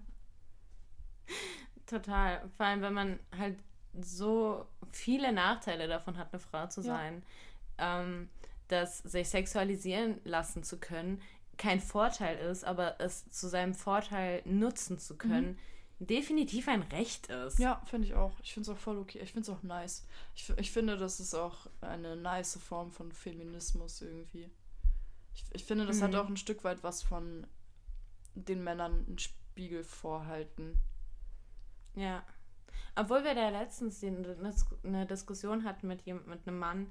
total. 1.86 2.48
Vor 2.56 2.66
allem, 2.66 2.82
wenn 2.82 2.94
man 2.94 3.18
halt 3.36 3.58
so 4.00 4.66
viele 4.92 5.32
Nachteile 5.32 5.88
davon 5.88 6.16
hat, 6.16 6.32
eine 6.32 6.40
Frau 6.40 6.66
zu 6.68 6.80
Ja. 6.82 6.86
sein, 6.86 7.22
ähm, 7.78 8.28
dass 8.68 8.98
sich 8.98 9.28
sexualisieren 9.28 10.20
lassen 10.24 10.62
zu 10.62 10.78
können 10.78 11.20
kein 11.60 11.80
Vorteil 11.80 12.38
ist, 12.38 12.64
aber 12.64 12.98
es 13.00 13.28
zu 13.30 13.46
seinem 13.46 13.74
Vorteil 13.74 14.40
nutzen 14.46 14.98
zu 14.98 15.18
können, 15.18 15.58
definitiv 16.00 16.66
ein 16.68 16.82
Recht 16.82 17.26
ist. 17.28 17.58
Ja, 17.58 17.82
finde 17.86 18.08
ich 18.08 18.14
auch. 18.14 18.32
Ich 18.42 18.52
finde 18.54 18.70
es 18.70 18.76
auch 18.76 18.80
voll 18.80 18.98
okay. 18.98 19.18
Ich 19.20 19.32
finde 19.32 19.50
es 19.50 19.56
auch 19.56 19.62
nice. 19.62 20.06
Ich, 20.34 20.50
ich 20.56 20.70
finde, 20.72 20.96
das 20.96 21.20
ist 21.20 21.34
auch 21.34 21.66
eine 21.82 22.16
nice 22.16 22.56
Form 22.58 22.90
von 22.90 23.12
Feminismus 23.12 24.00
irgendwie. 24.02 24.50
Ich, 25.34 25.44
ich 25.52 25.64
finde, 25.64 25.86
das 25.86 26.00
hat 26.02 26.12
Mhm. 26.12 26.16
auch 26.18 26.28
ein 26.28 26.36
Stück 26.36 26.64
weit 26.64 26.82
was 26.82 27.02
von 27.02 27.46
den 28.34 28.64
Männern 28.64 29.04
einen 29.06 29.18
Spiegel 29.18 29.84
vorhalten. 29.84 30.78
Ja. 31.94 32.24
Obwohl 32.96 33.22
wir 33.24 33.34
da 33.34 33.50
letztens 33.50 34.02
eine, 34.02 35.06
Diskussion 35.06 35.64
hatten 35.64 35.86
mit, 35.86 36.02
jem- 36.06 36.24
mit 36.26 36.46
einem 36.46 36.58
Mann, 36.58 36.86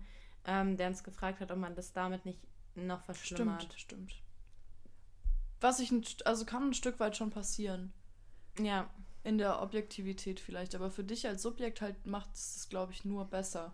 ähm, 0.45 0.77
der 0.77 0.87
uns 0.87 1.03
gefragt 1.03 1.39
hat, 1.39 1.51
ob 1.51 1.57
man 1.57 1.75
das 1.75 1.93
damit 1.93 2.25
nicht 2.25 2.39
noch 2.75 3.01
verschlimmert. 3.03 3.63
Stimmt, 3.63 3.79
stimmt. 3.79 4.13
Was 5.61 5.79
ich, 5.79 5.91
also 6.25 6.45
kann 6.45 6.69
ein 6.69 6.73
Stück 6.73 6.99
weit 6.99 7.17
schon 7.17 7.31
passieren. 7.31 7.91
Ja, 8.59 8.89
In 9.23 9.37
der 9.37 9.61
Objektivität 9.61 10.39
vielleicht. 10.39 10.75
Aber 10.75 10.89
für 10.91 11.03
dich 11.03 11.27
als 11.27 11.41
Subjekt 11.41 11.81
halt 11.81 12.05
macht 12.05 12.33
es 12.33 12.53
das, 12.55 12.69
glaube 12.69 12.91
ich, 12.93 13.05
nur 13.05 13.25
besser. 13.25 13.73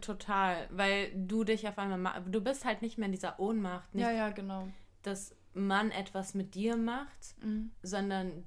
total. 0.00 0.68
Weil 0.70 1.12
du 1.26 1.44
dich 1.44 1.68
auf 1.68 1.78
einmal, 1.78 1.98
ma- 1.98 2.20
du 2.20 2.40
bist 2.40 2.64
halt 2.64 2.80
nicht 2.82 2.96
mehr 2.98 3.06
in 3.06 3.12
dieser 3.12 3.38
Ohnmacht, 3.38 3.94
nicht, 3.94 4.02
Ja, 4.02 4.10
ja, 4.10 4.30
genau. 4.30 4.68
dass 5.02 5.34
man 5.54 5.90
etwas 5.90 6.32
mit 6.34 6.54
dir 6.54 6.76
macht, 6.76 7.34
Mhm. 7.42 7.70
sondern 7.82 8.44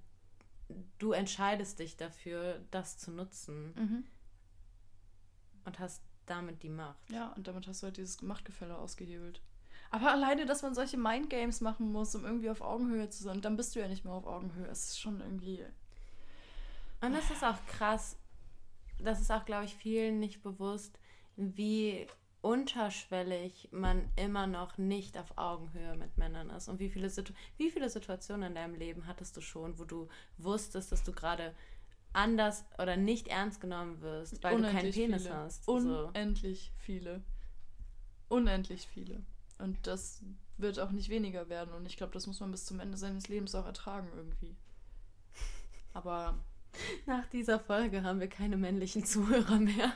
du 0.97 1.11
entscheidest 1.11 1.77
dich 1.77 1.97
dafür, 1.97 2.61
das 2.71 2.97
zu 2.97 3.11
nutzen 3.11 3.73
Mhm. 3.75 4.03
und 5.65 5.77
hast 5.79 6.01
damit 6.25 6.63
die 6.63 6.69
Macht. 6.69 6.97
Ja, 7.11 7.31
und 7.33 7.47
damit 7.47 7.67
hast 7.67 7.83
du 7.83 7.85
halt 7.85 7.97
dieses 7.97 8.23
Machtgefälle 8.23 8.75
ausgehebelt. 8.75 9.39
Aber 9.91 10.11
alleine, 10.11 10.45
dass 10.45 10.61
man 10.61 10.73
solche 10.73 10.97
Mindgames 10.97 11.61
machen 11.61 11.91
muss, 11.91 12.15
um 12.15 12.25
irgendwie 12.25 12.49
auf 12.49 12.61
Augenhöhe 12.61 13.09
zu 13.09 13.23
sein, 13.23 13.41
dann 13.41 13.55
bist 13.55 13.75
du 13.75 13.79
ja 13.79 13.87
nicht 13.87 14.03
mehr 14.03 14.13
auf 14.13 14.25
Augenhöhe. 14.25 14.67
Es 14.67 14.89
ist 14.89 14.99
schon 14.99 15.21
irgendwie. 15.21 15.63
Und 17.01 17.13
das 17.13 17.29
ist 17.31 17.43
auch 17.43 17.57
krass. 17.67 18.17
Das 18.99 19.21
ist 19.21 19.31
auch, 19.31 19.45
glaube 19.45 19.65
ich, 19.65 19.75
vielen 19.75 20.19
nicht 20.19 20.41
bewusst, 20.41 20.97
wie 21.35 22.07
unterschwellig 22.41 23.69
man 23.71 24.07
immer 24.15 24.45
noch 24.45 24.77
nicht 24.77 25.17
auf 25.17 25.37
Augenhöhe 25.37 25.95
mit 25.95 26.17
Männern 26.17 26.51
ist. 26.51 26.67
Und 26.67 26.79
wie 26.79 26.89
viele, 26.89 27.09
Situ 27.09 27.33
wie 27.57 27.71
viele 27.71 27.89
Situationen 27.89 28.49
in 28.49 28.55
deinem 28.55 28.75
Leben 28.75 29.07
hattest 29.07 29.35
du 29.35 29.41
schon, 29.41 29.79
wo 29.79 29.83
du 29.83 30.07
wusstest, 30.37 30.91
dass 30.91 31.03
du 31.03 31.11
gerade 31.11 31.55
anders 32.13 32.63
oder 32.77 32.97
nicht 32.97 33.27
ernst 33.27 33.61
genommen 33.61 33.99
wirst, 34.01 34.43
weil 34.43 34.57
du 34.57 34.61
keinen 34.61 34.75
Unendlich 34.77 34.95
Penis 34.95 35.23
viele. 35.23 35.35
hast. 35.35 35.65
So. 35.65 35.73
Unendlich 35.73 36.71
viele. 36.77 37.21
Unendlich 38.29 38.87
viele. 38.87 39.23
Und 39.59 39.87
das 39.87 40.21
wird 40.57 40.79
auch 40.79 40.91
nicht 40.91 41.09
weniger 41.09 41.49
werden. 41.49 41.73
Und 41.73 41.85
ich 41.85 41.97
glaube, 41.97 42.13
das 42.13 42.27
muss 42.27 42.39
man 42.39 42.51
bis 42.51 42.65
zum 42.65 42.79
Ende 42.79 42.97
seines 42.97 43.27
Lebens 43.27 43.55
auch 43.55 43.65
ertragen 43.65 44.07
irgendwie. 44.15 44.55
Aber 45.93 46.37
Nach 47.05 47.25
dieser 47.27 47.59
Folge 47.59 48.03
haben 48.03 48.19
wir 48.19 48.27
keine 48.27 48.57
männlichen 48.57 49.05
Zuhörer 49.05 49.59
mehr. 49.59 49.93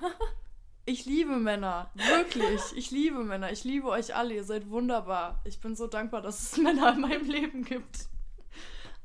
ich 0.85 1.05
liebe 1.05 1.35
Männer. 1.37 1.91
Wirklich. 1.93 2.61
Ich 2.75 2.91
liebe 2.91 3.23
Männer. 3.23 3.51
Ich 3.51 3.63
liebe 3.63 3.87
euch 3.89 4.15
alle. 4.15 4.33
Ihr 4.35 4.43
seid 4.45 4.69
wunderbar. 4.69 5.41
Ich 5.43 5.59
bin 5.59 5.75
so 5.75 5.87
dankbar, 5.87 6.21
dass 6.21 6.41
es 6.53 6.57
Männer 6.61 6.93
in 6.93 7.01
meinem 7.01 7.29
Leben 7.29 7.63
gibt. 7.65 8.07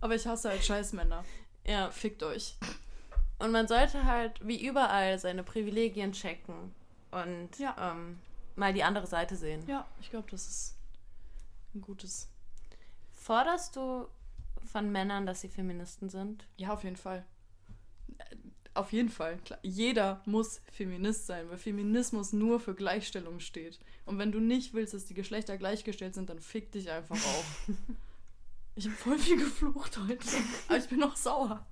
Aber 0.01 0.15
ich 0.15 0.27
hasse 0.27 0.51
halt 0.51 0.65
scheiß 0.65 0.93
Männer. 0.93 1.25
ja. 1.67 1.91
Fickt 1.91 2.23
euch. 2.23 2.57
Und 3.41 3.51
man 3.51 3.67
sollte 3.67 4.05
halt 4.05 4.47
wie 4.47 4.65
überall 4.65 5.19
seine 5.19 5.43
Privilegien 5.43 6.13
checken 6.13 6.73
und 7.11 7.49
Ja. 7.59 7.75
ähm, 7.93 8.19
mal 8.57 8.73
die 8.73 8.85
andere 8.85 9.07
Seite 9.07 9.37
sehen. 9.37 9.63
Ja, 9.67 9.87
ich 10.01 10.11
glaube, 10.11 10.31
das 10.31 10.47
ist 10.47 10.77
ein 11.75 11.81
gutes. 11.81 12.29
Forderst 13.13 13.77
du 13.77 14.07
von 14.65 14.91
Männern, 14.91 15.27
dass 15.27 15.41
sie 15.41 15.49
Feministen 15.49 16.09
sind? 16.09 16.47
Ja, 16.57 16.73
auf 16.73 16.85
jeden 16.85 16.97
Fall. 16.97 17.25
Auf 18.75 18.93
jeden 18.93 19.09
Fall. 19.09 19.39
Klar. 19.45 19.59
Jeder 19.63 20.21
muss 20.27 20.61
Feminist 20.73 21.27
sein, 21.27 21.49
weil 21.49 21.59
Feminismus 21.59 22.33
nur 22.33 22.59
für 22.59 22.75
Gleichstellung 22.75 23.39
steht. 23.39 23.79
Und 24.05 24.19
wenn 24.19 24.33
du 24.33 24.41
nicht 24.41 24.75
willst, 24.75 24.95
dass 24.95 25.05
die 25.05 25.15
Geschlechter 25.15 25.57
gleichgestellt 25.57 26.15
sind, 26.15 26.29
dann 26.29 26.41
fick 26.41 26.73
dich 26.73 26.91
einfach 26.91 27.15
auf. 27.15 27.69
ich 28.75 28.87
habe 28.87 28.97
voll 28.97 29.19
viel 29.19 29.39
geflucht 29.39 29.97
heute. 30.09 30.27
Aber 30.69 30.77
ich 30.77 30.89
bin 30.89 30.99
noch 30.99 31.15
sauer. 31.17 31.65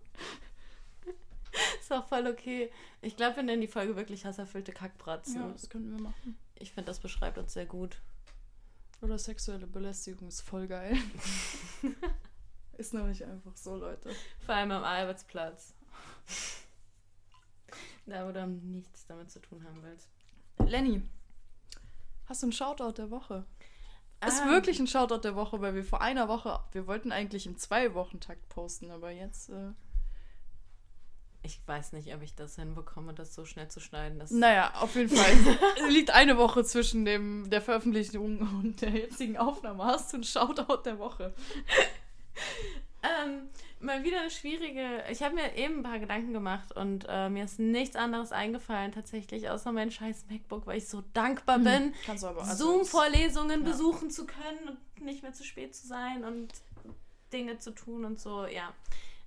Ist 1.81 1.93
auch 1.93 2.07
voll 2.07 2.27
okay. 2.27 2.71
Ich 3.03 3.17
glaube, 3.17 3.37
wir 3.37 3.43
nennen 3.43 3.61
die 3.61 3.69
Folge 3.69 3.97
wirklich 3.97 4.25
hasserfüllte 4.25 4.73
Kackbratzen. 4.73 5.37
Ja, 5.37 5.49
das 5.49 5.69
könnten 5.69 5.93
wir 5.93 6.03
machen. 6.03 6.39
Ich 6.55 6.73
finde, 6.73 6.87
das 6.87 7.01
beschreibt 7.01 7.39
uns 7.39 7.53
sehr 7.53 7.67
gut. 7.67 8.01
Oder 9.01 9.19
sexuelle 9.19 9.67
Belästigung 9.67 10.29
ist 10.29 10.43
voll 10.43 10.69
geil. 10.69 10.97
ist 12.79 12.95
nämlich 12.95 13.25
einfach 13.25 13.57
so, 13.57 13.77
Leute. 13.77 14.11
Vor 14.47 14.55
allem 14.55 14.71
am 14.71 14.85
Arbeitsplatz. 14.85 15.75
Da, 18.07 18.27
wo 18.27 18.33
du 18.33 18.47
nichts 18.47 19.07
damit 19.07 19.31
zu 19.31 19.41
tun 19.41 19.65
haben 19.65 19.83
willst. 19.83 20.09
Lenny, 20.67 21.03
hast 22.27 22.43
du 22.43 22.47
einen 22.47 22.53
Shoutout 22.53 22.93
der 22.93 23.11
Woche? 23.11 23.45
Ist 24.27 24.41
Ah, 24.43 24.51
wirklich 24.51 24.79
ein 24.79 24.87
Shoutout 24.87 25.19
der 25.23 25.35
Woche, 25.35 25.61
weil 25.61 25.75
wir 25.75 25.85
vor 25.85 26.01
einer 26.01 26.29
Woche, 26.29 26.61
wir 26.73 26.87
wollten 26.87 27.11
eigentlich 27.11 27.47
im 27.47 27.57
Zwei-Wochen-Takt 27.59 28.49
posten, 28.49 28.91
aber 28.91 29.11
jetzt. 29.11 29.51
Äh, 29.51 29.73
Ich 31.45 31.61
weiß 31.67 31.93
nicht, 31.93 32.15
ob 32.15 32.23
ich 32.23 32.35
das 32.37 32.55
hinbekomme, 32.55 33.15
das 33.15 33.35
so 33.35 33.45
schnell 33.45 33.69
zu 33.69 33.81
schneiden. 33.81 34.21
Das 34.21 34.31
naja, 34.31 34.73
auf 34.81 34.95
jeden 34.95 35.15
Fall. 35.15 35.33
Es 35.77 35.89
liegt 35.93 36.11
eine 36.11 36.39
Woche 36.39 36.65
zwischen 36.65 37.05
dem, 37.05 37.51
der 37.51 37.61
Veröffentlichung 37.61 38.41
und 38.63 38.81
der 38.81 38.91
jetzigen 38.91 39.37
Aufnahme. 39.37 39.85
Hast 39.85 40.13
du 40.13 40.19
einen 40.19 40.25
Shoutout 40.25 40.83
der 40.85 40.99
Woche? 41.01 41.35
Ähm, 43.03 43.49
mal 43.81 44.05
wieder 44.05 44.21
eine 44.21 44.31
schwierige. 44.31 45.03
Ich 45.11 45.23
habe 45.23 45.35
mir 45.35 45.57
eben 45.57 45.79
ein 45.79 45.83
paar 45.83 45.99
Gedanken 45.99 46.33
gemacht 46.33 46.77
und 46.77 47.07
äh, 47.09 47.29
mir 47.29 47.45
ist 47.45 47.59
nichts 47.59 47.97
anderes 47.97 48.31
eingefallen, 48.31 48.93
tatsächlich, 48.93 49.51
außer 49.51 49.73
mein 49.73 49.91
scheiß 49.91 50.27
MacBook, 50.31 50.67
weil 50.67 50.79
ich 50.79 50.89
so 50.89 51.03
dankbar 51.13 51.59
bin, 51.59 51.93
Kannst 52.07 52.23
du 52.23 52.29
aber. 52.29 52.43
also 52.43 52.65
Zoom-Vorlesungen 52.65 53.65
ja. 53.65 53.69
besuchen 53.69 54.11
zu 54.11 54.27
können 54.27 54.69
und 54.69 55.05
nicht 55.05 55.23
mehr 55.25 55.33
zu 55.33 55.43
spät 55.43 55.75
zu 55.75 55.89
sein 55.89 56.25
und 56.25 56.53
Dinge 57.33 57.59
zu 57.59 57.73
tun 57.73 58.05
und 58.05 58.21
so. 58.21 58.47
Ja, 58.47 58.73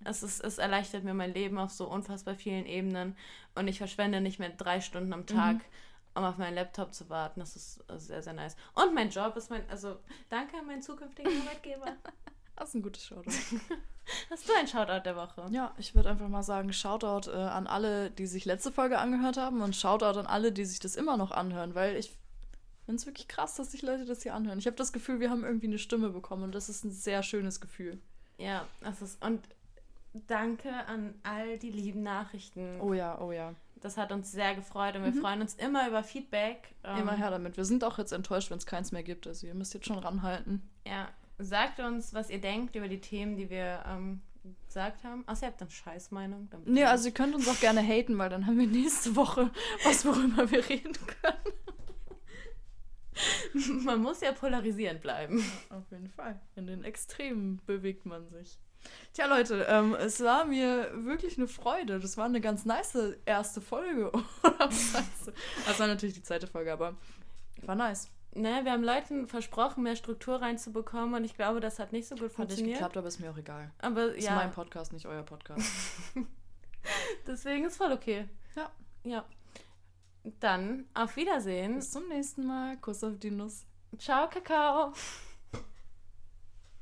es, 0.04 0.24
ist, 0.24 0.44
es 0.44 0.58
erleichtert 0.58 1.04
mir 1.04 1.14
mein 1.14 1.34
Leben 1.34 1.58
auf 1.58 1.72
so 1.72 1.88
unfassbar 1.90 2.36
vielen 2.36 2.66
Ebenen 2.66 3.16
und 3.56 3.68
ich 3.68 3.78
verschwende 3.78 4.22
nicht 4.22 4.40
mehr 4.40 4.50
drei 4.50 4.82
Stunden 4.82 5.14
am 5.14 5.26
Tag. 5.26 5.58
Um 6.18 6.24
auf 6.24 6.38
meinen 6.38 6.56
Laptop 6.56 6.94
zu 6.94 7.10
warten, 7.10 7.42
das 7.42 7.58
ist 7.58 7.84
äh, 7.90 8.00
sehr, 8.00 8.24
sehr 8.24 8.32
nice. 8.32 8.56
Und 8.74 8.96
mein 8.96 9.10
Job 9.10 9.36
ist 9.36 9.50
mein, 9.50 9.70
also 9.70 9.98
danke 10.30 10.58
an 10.58 10.66
meinen 10.66 10.82
zukünftigen 10.82 11.42
Arbeitgeber. 11.42 11.88
Das 12.58 12.70
ist 12.70 12.76
ein 12.76 12.84
gutes 12.84 13.06
Shoutout. 13.06 13.32
Hast 14.30 14.48
du 14.48 14.54
ein 14.54 14.66
Shoutout 14.66 15.04
der 15.04 15.18
Woche? 15.18 15.46
Ja, 15.52 15.74
ich 15.78 15.94
würde 15.94 16.10
einfach 16.10 16.30
mal 16.30 16.42
sagen, 16.42 16.72
Shoutout 16.72 17.30
äh, 17.30 17.36
an 17.36 17.68
alle, 17.68 18.12
die 18.12 18.28
sich 18.28 18.46
letzte 18.46 18.72
Folge 18.72 18.98
angehört 18.98 19.36
haben 19.36 19.62
und 19.62 19.76
Shoutout 19.76 20.18
an 20.18 20.26
alle, 20.26 20.54
die 20.54 20.64
sich 20.64 20.80
das 20.80 20.96
immer 20.96 21.18
noch 21.18 21.32
anhören, 21.32 21.76
weil 21.76 21.98
ich 21.98 22.18
finde 22.86 23.00
es 23.00 23.06
wirklich 23.06 23.28
krass, 23.28 23.56
dass 23.56 23.72
sich 23.72 23.82
Leute 23.82 24.06
das 24.06 24.24
hier 24.24 24.36
anhören. 24.36 24.60
Ich 24.60 24.68
habe 24.68 24.78
das 24.78 24.94
Gefühl, 24.94 25.20
wir 25.20 25.32
haben 25.32 25.44
irgendwie 25.44 25.68
eine 25.68 25.80
Stimme 25.80 26.10
bekommen 26.10 26.44
und 26.44 26.56
das 26.56 26.70
ist 26.70 26.86
ein 26.86 26.92
sehr 26.92 27.24
schönes 27.24 27.60
Gefühl. 27.60 28.00
Ja, 28.38 28.66
das 28.82 29.02
ist. 29.02 29.24
Und 29.24 29.42
danke 30.28 30.72
an 30.88 31.14
all 31.24 31.58
die 31.58 31.72
lieben 31.72 32.04
Nachrichten. 32.04 32.80
Oh 32.82 32.94
ja, 32.94 33.20
oh 33.20 33.32
ja. 33.32 33.54
Das 33.82 33.98
hat 33.98 34.12
uns 34.12 34.32
sehr 34.32 34.56
gefreut 34.56 34.96
und 34.96 35.04
wir 35.04 35.12
Mhm. 35.12 35.22
freuen 35.22 35.42
uns 35.42 35.54
immer 35.56 35.88
über 35.88 36.04
Feedback. 36.04 36.74
Ähm, 36.84 37.00
Immer 37.02 37.16
her 37.16 37.30
damit. 37.30 37.56
Wir 37.58 37.66
sind 37.66 37.84
auch 37.84 37.98
jetzt 37.98 38.14
enttäuscht, 38.14 38.50
wenn 38.50 38.58
es 38.58 38.66
keins 38.66 38.92
mehr 38.92 39.04
gibt. 39.04 39.28
Also 39.28 39.46
ihr 39.48 39.54
müsst 39.54 39.74
jetzt 39.74 39.86
schon 39.86 40.00
ranhalten. 40.00 40.62
Ja, 40.88 41.10
sagt 41.38 41.80
uns, 41.80 42.14
was 42.14 42.30
ihr 42.30 42.40
denkt 42.42 42.76
über 42.76 42.88
die 42.88 43.02
Themen, 43.02 43.36
die 43.38 43.50
wir 43.50 43.84
ähm, 43.88 44.22
gesagt 44.66 45.04
haben. 45.04 45.24
Außer 45.28 45.46
ihr 45.46 45.52
habt 45.52 45.62
eine 45.62 45.70
Scheißmeinung. 45.70 46.50
dann 46.50 46.62
bitte 46.62 46.72
Nee, 46.74 46.84
also 46.86 47.08
ihr 47.10 47.14
könnt 47.14 47.36
uns 47.36 47.48
auch 47.48 47.60
gerne 47.60 47.82
haten, 47.82 48.18
weil 48.18 48.30
dann 48.30 48.48
haben 48.48 48.58
wir 48.58 48.68
nächste 48.68 49.16
Woche 49.16 49.52
was, 49.84 50.04
worüber 50.06 50.50
wir 50.50 50.68
reden 50.68 50.94
können. 51.22 51.54
Man 53.86 54.02
muss 54.02 54.22
ja 54.22 54.32
polarisierend 54.34 55.02
bleiben. 55.02 55.44
Auf 55.70 55.90
jeden 55.92 56.10
Fall. 56.10 56.40
In 56.56 56.68
den 56.68 56.84
Extremen 56.84 57.62
bewegt 57.66 58.06
man 58.06 58.28
sich. 58.30 58.58
Tja, 59.14 59.28
Leute, 59.28 59.66
ähm, 59.70 59.96
es 59.96 60.22
war 60.22 60.46
mir 60.46 60.92
wirklich 61.06 61.38
eine 61.38 61.48
Freude. 61.48 62.00
Das 62.00 62.18
war 62.18 62.26
eine 62.26 62.42
ganz 62.42 62.66
nice 62.66 62.98
erste 63.26 63.62
Folge. 63.62 64.12
Das 65.66 65.80
war 65.80 65.88
natürlich 65.88 66.16
die 66.16 66.24
zweite 66.24 66.48
Folge, 66.48 66.72
aber 66.74 66.96
war 67.64 67.76
nice. 67.76 68.10
Ne, 68.34 68.62
wir 68.64 68.74
haben 68.74 68.84
Leuten 68.84 69.28
versprochen, 69.28 69.84
mehr 69.84 69.96
Struktur 69.96 70.42
reinzubekommen 70.42 71.14
und 71.16 71.24
ich 71.24 71.36
glaube, 71.36 71.62
das 71.62 71.80
hat 71.80 71.94
nicht 71.94 72.08
so 72.08 72.16
gut 72.16 72.24
Hat 72.24 72.30
nicht 72.30 72.36
funktioniert. 72.36 72.78
geklappt, 72.78 72.98
aber 72.98 73.08
ist 73.08 73.20
mir 73.20 73.32
auch 73.32 73.38
egal. 73.38 73.72
Aber 73.80 74.08
Das 74.08 74.18
ist 74.18 74.26
ja, 74.26 74.36
mein 74.36 74.52
Podcast, 74.52 74.92
nicht 74.92 75.06
euer 75.06 75.24
Podcast. 75.24 75.66
deswegen 77.28 77.66
ist 77.66 77.78
voll 77.78 77.94
okay. 77.94 78.28
Ja. 78.56 78.72
Ja. 79.04 79.26
Dann 80.42 80.86
auf 80.94 81.16
Wiedersehen. 81.16 81.76
Bis 81.76 81.92
zum 81.92 82.08
nächsten 82.10 82.46
Mal. 82.46 82.78
Kuss 82.78 83.04
auf 83.04 83.18
die 83.20 83.32
Nuss. 83.32 83.66
Ciao, 83.98 84.28
Kakao. 84.30 84.92